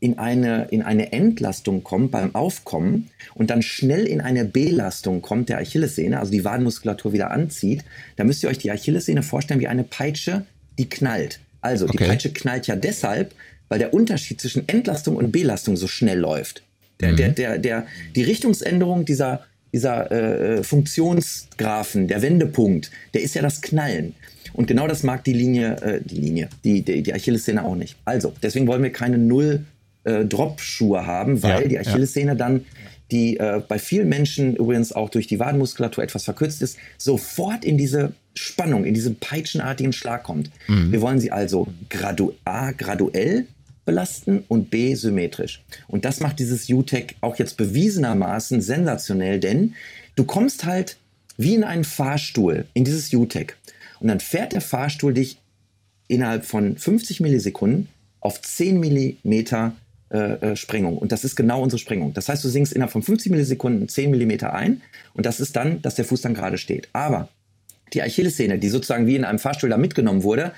[0.00, 5.48] in eine, in eine Entlastung kommt beim Aufkommen und dann schnell in eine Belastung kommt
[5.48, 7.84] der Achillessehne, also die Wadenmuskulatur wieder anzieht,
[8.16, 10.44] dann müsst ihr euch die Achillessehne vorstellen wie eine Peitsche,
[10.78, 11.40] die knallt.
[11.60, 11.96] Also okay.
[11.98, 13.34] die Peitsche knallt ja deshalb,
[13.68, 16.62] weil der Unterschied zwischen Entlastung und Belastung so schnell läuft.
[17.00, 17.16] Der, mhm.
[17.16, 23.60] der, der, der, die Richtungsänderung dieser, dieser äh, Funktionsgraphen, der Wendepunkt, der ist ja das
[23.60, 24.14] Knallen.
[24.52, 27.96] Und genau das mag die Linie, äh, die Linie, die, die, die Achillessehne auch nicht.
[28.04, 32.34] Also, deswegen wollen wir keine Null-Drop-Schuhe äh, haben, weil ja, die Achillessehne ja.
[32.34, 32.64] dann,
[33.10, 37.78] die äh, bei vielen Menschen übrigens auch durch die Wadenmuskulatur etwas verkürzt ist, sofort in
[37.78, 40.50] diese Spannung, in diesen peitschenartigen Schlag kommt.
[40.66, 40.92] Mhm.
[40.92, 43.46] Wir wollen sie also gradu A, graduell
[43.88, 45.64] belasten und B symmetrisch.
[45.86, 49.74] Und das macht dieses UTEC auch jetzt bewiesenermaßen sensationell, denn
[50.14, 50.98] du kommst halt
[51.38, 53.56] wie in einen Fahrstuhl in dieses UTEC
[54.00, 55.38] und dann fährt der Fahrstuhl dich
[56.06, 57.88] innerhalb von 50 Millisekunden
[58.20, 59.74] auf 10 Millimeter
[60.10, 60.98] äh, äh, Sprengung.
[60.98, 62.12] Und das ist genau unsere Sprengung.
[62.12, 64.82] Das heißt, du sinkst innerhalb von 50 Millisekunden 10 Millimeter ein
[65.14, 66.90] und das ist dann, dass der Fuß dann gerade steht.
[66.92, 67.30] Aber
[67.94, 70.52] die Achillessehne, die sozusagen wie in einem Fahrstuhl da mitgenommen wurde,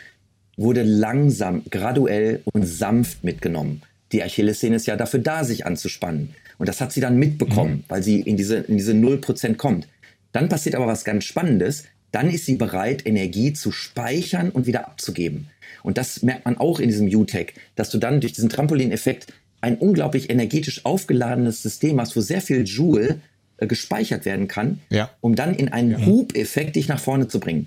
[0.57, 3.83] wurde langsam, graduell und sanft mitgenommen.
[4.13, 6.35] Die Achillessehne ist ja dafür da, sich anzuspannen.
[6.59, 7.85] Und das hat sie dann mitbekommen, mhm.
[7.89, 9.89] weil sie in diese, in diese 0% kommt.
[10.33, 11.85] Dann passiert aber was ganz Spannendes.
[12.13, 15.47] dann ist sie bereit, Energie zu speichern und wieder abzugeben.
[15.83, 19.77] Und das merkt man auch in diesem UTEC, dass du dann durch diesen Trampolineffekt ein
[19.77, 23.21] unglaublich energetisch aufgeladenes System hast, wo sehr viel Joule
[23.59, 25.11] äh, gespeichert werden kann, ja.
[25.21, 26.07] um dann in einen ja.
[26.07, 27.67] Hub-Effekt dich nach vorne zu bringen.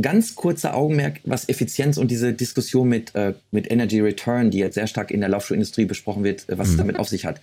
[0.00, 4.74] Ganz kurzer Augenmerk, was Effizienz und diese Diskussion mit, äh, mit Energy Return, die jetzt
[4.74, 6.72] sehr stark in der Laufschuhindustrie besprochen wird, äh, was mhm.
[6.72, 7.40] es damit auf sich hat.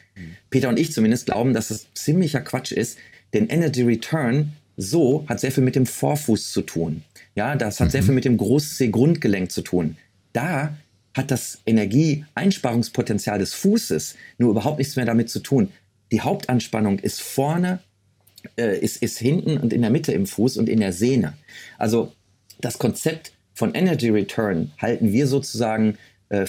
[0.51, 2.99] Peter und ich zumindest glauben, dass es ziemlicher Quatsch ist,
[3.34, 7.03] denn Energy Return so hat sehr viel mit dem Vorfuß zu tun.
[7.35, 7.91] Ja, das hat mhm.
[7.91, 9.97] sehr viel mit dem Groß-C-Grundgelenk zu tun.
[10.34, 10.75] Da
[11.15, 15.69] hat das Energieeinsparungspotenzial des Fußes nur überhaupt nichts mehr damit zu tun.
[16.11, 17.80] Die Hauptanspannung ist vorne,
[18.57, 21.34] äh, ist, ist hinten und in der Mitte im Fuß und in der Sehne.
[21.77, 22.13] Also
[22.59, 25.97] das Konzept von Energy Return halten wir sozusagen
[26.30, 26.45] äh,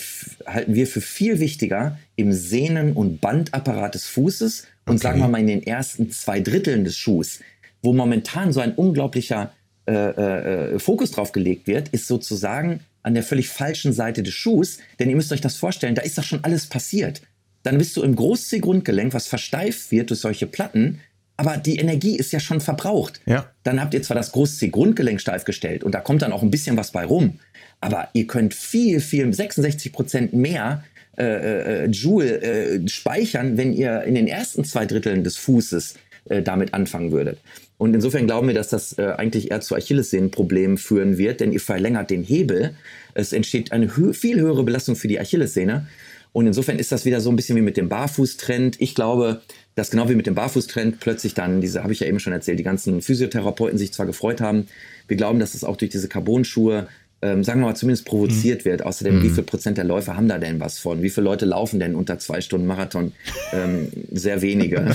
[0.47, 5.03] halten wir für viel wichtiger im Sehnen- und Bandapparat des Fußes und okay.
[5.03, 7.41] sagen wir mal in den ersten zwei Dritteln des Schuhs,
[7.83, 9.53] wo momentan so ein unglaublicher
[9.87, 14.79] äh, äh, Fokus drauf gelegt wird, ist sozusagen an der völlig falschen Seite des Schuhs,
[14.99, 17.21] denn ihr müsst euch das vorstellen, da ist doch schon alles passiert.
[17.63, 21.01] Dann bist du im Groß-C-Grundgelenk, was versteift wird durch solche Platten,
[21.37, 23.21] aber die Energie ist ja schon verbraucht.
[23.27, 23.51] Ja.
[23.63, 26.77] Dann habt ihr zwar das Groß-C-Grundgelenk steif gestellt und da kommt dann auch ein bisschen
[26.77, 27.39] was bei rum,
[27.81, 30.85] aber ihr könnt viel, viel, 66 Prozent mehr
[31.17, 35.95] äh, äh, Joule äh, speichern, wenn ihr in den ersten zwei Dritteln des Fußes
[36.27, 37.39] äh, damit anfangen würdet.
[37.77, 41.61] Und insofern glauben wir, dass das äh, eigentlich eher zu Achillessehnenproblemen führen wird, denn ihr
[41.61, 42.75] verlängert den Hebel.
[43.15, 45.87] Es entsteht eine hö viel höhere Belastung für die Achillessehne.
[46.33, 48.81] Und insofern ist das wieder so ein bisschen wie mit dem Barfußtrend.
[48.81, 49.43] Ich glaube,
[49.75, 52.59] dass genau wie mit dem Barfußtrend plötzlich dann, diese habe ich ja eben schon erzählt,
[52.59, 54.67] die ganzen Physiotherapeuten sich zwar gefreut haben.
[55.09, 56.89] Wir glauben, dass es auch durch diese Carbon-Schuhe
[57.25, 58.71] ähm, sagen wir mal, zumindest provoziert mhm.
[58.71, 58.85] wird.
[58.85, 59.23] Außerdem, mhm.
[59.23, 61.01] wie viel Prozent der Läufer haben da denn was von?
[61.03, 63.13] Wie viele Leute laufen denn unter zwei Stunden Marathon?
[63.53, 64.85] Ähm, sehr wenige.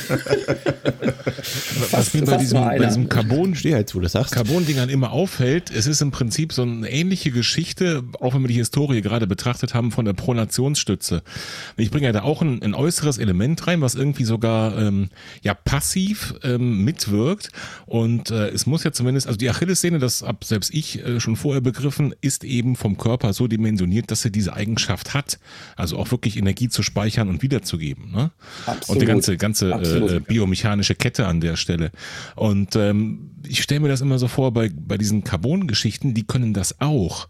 [1.91, 4.33] was mir bei diesem, bei diesem Carbon, wo du sagst.
[4.33, 8.53] Carbon-Dingern immer auffällt, es ist im Prinzip so eine ähnliche Geschichte, auch wenn wir die
[8.53, 11.23] Historie gerade betrachtet haben, von der Pronationsstütze.
[11.77, 15.09] Ich bringe ja da auch ein, ein äußeres Element rein, was irgendwie sogar ähm,
[15.41, 17.49] ja passiv ähm, mitwirkt.
[17.87, 21.35] Und äh, es muss ja zumindest, also die Achillessehne, das habe selbst ich äh, schon
[21.35, 25.39] vorher begriffen, ist eben vom Körper so dimensioniert, dass er diese Eigenschaft hat.
[25.75, 28.11] Also auch wirklich Energie zu speichern und wiederzugeben.
[28.11, 28.31] Ne?
[28.65, 28.89] Absolut.
[28.89, 31.91] Und die ganze, ganze äh, biomechanische Kette an der Stelle.
[32.35, 36.53] Und ähm, ich stelle mir das immer so vor, bei, bei diesen Carbon-Geschichten, die können
[36.53, 37.27] das auch.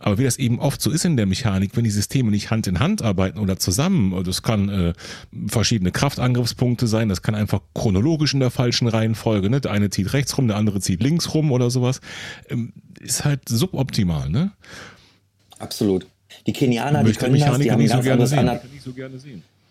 [0.00, 2.66] Aber wie das eben oft so ist in der Mechanik, wenn die Systeme nicht Hand
[2.66, 4.92] in Hand arbeiten oder zusammen, das kann äh,
[5.46, 9.60] verschiedene Kraftangriffspunkte sein, das kann einfach chronologisch in der falschen Reihenfolge, ne?
[9.60, 12.00] Der eine zieht rechts rum, der andere zieht links rum oder sowas.
[12.48, 14.52] Ähm, ist halt suboptimal, ne?
[15.58, 16.06] Absolut.
[16.46, 18.92] Die Kenianer, die können das, die haben ganz, so anderes, Anat so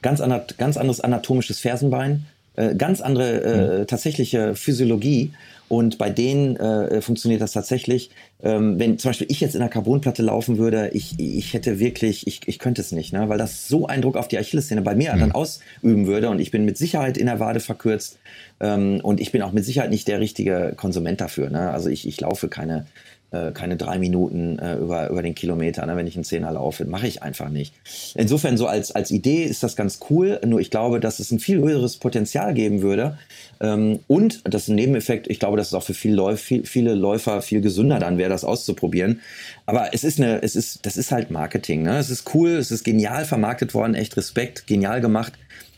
[0.01, 0.22] ganz,
[0.57, 2.26] ganz anderes anatomisches Fersenbein,
[2.56, 3.88] äh, ganz andere äh, mhm.
[3.88, 5.31] tatsächliche Physiologie
[5.68, 8.11] und bei denen äh, funktioniert das tatsächlich.
[8.41, 12.26] Ähm, wenn zum Beispiel ich jetzt in einer Carbonplatte laufen würde, ich, ich hätte wirklich,
[12.26, 13.28] ich, ich könnte es nicht, ne?
[13.28, 15.20] weil das so einen Druck auf die Achillessehne bei mir mhm.
[15.20, 18.18] dann ausüben würde und ich bin mit Sicherheit in der Wade verkürzt
[18.61, 21.49] ähm, und ich bin auch mit Sicherheit nicht der richtige Konsument dafür.
[21.49, 21.70] Ne?
[21.72, 22.86] Also ich, ich laufe keine
[23.32, 26.86] äh, keine drei Minuten äh, über, über den Kilometer, ne, wenn ich einen Zehner laufe.
[26.86, 27.76] Mache ich einfach nicht.
[28.16, 31.38] Insofern, so als, als Idee ist das ganz cool, nur ich glaube, dass es ein
[31.38, 33.20] viel höheres Potenzial geben würde.
[33.61, 36.66] Ähm, und das ist ein Nebeneffekt, ich glaube, dass es auch für viele, Läuf, viel,
[36.66, 39.22] viele Läufer viel gesünder dann wäre, das auszuprobieren.
[39.65, 41.84] Aber es ist eine, es ist, das ist halt Marketing.
[41.84, 41.97] Ne?
[41.97, 45.34] Es ist cool, es ist genial vermarktet worden, echt Respekt, genial gemacht.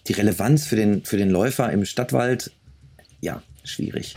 [0.08, 2.52] Die Relevanz für den, für den Läufer im Stadtwald,
[3.22, 4.16] ja, schwierig.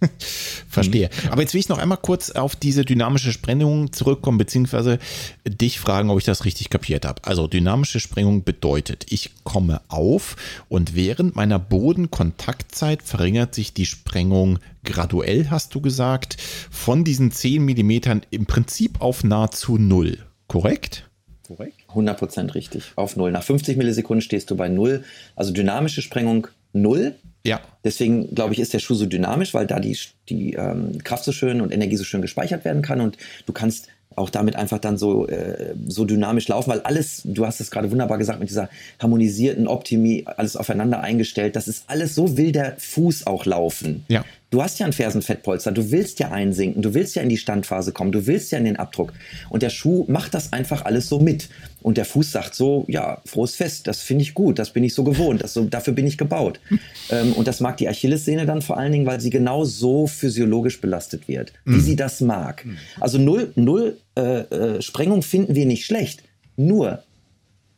[0.68, 1.08] Verstehe.
[1.24, 1.30] Mhm.
[1.30, 4.98] Aber jetzt will ich noch einmal kurz auf diese dynamische Sprengung zurückkommen, beziehungsweise
[5.46, 7.22] dich fragen, ob ich das richtig kapiert habe.
[7.24, 10.36] Also dynamische Sprengung bedeutet, ich komme auf
[10.68, 16.36] und während meiner Bodenkontaktzeit verringert sich die Sprengung graduell, hast du gesagt,
[16.70, 20.18] von diesen 10 Millimetern im Prinzip auf nahezu null.
[20.46, 21.08] Korrekt?
[21.46, 21.74] Korrekt.
[21.92, 22.92] 100% richtig.
[22.96, 23.32] Auf null.
[23.32, 25.04] Nach 50 Millisekunden stehst du bei null.
[25.34, 27.14] Also dynamische Sprengung null
[27.46, 27.60] ja.
[27.84, 29.96] Deswegen, glaube ich, ist der Schuh so dynamisch, weil da die,
[30.28, 33.16] die ähm, Kraft so schön und Energie so schön gespeichert werden kann und
[33.46, 37.60] du kannst auch damit einfach dann so, äh, so dynamisch laufen, weil alles, du hast
[37.60, 42.36] es gerade wunderbar gesagt, mit dieser harmonisierten Optimie, alles aufeinander eingestellt, das ist alles so
[42.36, 44.04] will der Fuß auch laufen.
[44.08, 44.24] Ja.
[44.50, 47.90] Du hast ja ein Fersenfettpolster, du willst ja einsinken, du willst ja in die Standphase
[47.90, 49.12] kommen, du willst ja in den Abdruck.
[49.50, 51.48] Und der Schuh macht das einfach alles so mit.
[51.82, 54.94] Und der Fuß sagt so, ja, frohes Fest, das finde ich gut, das bin ich
[54.94, 56.60] so gewohnt, das so, dafür bin ich gebaut.
[57.10, 60.80] ähm, und das mag die Achillessehne dann vor allen Dingen, weil sie genau so physiologisch
[60.80, 61.80] belastet wird, wie mhm.
[61.80, 62.64] sie das mag.
[63.00, 66.22] Also null, null äh, äh, Sprengung finden wir nicht schlecht.
[66.56, 67.02] Nur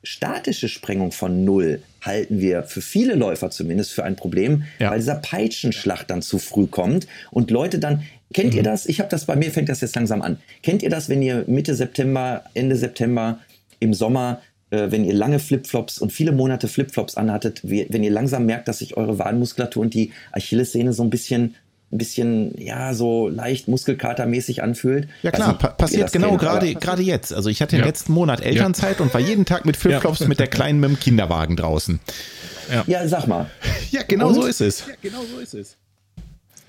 [0.02, 4.90] statische Sprengung von null halten wir für viele Läufer zumindest für ein Problem, ja.
[4.90, 8.02] weil dieser Peitschenschlag dann zu früh kommt und Leute dann,
[8.32, 8.58] kennt mhm.
[8.58, 8.86] ihr das?
[8.86, 10.38] Ich habe das, bei mir fängt das jetzt langsam an.
[10.62, 13.40] Kennt ihr das, wenn ihr Mitte September, Ende September
[13.80, 18.44] im Sommer äh, wenn ihr lange Flipflops und viele Monate Flipflops anhattet, wenn ihr langsam
[18.44, 21.54] merkt, dass sich eure Wadenmuskulatur und die Achillessehne so ein bisschen
[21.90, 25.08] ein bisschen, ja, so leicht muskelkatermäßig anfühlt.
[25.22, 27.32] Ja klar, pa passiert genau gerade gerade jetzt.
[27.32, 27.82] Also ich hatte ja.
[27.82, 29.04] den letzten Monat Elternzeit ja.
[29.04, 30.28] und war jeden Tag mit Flipflops ja.
[30.28, 31.98] mit der Kleinen mit dem Kinderwagen draußen.
[32.70, 33.50] Ja, ja sag mal.
[33.90, 34.34] Ja, genau und?
[34.34, 34.80] so ist es.
[34.86, 35.76] Ja, genau so ist es.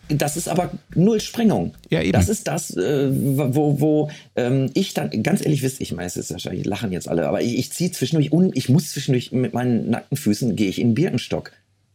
[0.08, 1.74] Das ist aber null Sprengung.
[1.90, 2.14] Ja, eben.
[2.14, 6.18] Das ist das, äh, wo, wo ähm, ich dann, ganz ehrlich wisst, ich meine, es
[6.18, 9.54] ist wahrscheinlich, lachen jetzt alle, aber ich, ich ziehe zwischendurch, un, ich muss zwischendurch mit
[9.54, 11.52] meinen nackten Füßen, gehe ich in den Birkenstock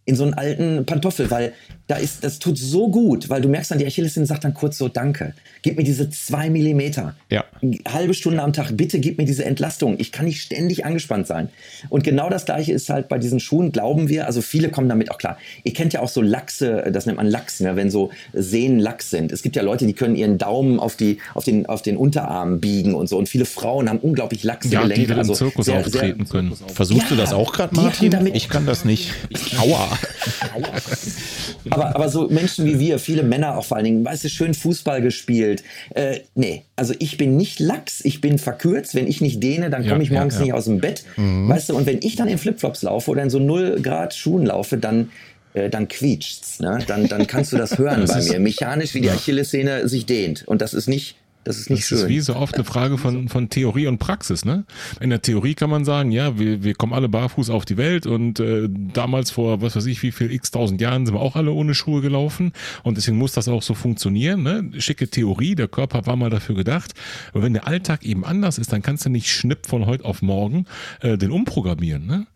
[0.07, 1.53] in so einen alten Pantoffel, weil
[1.87, 4.79] da ist, das tut so gut, weil du merkst dann, die Achillessehne sagt dann kurz
[4.79, 7.15] so, danke, gib mir diese zwei Millimeter.
[7.31, 7.45] Ja.
[7.87, 9.97] Halbe Stunde am Tag, bitte gib mir diese Entlastung.
[9.99, 11.51] Ich kann nicht ständig angespannt sein.
[11.91, 15.11] Und genau das Gleiche ist halt bei diesen Schuhen, glauben wir, also viele kommen damit
[15.11, 15.37] auch klar.
[15.63, 19.11] Ihr kennt ja auch so Lachse, das nennt man Lachs, ne, wenn so Sehnen Lachs
[19.11, 19.31] sind.
[19.31, 22.61] Es gibt ja Leute, die können ihren Daumen auf, die, auf, den, auf den Unterarm
[22.61, 23.19] biegen und so.
[23.19, 25.07] Und viele Frauen haben unglaublich Lachse ja, Gelenke.
[25.07, 26.55] Die also im Zirkus sehr, auftreten sehr, können.
[26.55, 28.31] Versuchst ja, du das auch gerade, Martin?
[28.33, 29.13] Ich kann das nicht.
[29.59, 29.94] Aua.
[31.71, 34.55] aber, aber so Menschen wie wir, viele Männer auch vor allen Dingen, weißt du, schön
[34.55, 35.63] Fußball gespielt.
[35.95, 38.95] Äh, nee, also ich bin nicht lax, ich bin verkürzt.
[38.95, 40.45] Wenn ich nicht dehne, dann komme ich morgens ja, ja.
[40.47, 41.05] nicht aus dem Bett.
[41.17, 41.49] Mhm.
[41.49, 44.47] Weißt du, und wenn ich dann in Flipflops laufe oder in so 0 Grad Schuhen
[44.47, 45.11] laufe, dann
[45.55, 46.81] äh, dann quietscht's, ne?
[46.87, 48.41] Dann, dann kannst du das hören das bei mir.
[48.41, 50.47] Mechanisch, wie die Achillessehne sich dehnt.
[50.47, 51.99] Und das ist nicht, das ist nicht das schön.
[51.99, 54.45] Das ist wie so oft eine Frage von, von Theorie und Praxis.
[54.45, 54.65] Ne?
[55.01, 58.07] In der Theorie kann man sagen, ja, wir, wir kommen alle barfuß auf die Welt
[58.07, 61.37] und äh, damals vor, was weiß ich, wie viel x tausend Jahren sind wir auch
[61.37, 62.53] alle ohne Schuhe gelaufen
[62.83, 64.43] und deswegen muss das auch so funktionieren.
[64.43, 64.71] Ne?
[64.79, 66.95] Schicke Theorie, der Körper war mal dafür gedacht.
[67.33, 70.23] Aber wenn der Alltag eben anders ist, dann kannst du nicht schnipp von heute auf
[70.23, 70.67] morgen
[71.01, 72.07] äh, den umprogrammieren.
[72.07, 72.27] Ne?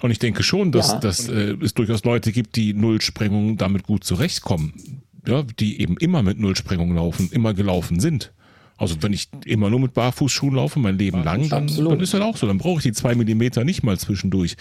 [0.00, 0.98] Und ich denke schon, dass, ja.
[1.00, 5.02] dass äh, es durchaus Leute gibt, die Nullsprengungen damit gut zurechtkommen.
[5.26, 8.32] Ja, die eben immer mit Nullsprengung laufen, immer gelaufen sind.
[8.76, 12.20] Also wenn ich immer nur mit Barfußschuhen laufe, mein Leben lang, dann, dann ist das
[12.20, 12.46] auch so.
[12.46, 14.56] Dann brauche ich die zwei Millimeter nicht mal zwischendurch.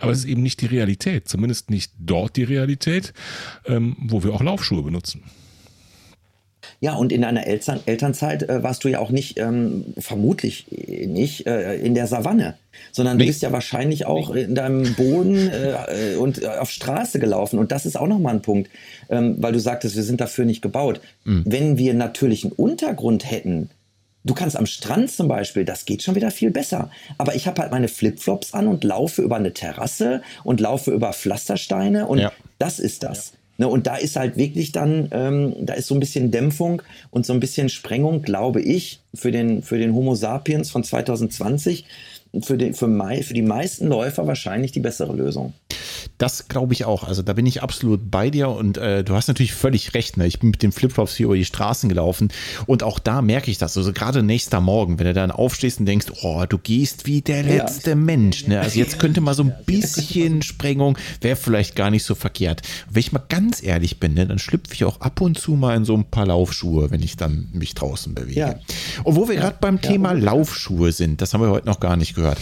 [0.00, 1.28] Aber es ist eben nicht die Realität.
[1.28, 3.12] Zumindest nicht dort die Realität,
[3.66, 5.22] ähm, wo wir auch Laufschuhe benutzen.
[6.82, 11.46] Ja, und in deiner Eltern Elternzeit äh, warst du ja auch nicht, ähm, vermutlich nicht,
[11.46, 12.54] äh, in der Savanne,
[12.90, 13.24] sondern nee.
[13.24, 14.42] du bist ja wahrscheinlich auch nee.
[14.42, 17.58] in deinem Boden äh, und äh, auf Straße gelaufen.
[17.58, 18.70] Und das ist auch nochmal ein Punkt,
[19.10, 21.02] ähm, weil du sagtest, wir sind dafür nicht gebaut.
[21.24, 21.42] Mhm.
[21.44, 23.68] Wenn wir natürlichen Untergrund hätten,
[24.22, 26.90] Du kannst am Strand zum Beispiel, das geht schon wieder viel besser.
[27.16, 31.14] Aber ich habe halt meine Flipflops an und laufe über eine Terrasse und laufe über
[31.14, 32.30] Pflastersteine und ja.
[32.58, 33.32] das ist das.
[33.60, 36.80] Ne, und da ist halt wirklich dann, ähm, da ist so ein bisschen Dämpfung
[37.10, 41.84] und so ein bisschen Sprengung, glaube ich, für den, für den Homo sapiens von 2020
[42.42, 45.52] für, den, für, Mai, für die meisten Läufer wahrscheinlich die bessere Lösung.
[46.18, 47.04] Das glaube ich auch.
[47.04, 50.16] Also da bin ich absolut bei dir und äh, du hast natürlich völlig recht.
[50.16, 50.26] Ne?
[50.26, 52.28] Ich bin mit den Flipflops hier über die Straßen gelaufen
[52.66, 53.76] und auch da merke ich das.
[53.76, 57.42] Also gerade nächster Morgen, wenn du dann aufstehst und denkst, oh, du gehst wie der
[57.42, 57.96] letzte ja.
[57.96, 58.46] Mensch.
[58.46, 58.60] Ne?
[58.60, 62.62] Also jetzt könnte mal so ein bisschen Sprengung, wäre vielleicht gar nicht so verkehrt.
[62.90, 65.76] Wenn ich mal ganz ehrlich bin, ne, dann schlüpfe ich auch ab und zu mal
[65.76, 68.40] in so ein paar Laufschuhe, wenn ich dann mich draußen bewege.
[68.40, 68.54] Ja.
[69.04, 72.14] Und wo wir gerade beim Thema Laufschuhe sind, das haben wir heute noch gar nicht
[72.20, 72.38] gehört.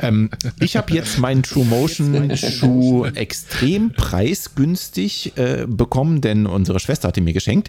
[0.00, 0.30] Ähm,
[0.60, 7.16] ich habe jetzt meinen True Motion Schuh extrem preisgünstig äh, bekommen, denn unsere Schwester hat
[7.16, 7.68] ihn mir geschenkt.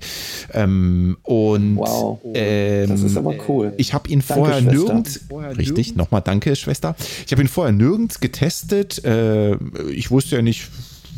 [0.54, 3.74] Ähm, und wow, ähm, das ist aber cool.
[3.78, 4.78] Ich habe ihn danke, vorher Schwester.
[4.78, 5.20] nirgends,
[5.58, 6.96] richtig, nochmal danke, Schwester.
[7.26, 9.04] Ich habe ihn vorher nirgends getestet.
[9.04, 9.56] Äh,
[9.92, 10.68] ich wusste ja nicht,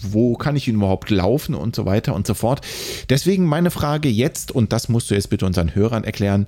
[0.02, 2.62] wo kann ich ihn überhaupt laufen und so weiter und so fort.
[3.10, 6.48] Deswegen meine Frage jetzt, und das musst du jetzt bitte unseren Hörern erklären,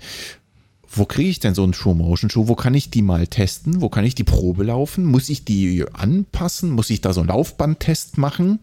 [0.96, 2.48] wo kriege ich denn so einen True Motion Schuh?
[2.48, 3.82] Wo kann ich die mal testen?
[3.82, 5.06] Wo kann ich die Probe laufen?
[5.06, 6.72] Muss ich die anpassen?
[6.72, 8.60] Muss ich da so einen Laufbandtest machen?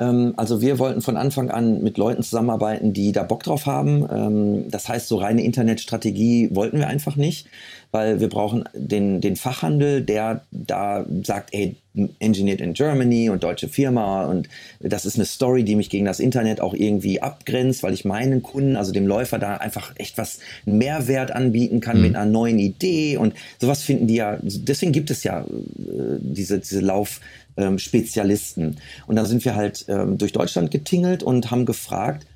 [0.00, 4.06] Ähm, also wir wollten von Anfang an mit Leuten zusammenarbeiten, die da Bock drauf haben.
[4.10, 7.46] Ähm, das heißt, so reine Internetstrategie wollten wir einfach nicht,
[7.90, 11.76] weil wir brauchen den, den Fachhandel, der da sagt, ey,
[12.18, 14.48] engineered in Germany und deutsche Firma und
[14.80, 18.42] das ist eine Story, die mich gegen das Internet auch irgendwie abgrenzt, weil ich meinen
[18.42, 22.02] Kunden, also dem Läufer da einfach echt was Mehrwert anbieten kann mhm.
[22.02, 25.46] mit einer neuen Idee und sowas finden die ja, deswegen gibt es ja äh,
[26.20, 27.20] diese, diese Lauf,
[27.56, 28.76] ähm, Spezialisten.
[29.06, 32.26] Und da sind wir halt ähm, durch Deutschland getingelt und haben gefragt,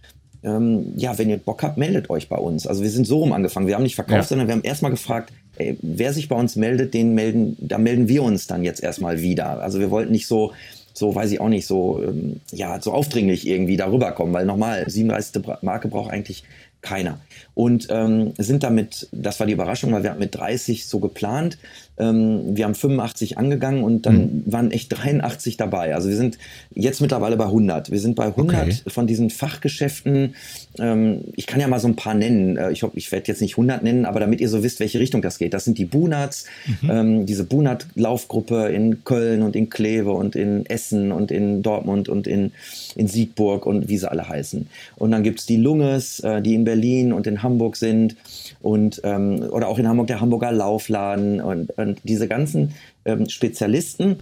[0.43, 2.67] ähm, ja, wenn ihr Bock habt, meldet euch bei uns.
[2.67, 3.67] Also wir sind so rum angefangen.
[3.67, 4.23] Wir haben nicht verkauft, ja.
[4.25, 8.09] sondern wir haben erstmal gefragt, ey, wer sich bei uns meldet, den melden, da melden
[8.09, 9.61] wir uns dann jetzt erstmal wieder.
[9.61, 10.53] Also wir wollten nicht so,
[10.95, 14.89] so weiß ich auch nicht, so, ähm, ja, so aufdringlich irgendwie darüber kommen, weil nochmal,
[14.89, 15.43] 37.
[15.63, 16.45] Marke braucht eigentlich
[16.81, 17.21] keiner.
[17.55, 21.59] Und ähm, sind damit, das war die Überraschung, weil wir hatten mit 30 so geplant,
[22.01, 24.43] Ähm, wir haben 85 angegangen und dann mhm.
[24.47, 25.94] waren echt 83 dabei.
[25.94, 26.39] Also wir sind
[26.74, 27.90] jetzt mittlerweile bei 100.
[27.90, 28.77] Wir sind bei 100 okay.
[28.89, 30.35] von diesen Fachgeschäften.
[30.78, 32.56] Ähm, ich kann ja mal so ein paar nennen.
[32.56, 34.98] Äh, ich hoffe, ich werde jetzt nicht 100 nennen, aber damit ihr so wisst, welche
[34.98, 35.55] Richtung das geht.
[35.55, 36.47] Das sind die Bunats,
[36.82, 36.90] mhm.
[36.90, 42.27] ähm, diese Bunat-Laufgruppe in Köln und in Kleve und in Essen und in Dortmund und
[42.27, 42.52] in,
[42.97, 44.68] in Siegburg und wie sie alle heißen.
[44.97, 48.16] Und dann gibt es die Lunges, äh, die in Berlin und in Hamburg sind
[48.62, 54.19] und ähm, oder auch in Hamburg der Hamburger Laufladen und, und diese ganzen ähm, Spezialisten,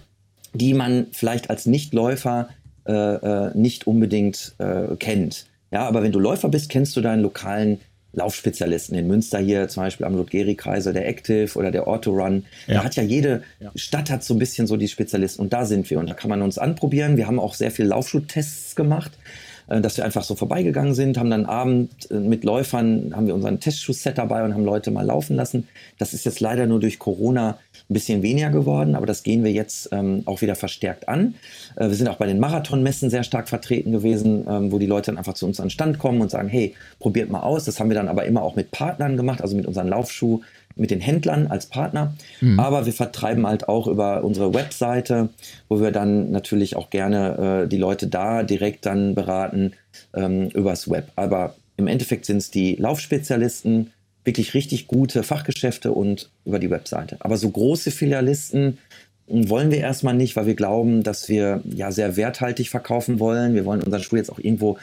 [0.54, 2.48] die man vielleicht als Nichtläufer
[2.86, 5.46] äh, äh, nicht unbedingt äh, kennt.
[5.70, 7.80] Ja, aber wenn du Läufer bist, kennst du deinen lokalen
[8.12, 8.96] Laufspezialisten.
[8.96, 12.46] In Münster hier zum Beispiel am Ludgeri-Kreise, der Active oder der Autorun.
[12.66, 12.74] Ja.
[12.74, 13.70] Da hat ja jede ja.
[13.74, 16.30] Stadt hat so ein bisschen so die Spezialisten und da sind wir und da kann
[16.30, 17.16] man uns anprobieren.
[17.16, 19.12] Wir haben auch sehr viel Laufschuhtests gemacht
[19.68, 23.60] dass wir einfach so vorbeigegangen sind, haben dann Abend äh, mit Läufern, haben wir unseren
[23.60, 25.68] Testschuhset dabei und haben Leute mal laufen lassen.
[25.98, 27.58] Das ist jetzt leider nur durch Corona
[27.88, 31.34] ein bisschen weniger geworden, aber das gehen wir jetzt ähm, auch wieder verstärkt an.
[31.76, 35.06] Äh, wir sind auch bei den Marathonmessen sehr stark vertreten gewesen, ähm, wo die Leute
[35.06, 37.64] dann einfach zu uns an den Stand kommen und sagen, hey, probiert mal aus.
[37.64, 40.40] Das haben wir dann aber immer auch mit Partnern gemacht, also mit unseren Laufschuh
[40.78, 42.58] mit den Händlern als Partner, mhm.
[42.58, 45.28] aber wir vertreiben halt auch über unsere Webseite,
[45.68, 49.72] wo wir dann natürlich auch gerne äh, die Leute da direkt dann beraten
[50.14, 51.10] ähm, übers Web.
[51.16, 53.92] Aber im Endeffekt sind es die Laufspezialisten,
[54.24, 57.16] wirklich richtig gute Fachgeschäfte und über die Webseite.
[57.20, 58.78] Aber so große Filialisten
[59.28, 63.54] wollen wir erstmal nicht, weil wir glauben, dass wir ja sehr werthaltig verkaufen wollen.
[63.54, 64.78] Wir wollen unseren Schuh jetzt auch irgendwo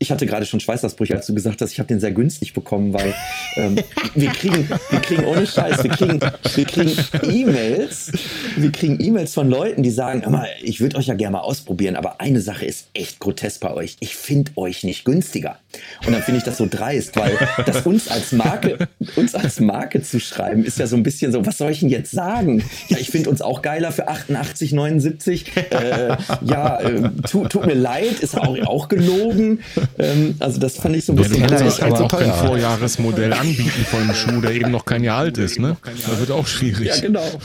[0.00, 2.92] ich hatte gerade schon Schweißausbrüche, als du gesagt hast, ich habe den sehr günstig bekommen,
[2.92, 3.14] weil
[3.56, 3.76] ähm,
[4.14, 6.92] wir kriegen, wir kriegen ohne Scheiß, wir kriegen, wir kriegen
[7.22, 8.12] E-Mails,
[8.56, 11.96] wir kriegen E-Mails von Leuten, die sagen, immer, ich würde euch ja gerne mal ausprobieren,
[11.96, 13.96] aber eine Sache ist echt grotesk bei euch.
[13.98, 15.58] Ich finde euch nicht günstiger.
[16.06, 20.02] Und dann finde ich das so dreist, weil das uns als Marke, uns als Marke
[20.02, 22.62] zu schreiben, ist ja so ein bisschen so, was soll ich denn jetzt sagen?
[22.88, 25.52] Ja, ich finde uns auch geiler für 88, 79.
[25.70, 29.60] Äh, ja, äh, tut, tut mir leid, ist auch, auch gelogen.
[29.98, 31.40] Ähm, also das fand ich so ein bisschen.
[31.40, 35.04] Ja, du kannst aber auch kein Vorjahresmodell anbieten von einem Schuh, der eben noch kein
[35.04, 35.58] Jahr alt ist.
[35.58, 35.76] Ne?
[35.84, 36.86] Das wird auch schwierig.
[36.86, 37.40] Ja, genau.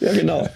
[0.00, 0.48] Ja, genau.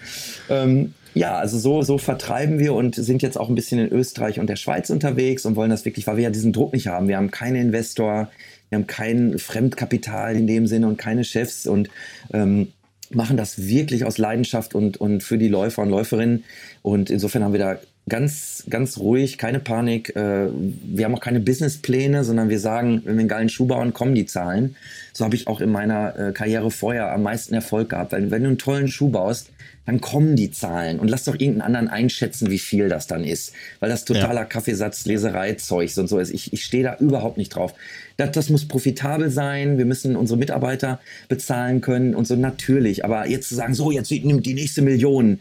[0.49, 4.39] Ähm, ja, also so, so vertreiben wir und sind jetzt auch ein bisschen in Österreich
[4.39, 7.09] und der Schweiz unterwegs und wollen das wirklich, weil wir ja diesen Druck nicht haben.
[7.09, 8.31] Wir haben keinen Investor,
[8.69, 11.91] wir haben kein Fremdkapital in dem Sinne und keine Chefs und
[12.33, 12.69] ähm,
[13.11, 16.45] machen das wirklich aus Leidenschaft und, und für die Läufer und Läuferinnen.
[16.83, 17.79] Und insofern haben wir da
[18.11, 20.15] ganz, ganz ruhig, keine Panik.
[20.15, 23.95] Äh, wir haben auch keine Businesspläne, sondern wir sagen, wenn wir einen geilen Schuh bauen,
[23.95, 24.77] kommen die Zahlen.
[25.15, 28.13] So habe ich auch in meiner äh, Karriere vorher am meisten Erfolg gehabt.
[28.13, 29.51] Weil wenn du einen tollen Schuh baust,
[29.87, 31.01] dann kommen die Zahlen.
[31.01, 33.55] Und lass doch irgendeinen anderen einschätzen, wie viel das dann ist.
[33.81, 34.45] Weil das totaler ja.
[34.45, 36.31] Kaffeesatz, Leserei-Zeugs und so ist.
[36.31, 37.75] Ich, ich stehe da überhaupt nicht drauf.
[38.19, 39.79] Das, das muss profitabel sein.
[39.79, 43.05] Wir müssen unsere Mitarbeiter bezahlen können und so natürlich.
[43.05, 45.41] Aber jetzt zu sagen, so, jetzt nimmt die nächste Million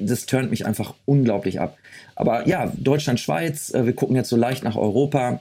[0.00, 1.78] das turnt mich einfach unglaublich ab.
[2.16, 5.40] Aber ja, Deutschland, Schweiz, äh, wir gucken jetzt so leicht nach Europa,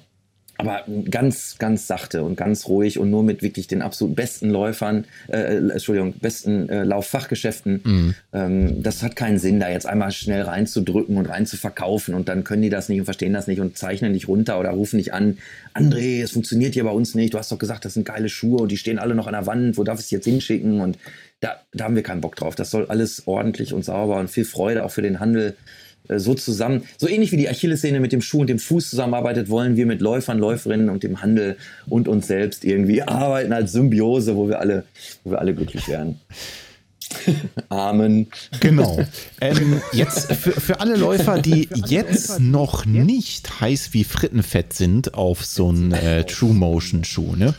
[0.57, 5.05] aber ganz, ganz sachte und ganz ruhig und nur mit wirklich den absolut besten Läufern,
[5.27, 7.81] äh, äh, Entschuldigung, besten äh, Lauffachgeschäften.
[7.83, 8.15] Mhm.
[8.31, 12.61] Ähm, das hat keinen Sinn, da jetzt einmal schnell reinzudrücken und reinzuverkaufen und dann können
[12.61, 15.39] die das nicht und verstehen das nicht und zeichnen dich runter oder rufen dich an.
[15.73, 17.33] André, es funktioniert hier bei uns nicht.
[17.33, 19.47] Du hast doch gesagt, das sind geile Schuhe und die stehen alle noch an der
[19.47, 19.77] Wand.
[19.77, 20.79] Wo darf ich es jetzt hinschicken?
[20.79, 20.97] Und
[21.41, 22.55] da, da haben wir keinen Bock drauf.
[22.55, 25.55] Das soll alles ordentlich und sauber und viel Freude auch für den Handel
[26.09, 26.83] so zusammen.
[26.97, 30.01] So ähnlich wie die Achillessehne mit dem Schuh und dem Fuß zusammenarbeitet, wollen wir mit
[30.01, 31.57] Läufern, Läuferinnen und dem Handel
[31.87, 34.85] und uns selbst irgendwie arbeiten als Symbiose, wo wir alle,
[35.23, 36.19] wo wir alle glücklich werden.
[37.69, 38.27] Amen.
[38.59, 39.05] Genau.
[39.41, 45.45] Ähm, jetzt für, für alle Läufer, die jetzt noch nicht heiß wie Frittenfett sind auf
[45.45, 47.53] so einen äh, True Motion Schuh, ne?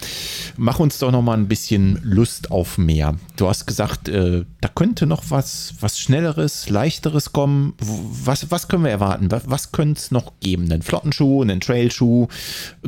[0.57, 3.15] mach uns doch noch mal ein bisschen Lust auf mehr.
[3.37, 7.75] Du hast gesagt, äh, da könnte noch was, was Schnelleres, Leichteres kommen.
[7.79, 9.31] Was, was können wir erwarten?
[9.31, 10.71] Was, was könnte es noch geben?
[10.71, 12.29] Einen Flottenschuh, einen Trailschuh,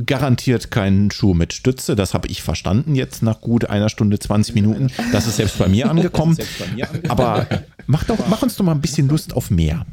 [0.07, 1.97] garantiert keinen Schuh mit Stütze.
[1.97, 4.89] Das habe ich verstanden jetzt nach gut einer Stunde 20 Minuten.
[5.13, 6.37] Das ist selbst bei mir angekommen.
[7.09, 7.47] Aber
[7.87, 9.87] mach, doch, mach uns doch mal ein bisschen Lust auf mehr.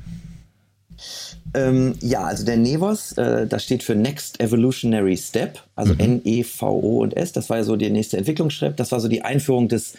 [1.54, 6.00] Ähm, ja, also der Nevos, äh, das steht für Next Evolutionary Step, also mhm.
[6.00, 7.32] N-E-V-O und S.
[7.32, 8.80] Das war ja so der nächste Entwicklungsschritt.
[8.80, 9.94] Das war so die Einführung des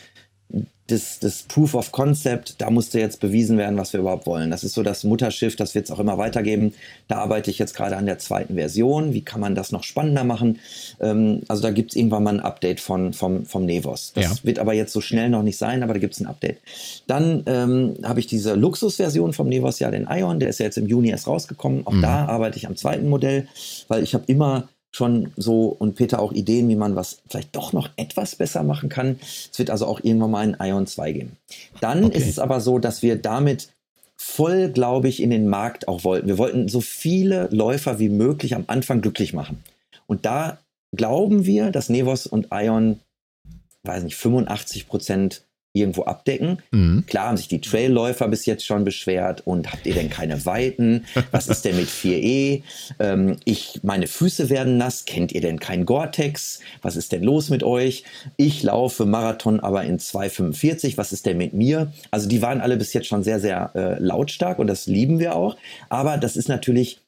[0.86, 4.50] das, das Proof of Concept, da musste jetzt bewiesen werden, was wir überhaupt wollen.
[4.50, 6.74] Das ist so das Mutterschiff, das wird es auch immer weitergeben.
[7.08, 9.12] Da arbeite ich jetzt gerade an der zweiten Version.
[9.12, 10.60] Wie kann man das noch spannender machen?
[11.00, 14.12] Ähm, also da gibt es irgendwann mal ein Update von, vom, vom Nevos.
[14.14, 14.44] Das ja.
[14.44, 16.58] wird aber jetzt so schnell noch nicht sein, aber da gibt es ein Update.
[17.08, 20.78] Dann ähm, habe ich diese Luxusversion vom Nevos, ja, den Ion, der ist ja jetzt
[20.78, 21.84] im Juni erst rausgekommen.
[21.86, 22.02] Auch mhm.
[22.02, 23.48] da arbeite ich am zweiten Modell,
[23.88, 27.74] weil ich habe immer schon so und Peter auch Ideen, wie man was vielleicht doch
[27.74, 29.18] noch etwas besser machen kann.
[29.20, 31.36] Es wird also auch irgendwann mal ein Ion 2 geben.
[31.80, 32.16] Dann okay.
[32.16, 33.68] ist es aber so, dass wir damit
[34.16, 36.28] voll, glaube ich, in den Markt auch wollten.
[36.28, 39.62] Wir wollten so viele Läufer wie möglich am Anfang glücklich machen.
[40.06, 40.58] Und da
[40.92, 43.00] glauben wir, dass Nevos und Ion,
[43.82, 45.42] weiß nicht, 85 Prozent
[45.76, 46.58] irgendwo abdecken.
[46.70, 47.04] Mhm.
[47.06, 51.04] Klar haben sich die Trailläufer bis jetzt schon beschwert und habt ihr denn keine Weiten?
[51.30, 52.62] Was ist denn mit 4E?
[52.98, 55.04] Ähm, ich, meine Füße werden nass.
[55.04, 56.60] Kennt ihr denn kein Gore-Tex?
[56.82, 58.04] Was ist denn los mit euch?
[58.36, 60.96] Ich laufe Marathon aber in 2,45.
[60.96, 61.92] Was ist denn mit mir?
[62.10, 65.34] Also die waren alle bis jetzt schon sehr, sehr äh, lautstark und das lieben wir
[65.34, 65.56] auch.
[65.88, 67.00] Aber das ist natürlich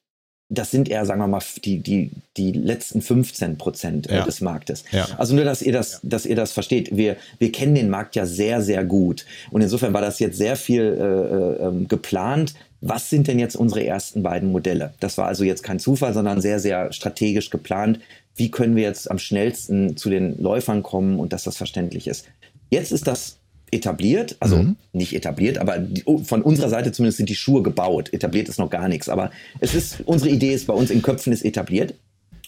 [0.51, 4.25] das sind eher, sagen wir mal, die, die, die letzten 15 Prozent äh, ja.
[4.25, 4.85] des Marktes.
[4.93, 5.07] Ja.
[5.19, 6.97] Also nur, dass ihr das, dass ihr das versteht.
[6.97, 9.27] Wir, wir kennen den Markt ja sehr, sehr gut.
[9.51, 12.55] Und insofern war das jetzt sehr viel äh, äh, geplant.
[12.81, 14.95] Was sind denn jetzt unsere ersten beiden Modelle?
[15.01, 18.01] Das war also jetzt kein Zufall, sondern sehr, sehr strategisch geplant.
[18.35, 22.25] Wie können wir jetzt am schnellsten zu den Läufern kommen und dass das verständlich ist?
[22.71, 23.38] Jetzt ist das
[23.73, 24.77] etabliert, also mhm.
[24.93, 28.13] nicht etabliert, aber die, oh, von unserer Seite zumindest sind die Schuhe gebaut.
[28.13, 29.31] Etabliert ist noch gar nichts, aber
[29.61, 31.95] es ist, unsere Idee ist bei uns in Köpfen ist etabliert.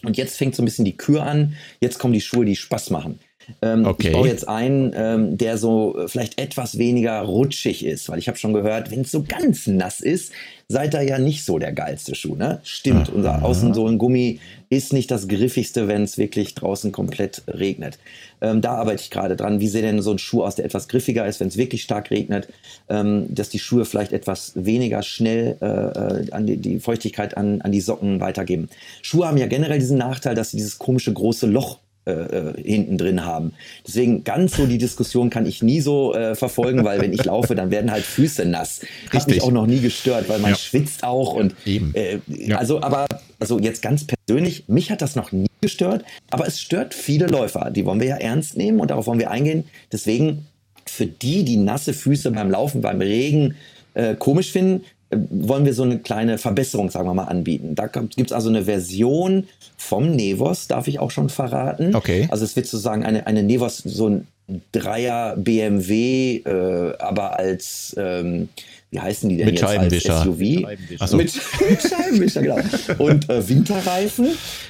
[0.02, 1.54] Und jetzt fängt so ein bisschen die Kür an.
[1.80, 3.18] Jetzt kommen die Schuhe, die Spaß machen.
[3.62, 4.08] Ähm, okay.
[4.08, 8.38] Ich baue jetzt einen, ähm, der so vielleicht etwas weniger rutschig ist, weil ich habe
[8.38, 10.32] schon gehört, wenn es so ganz nass ist,
[10.68, 12.36] seid ihr ja nicht so der geilste Schuh.
[12.36, 12.60] Ne?
[12.62, 13.16] Stimmt, Aha.
[13.16, 17.98] unser Außensohlengummi ist nicht das griffigste, wenn es wirklich draußen komplett regnet.
[18.40, 19.58] Ähm, da arbeite ich gerade dran.
[19.58, 22.12] Wie sieht denn so ein Schuh aus, der etwas griffiger ist, wenn es wirklich stark
[22.12, 22.48] regnet,
[22.88, 27.60] ähm, dass die Schuhe vielleicht etwas weniger schnell äh, äh, an die, die Feuchtigkeit an,
[27.62, 28.68] an die Socken weitergeben.
[29.02, 32.96] Schuhe haben ja generell diesen Nachteil, dass sie dieses komische große Loch äh, äh, hinten
[32.96, 33.52] drin haben.
[33.86, 37.54] Deswegen ganz so die Diskussion kann ich nie so äh, verfolgen, weil wenn ich laufe,
[37.54, 38.80] dann werden halt Füße nass.
[39.10, 40.56] Hat mich auch noch nie gestört, weil man ja.
[40.56, 42.56] schwitzt auch und äh, ja.
[42.56, 43.06] also aber
[43.38, 47.70] also jetzt ganz persönlich, mich hat das noch nie gestört, aber es stört viele Läufer.
[47.70, 49.64] Die wollen wir ja ernst nehmen und darauf wollen wir eingehen.
[49.92, 50.46] Deswegen
[50.86, 53.56] für die, die nasse Füße beim Laufen, beim Regen
[53.94, 57.74] äh, komisch finden, wollen wir so eine kleine Verbesserung, sagen wir mal, anbieten.
[57.74, 61.96] Da gibt es also eine Version vom Nevos, darf ich auch schon verraten.
[61.96, 62.28] Okay.
[62.30, 64.26] Also es wird sozusagen eine, eine Nevos, so ein
[64.72, 68.48] Dreier BMW, äh, aber als, ähm,
[68.90, 69.68] wie heißen die denn mit jetzt?
[69.68, 70.14] Scheibenwischer.
[70.14, 71.06] Als SUV.
[71.06, 71.16] So.
[71.16, 71.32] Mit,
[71.68, 72.58] mit Scheibenwischer, genau.
[72.98, 74.28] Und äh, Winterreifen,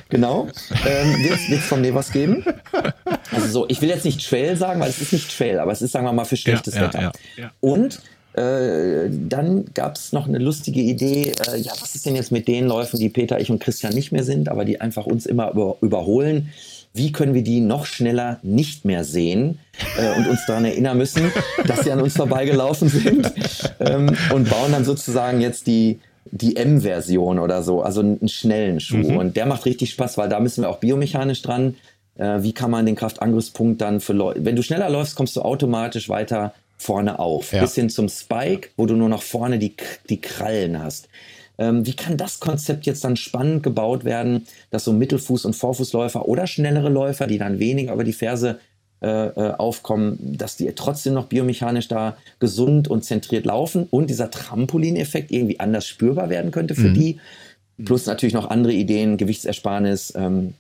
[0.09, 0.49] genau.
[0.87, 2.45] Ähm, wird es vom Nevos geben.
[3.31, 5.83] Also so, ich will jetzt nicht Trail sagen, weil es ist nicht Trail, aber es
[5.83, 7.01] ist, sagen wir mal, für schlechtes ja, Wetter.
[7.01, 8.01] Ja, ja, Und
[8.35, 12.47] äh, dann gab es noch eine lustige Idee, äh, ja, was ist denn jetzt mit
[12.47, 15.51] den Läufen, die Peter, ich und Christian nicht mehr sind, aber die einfach uns immer
[15.51, 16.52] über, überholen?
[16.93, 19.59] Wie können wir die noch schneller nicht mehr sehen
[19.97, 21.32] äh, und uns daran erinnern müssen,
[21.66, 23.32] dass sie an uns vorbeigelaufen sind
[23.81, 25.98] ähm, und bauen dann sozusagen jetzt die,
[26.31, 28.97] die M-Version oder so, also einen schnellen Schuh.
[28.97, 29.16] Mhm.
[29.16, 31.74] Und der macht richtig Spaß, weil da müssen wir auch biomechanisch dran.
[32.16, 35.43] Äh, wie kann man den Kraftangriffspunkt dann für Leute, wenn du schneller läufst, kommst du
[35.43, 37.52] automatisch weiter vorne auf.
[37.52, 37.61] Ja.
[37.61, 39.74] Bis hin zum Spike, wo du nur noch vorne die,
[40.09, 41.09] die Krallen hast.
[41.59, 46.27] Ähm, wie kann das Konzept jetzt dann spannend gebaut werden, dass so Mittelfuß- und Vorfußläufer
[46.27, 48.61] oder schnellere Läufer, die dann weniger über die Ferse
[49.02, 54.31] äh, äh, aufkommen, dass die trotzdem noch biomechanisch da gesund und zentriert laufen und dieser
[54.31, 56.94] Trampolineffekt irgendwie anders spürbar werden könnte für mhm.
[56.94, 57.20] die.
[57.85, 60.55] Plus natürlich noch andere Ideen, Gewichtsersparnis, ähm,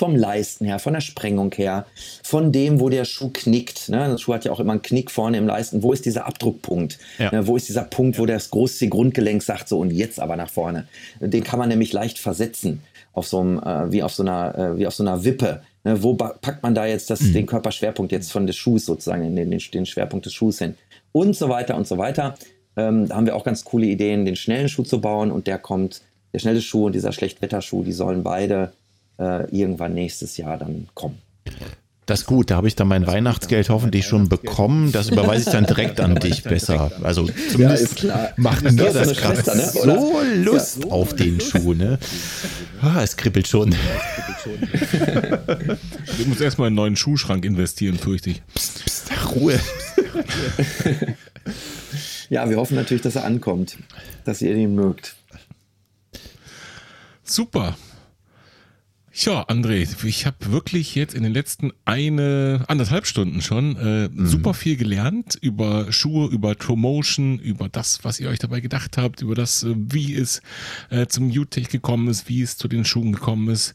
[0.00, 1.84] vom Leisten her, von der Sprengung her,
[2.24, 3.90] von dem, wo der Schuh knickt.
[3.90, 4.08] Ne?
[4.08, 5.82] Der Schuh hat ja auch immer einen Knick vorne im Leisten.
[5.82, 6.98] Wo ist dieser Abdruckpunkt?
[7.18, 7.30] Ja.
[7.30, 7.46] Ne?
[7.46, 10.88] Wo ist dieser Punkt, wo das große Grundgelenk sagt, so und jetzt aber nach vorne?
[11.20, 12.80] Den kann man nämlich leicht versetzen
[13.12, 15.60] auf so einem, äh, wie auf so einer, äh, wie auf so einer Wippe.
[15.84, 16.02] Ne?
[16.02, 17.34] Wo packt man da jetzt das, mhm.
[17.34, 20.76] den Körperschwerpunkt jetzt von des Schuhs sozusagen, in den, den Schwerpunkt des Schuhs hin?
[21.12, 22.36] Und so weiter und so weiter.
[22.74, 25.58] Ähm, da haben wir auch ganz coole Ideen, den schnellen Schuh zu bauen und der
[25.58, 26.00] kommt,
[26.32, 28.72] der schnelle Schuh und dieser Schlechtwetterschuh, die sollen beide
[29.20, 31.18] äh, irgendwann nächstes Jahr dann kommen.
[32.06, 34.90] Das ist gut, da habe ich dann mein Weihnachtsgeld hoffentlich schon bekommen.
[34.90, 36.90] Das überweise ich dann direkt an dich besser.
[37.04, 39.70] Also zumindest ja, macht mir das gerade ne?
[39.72, 40.90] so Lust ja.
[40.90, 41.72] auf den Schuh.
[41.72, 42.00] Ne?
[42.82, 43.74] Ah, es kribbelt schon.
[46.18, 48.42] Du musst erstmal in einen neuen Schuhschrank investieren, fürchte ich.
[48.54, 49.60] Psst, psst, Ruhe.
[52.30, 53.76] Ja, wir hoffen natürlich, dass er ankommt,
[54.24, 55.16] dass ihr ihn mögt.
[57.24, 57.76] Super.
[59.22, 64.26] Ja, André, ich habe wirklich jetzt in den letzten eine, anderthalb Stunden schon äh, mhm.
[64.26, 69.20] super viel gelernt über Schuhe, über Promotion, über das, was ihr euch dabei gedacht habt,
[69.20, 70.40] über das, äh, wie es
[70.88, 73.74] äh, zum UTech gekommen ist, wie es zu den Schuhen gekommen ist,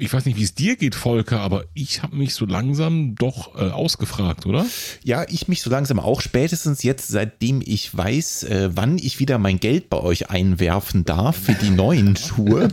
[0.00, 3.54] Ich weiß nicht, wie es dir geht, Volker, aber ich habe mich so langsam doch
[3.54, 4.64] äh, ausgefragt, oder?
[5.04, 6.22] Ja, ich mich so langsam auch.
[6.22, 11.36] Spätestens jetzt, seitdem ich weiß, äh, wann ich wieder mein Geld bei euch einwerfen darf
[11.36, 12.68] für die neuen Schuhe,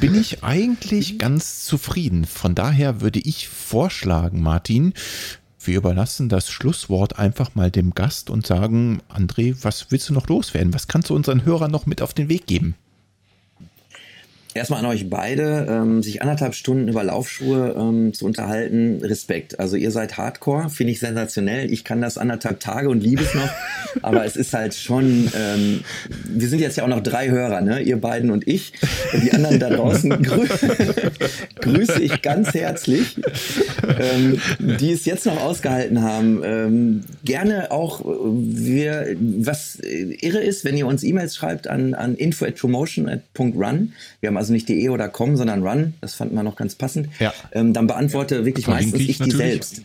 [0.00, 2.24] bin ich eigentlich ganz zufrieden.
[2.24, 4.94] Von daher würde ich vorschlagen, Martin,
[5.60, 10.26] wir überlassen das Schlusswort einfach mal dem Gast und sagen, André, was willst du noch
[10.26, 10.74] loswerden?
[10.74, 12.74] Was kannst du unseren Hörern noch mit auf den Weg geben?
[14.58, 19.60] Erstmal an euch beide, ähm, sich anderthalb Stunden über Laufschuhe ähm, zu unterhalten, Respekt.
[19.60, 21.72] Also ihr seid Hardcore, finde ich sensationell.
[21.72, 23.48] Ich kann das anderthalb Tage und liebe es noch,
[24.02, 25.84] aber es ist halt schon, ähm,
[26.28, 27.80] wir sind jetzt ja auch noch drei Hörer, ne?
[27.82, 28.72] ihr beiden und ich.
[29.22, 30.48] Die anderen da draußen grü
[31.60, 33.16] grüße ich ganz herzlich,
[33.86, 36.40] ähm, die es jetzt noch ausgehalten haben.
[36.42, 42.44] Ähm, gerne auch, wir, was irre ist, wenn ihr uns E-Mails schreibt an, an info
[42.44, 43.92] at promotion.run.
[44.20, 47.08] Wir haben also nicht de oder com, sondern run, das fanden wir noch ganz passend,
[47.18, 47.32] ja.
[47.52, 48.44] ähm, dann beantworte ja.
[48.44, 49.82] wirklich Verlinke meistens ich, ich die selbst.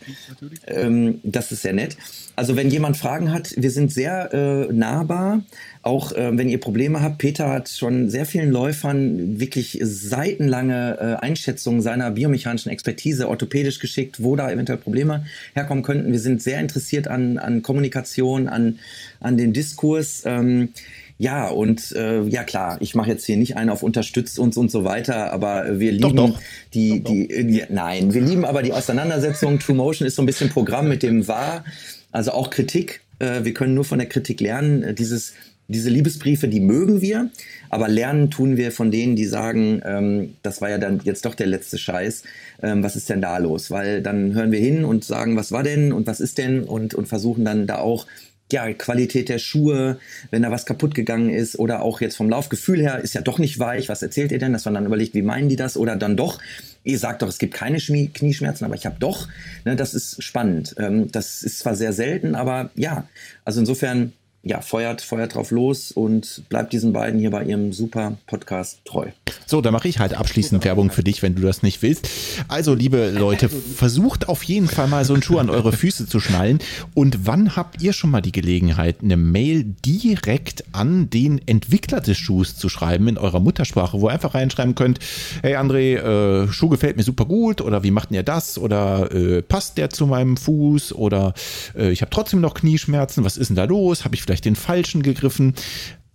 [0.66, 1.96] Ähm, das ist sehr nett.
[2.36, 5.42] Also wenn jemand Fragen hat, wir sind sehr äh, nahbar.
[5.82, 11.24] Auch äh, wenn ihr Probleme habt, Peter hat schon sehr vielen Läufern wirklich seitenlange äh,
[11.24, 16.10] Einschätzungen seiner biomechanischen Expertise orthopädisch geschickt, wo da eventuell Probleme herkommen könnten.
[16.10, 18.78] Wir sind sehr interessiert an, an Kommunikation, an,
[19.20, 20.22] an den Diskurs.
[20.24, 20.70] Ähm,
[21.16, 24.70] ja, und äh, ja klar, ich mache jetzt hier nicht einen auf unterstützt uns und
[24.70, 26.40] so weiter, aber wir lieben doch, doch.
[26.72, 29.60] Die, doch, die, die, nein, wir lieben aber die Auseinandersetzung.
[29.60, 31.64] True Motion ist so ein bisschen Programm mit dem War,
[32.10, 33.00] also auch Kritik.
[33.20, 34.96] Äh, wir können nur von der Kritik lernen.
[34.96, 35.34] Dieses,
[35.68, 37.30] diese Liebesbriefe, die mögen wir,
[37.70, 41.36] aber lernen tun wir von denen, die sagen, ähm, das war ja dann jetzt doch
[41.36, 42.24] der letzte Scheiß.
[42.60, 43.70] Ähm, was ist denn da los?
[43.70, 46.94] Weil dann hören wir hin und sagen, was war denn und was ist denn und,
[46.94, 48.06] und versuchen dann da auch
[48.54, 49.98] ja, Qualität der Schuhe,
[50.30, 53.40] wenn da was kaputt gegangen ist oder auch jetzt vom Laufgefühl her ist ja doch
[53.40, 53.88] nicht weich.
[53.88, 54.52] Was erzählt ihr denn?
[54.52, 55.76] Dass man dann überlegt, wie meinen die das?
[55.76, 56.38] Oder dann doch,
[56.84, 59.26] ihr sagt doch, es gibt keine Schmie Knieschmerzen, aber ich habe doch.
[59.64, 60.76] Ne, das ist spannend.
[60.78, 63.08] Ähm, das ist zwar sehr selten, aber ja,
[63.44, 64.12] also insofern
[64.44, 69.06] ja, feuert, feuert drauf los und bleibt diesen beiden hier bei ihrem super Podcast treu.
[69.46, 72.08] So, da mache ich halt abschließend Werbung für dich, wenn du das nicht willst.
[72.48, 76.20] Also, liebe Leute, versucht auf jeden Fall mal so einen Schuh an eure Füße zu
[76.20, 76.58] schnallen.
[76.92, 82.18] Und wann habt ihr schon mal die Gelegenheit, eine Mail direkt an den Entwickler des
[82.18, 84.98] Schuhs zu schreiben in eurer Muttersprache, wo ihr einfach reinschreiben könnt,
[85.42, 89.42] hey André, äh, Schuh gefällt mir super gut oder wie macht ihr das oder äh,
[89.42, 91.32] passt der zu meinem Fuß oder
[91.76, 94.04] äh, ich habe trotzdem noch Knieschmerzen, was ist denn da los?
[94.04, 95.54] Habe ich vielleicht vielleicht den falschen gegriffen.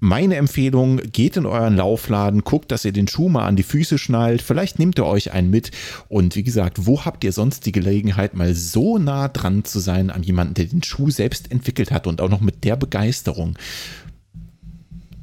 [0.02, 3.98] Meine Empfehlung, geht in euren Laufladen, guckt, dass ihr den Schuh mal an die Füße
[3.98, 5.72] schnallt, vielleicht nehmt ihr euch einen mit
[6.08, 10.10] und wie gesagt, wo habt ihr sonst die Gelegenheit, mal so nah dran zu sein
[10.10, 13.58] an jemanden, der den Schuh selbst entwickelt hat und auch noch mit der Begeisterung.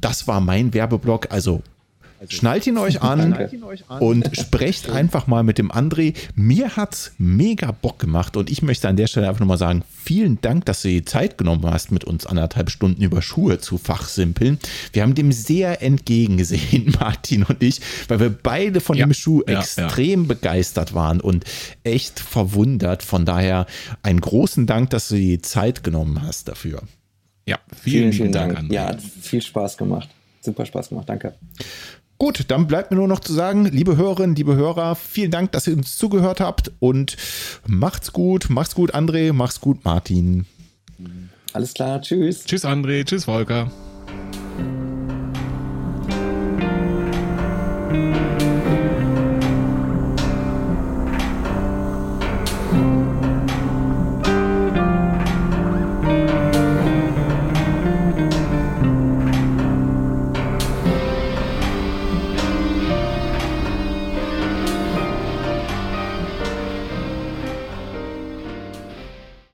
[0.01, 1.62] Das war mein Werbeblock, also
[2.18, 3.36] also, Schnallt ihn euch an
[4.01, 6.14] und sprecht einfach mal mit dem André.
[6.34, 10.40] Mir hat's mega Bock gemacht und ich möchte an der Stelle einfach nochmal sagen, vielen
[10.40, 14.59] Dank, dass du die Zeit genommen hast, mit uns anderthalb Stunden über Schuhe zu fachsimpeln.
[14.93, 19.43] Wir haben dem sehr entgegengesehen, Martin und ich, weil wir beide von ja, dem Schuh
[19.47, 20.28] ja, extrem ja.
[20.28, 21.44] begeistert waren und
[21.84, 23.02] echt verwundert.
[23.02, 23.66] Von daher
[24.02, 26.82] einen großen Dank, dass du die Zeit genommen hast dafür.
[27.47, 28.55] Ja, vielen, vielen, vielen Dank.
[28.55, 28.72] Dank.
[28.72, 30.09] Ja, hat viel Spaß gemacht.
[30.40, 31.09] Super Spaß gemacht.
[31.09, 31.34] Danke.
[32.18, 35.66] Gut, dann bleibt mir nur noch zu sagen, liebe Hörerinnen, liebe Hörer, vielen Dank, dass
[35.66, 37.16] ihr uns zugehört habt und
[37.66, 40.47] macht's gut, macht's gut, André, macht's gut, Martin.
[41.52, 42.44] Alles klar, tschüss.
[42.44, 43.70] Tschüss, André, tschüss, Volker.